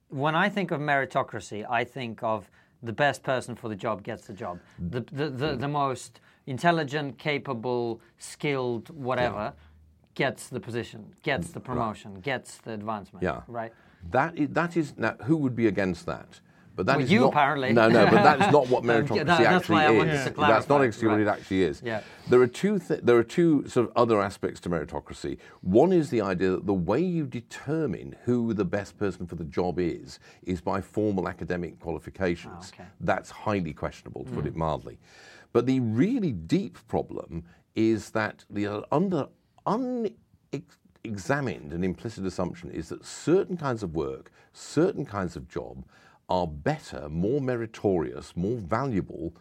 when 0.09 0.35
I 0.35 0.49
think 0.49 0.71
of 0.71 0.81
meritocracy, 0.81 1.67
I 1.69 1.85
think 1.85 2.23
of 2.23 2.51
the 2.83 2.93
best 2.93 3.23
person 3.23 3.55
for 3.55 3.69
the 3.69 3.77
job 3.77 4.03
gets 4.03 4.27
the 4.27 4.33
job. 4.33 4.59
The 4.91 5.01
the, 5.13 5.29
the, 5.29 5.57
the 5.57 5.69
most 5.69 6.21
intelligent, 6.47 7.19
capable, 7.19 8.01
skilled, 8.19 8.89
whatever, 8.91 9.53
gets 10.15 10.49
the 10.49 10.61
position, 10.61 11.15
gets 11.23 11.51
the 11.51 11.61
promotion, 11.61 12.15
gets 12.21 12.59
the 12.59 12.73
advancement. 12.73 13.23
Yeah. 13.23 13.43
Right. 13.47 13.73
That 14.11 14.37
is, 14.39 14.49
that 14.51 14.77
is 14.77 14.95
now, 14.97 15.15
who 15.25 15.37
would 15.37 15.55
be 15.55 15.67
against 15.67 16.07
that? 16.07 16.41
But 16.81 16.87
that 16.87 16.97
Well, 16.97 17.05
is 17.05 17.13
you 17.13 17.21
not, 17.21 17.29
apparently. 17.35 17.73
No, 17.75 17.91
no, 17.91 18.07
but 18.07 18.23
that's 18.23 18.51
not 18.51 18.69
what 18.69 18.85
Um, 18.85 18.89
yeah, 18.89 19.01
meritocracy 19.03 19.27
that- 19.27 19.41
actually 19.43 19.75
why 19.75 19.85
I 19.85 19.91
wanted 19.91 20.15
is. 20.15 20.25
to 20.25 20.31
That's 20.31 20.67
not 20.71 20.83
actually 20.83 21.09
what 21.09 21.21
it 21.21 21.29
actually 21.29 21.63
is. 21.65 21.83
Yeah. 21.85 22.01
There 22.31 22.41
are 22.41 22.47
two. 22.47 22.79
Th- 22.79 23.01
there 23.03 23.19
are 23.19 23.23
two 23.23 23.69
sort 23.69 23.87
of 23.89 23.93
other 23.97 24.19
aspects 24.23 24.61
to 24.61 24.71
meritocracy. 24.71 25.37
One 25.61 25.93
is 25.93 26.09
the 26.09 26.23
idea 26.23 26.53
that 26.53 26.65
the 26.65 26.73
way 26.73 27.01
you 27.01 27.27
determine 27.27 28.17
who 28.25 28.55
the 28.55 28.65
best 28.65 28.97
person 28.97 29.27
for 29.27 29.37
the 29.37 29.45
job 29.45 29.79
is 29.79 30.21
is 30.43 30.63
by 30.63 30.81
formal 30.81 31.29
academic 31.29 31.79
qualifications. 31.81 32.73
Ah, 32.73 32.77
okay. 32.81 32.89
That's 33.01 33.29
highly 33.31 33.75
questionable, 33.75 34.25
to 34.25 34.31
put 34.31 34.47
it 34.47 34.57
mildly. 34.57 34.99
But 35.53 35.67
the 35.67 35.81
really 35.81 36.33
deep 36.33 36.79
problem 36.89 37.45
is 37.75 38.09
that 38.13 38.47
the 38.49 38.67
uh, 38.69 38.81
under 38.91 39.29
unexamined 39.67 40.15
and 41.75 41.85
implicit 41.85 42.25
assumption 42.25 42.71
is 42.71 42.89
that 42.89 43.05
certain 43.05 43.59
kinds 43.59 43.83
of 43.83 43.95
work, 43.95 44.33
certain 44.55 45.05
kinds 45.05 45.37
of 45.37 45.47
job, 45.47 45.85
are 46.31 46.47
better, 46.47 47.09
more 47.09 47.41
meritorious, 47.41 48.37
more 48.37 48.57
valuable, 48.57 49.35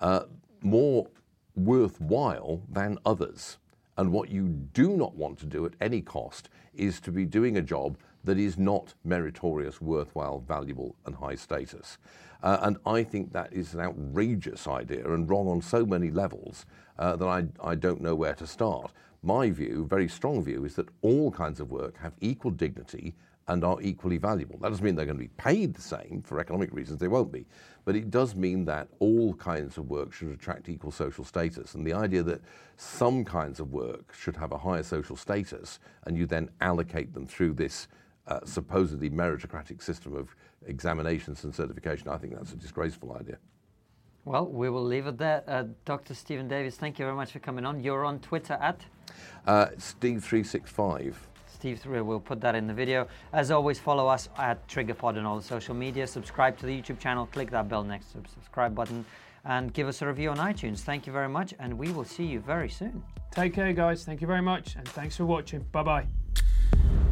uh, 0.00 0.24
more 0.60 1.06
worthwhile 1.54 2.60
than 2.68 2.98
others. 3.06 3.58
And 3.96 4.12
what 4.12 4.30
you 4.30 4.48
do 4.48 4.96
not 4.96 5.14
want 5.14 5.38
to 5.38 5.46
do 5.46 5.64
at 5.64 5.74
any 5.80 6.00
cost 6.00 6.48
is 6.74 7.00
to 7.00 7.12
be 7.12 7.24
doing 7.24 7.56
a 7.56 7.62
job 7.62 7.96
that 8.24 8.38
is 8.38 8.58
not 8.58 8.94
meritorious, 9.04 9.80
worthwhile, 9.80 10.40
valuable, 10.40 10.96
and 11.06 11.14
high 11.14 11.34
status. 11.34 11.98
Uh, 12.42 12.58
and 12.62 12.76
I 12.86 13.04
think 13.04 13.32
that 13.32 13.52
is 13.52 13.74
an 13.74 13.80
outrageous 13.80 14.66
idea 14.66 15.12
and 15.12 15.28
wrong 15.28 15.48
on 15.48 15.62
so 15.62 15.86
many 15.86 16.10
levels 16.10 16.66
uh, 16.98 17.16
that 17.16 17.26
I, 17.26 17.44
I 17.62 17.74
don't 17.74 18.00
know 18.00 18.14
where 18.14 18.34
to 18.34 18.46
start. 18.46 18.92
My 19.22 19.50
view, 19.50 19.86
very 19.88 20.08
strong 20.08 20.42
view, 20.42 20.64
is 20.64 20.74
that 20.74 20.88
all 21.02 21.30
kinds 21.30 21.60
of 21.60 21.70
work 21.70 21.98
have 21.98 22.14
equal 22.20 22.50
dignity 22.50 23.14
and 23.48 23.64
are 23.64 23.80
equally 23.82 24.18
valuable. 24.18 24.58
That 24.58 24.68
doesn't 24.68 24.84
mean 24.84 24.94
they're 24.94 25.04
going 25.04 25.18
to 25.18 25.22
be 25.22 25.30
paid 25.36 25.74
the 25.74 25.82
same. 25.82 26.22
For 26.24 26.38
economic 26.38 26.72
reasons, 26.72 27.00
they 27.00 27.08
won't 27.08 27.32
be. 27.32 27.46
But 27.84 27.96
it 27.96 28.10
does 28.10 28.34
mean 28.36 28.64
that 28.66 28.88
all 29.00 29.34
kinds 29.34 29.78
of 29.78 29.90
work 29.90 30.12
should 30.12 30.28
attract 30.28 30.68
equal 30.68 30.92
social 30.92 31.24
status. 31.24 31.74
And 31.74 31.84
the 31.86 31.92
idea 31.92 32.22
that 32.22 32.40
some 32.76 33.24
kinds 33.24 33.58
of 33.58 33.72
work 33.72 34.14
should 34.14 34.36
have 34.36 34.52
a 34.52 34.58
higher 34.58 34.84
social 34.84 35.16
status 35.16 35.80
and 36.06 36.16
you 36.16 36.26
then 36.26 36.50
allocate 36.60 37.12
them 37.12 37.26
through 37.26 37.54
this 37.54 37.88
uh, 38.28 38.38
supposedly 38.44 39.10
meritocratic 39.10 39.82
system 39.82 40.14
of 40.14 40.36
examinations 40.66 41.42
and 41.42 41.52
certification, 41.52 42.08
I 42.08 42.18
think 42.18 42.36
that's 42.36 42.52
a 42.52 42.56
disgraceful 42.56 43.16
idea. 43.20 43.38
Well, 44.24 44.46
we 44.46 44.70
will 44.70 44.84
leave 44.84 45.08
it 45.08 45.18
there. 45.18 45.42
Uh, 45.48 45.64
Dr. 45.84 46.14
Stephen 46.14 46.46
Davies, 46.46 46.76
thank 46.76 47.00
you 47.00 47.04
very 47.04 47.16
much 47.16 47.32
for 47.32 47.40
coming 47.40 47.66
on. 47.66 47.80
You're 47.80 48.04
on 48.04 48.20
Twitter 48.20 48.54
at 48.54 48.80
Uh, 49.44 49.66
Steve365. 49.76 51.14
Steve 51.62 51.78
Three. 51.78 52.00
We'll 52.00 52.18
put 52.18 52.40
that 52.40 52.56
in 52.56 52.66
the 52.66 52.74
video. 52.74 53.06
As 53.32 53.52
always, 53.52 53.78
follow 53.78 54.08
us 54.08 54.28
at 54.36 54.66
TriggerPod 54.66 55.16
on 55.16 55.24
all 55.24 55.36
the 55.36 55.44
social 55.44 55.76
media. 55.76 56.08
Subscribe 56.08 56.58
to 56.58 56.66
the 56.66 56.76
YouTube 56.76 56.98
channel. 56.98 57.26
Click 57.26 57.52
that 57.52 57.68
bell 57.68 57.84
next 57.84 58.10
to 58.10 58.18
the 58.18 58.28
subscribe 58.28 58.74
button, 58.74 59.04
and 59.44 59.72
give 59.72 59.86
us 59.86 60.02
a 60.02 60.06
review 60.08 60.30
on 60.30 60.38
iTunes. 60.38 60.80
Thank 60.80 61.06
you 61.06 61.12
very 61.12 61.28
much, 61.28 61.54
and 61.60 61.78
we 61.78 61.92
will 61.92 62.04
see 62.04 62.24
you 62.24 62.40
very 62.40 62.68
soon. 62.68 63.04
Take 63.30 63.54
care, 63.54 63.72
guys. 63.72 64.04
Thank 64.04 64.20
you 64.20 64.26
very 64.26 64.42
much, 64.42 64.74
and 64.74 64.88
thanks 64.88 65.16
for 65.16 65.24
watching. 65.24 65.64
Bye 65.70 65.84
bye. 65.84 67.11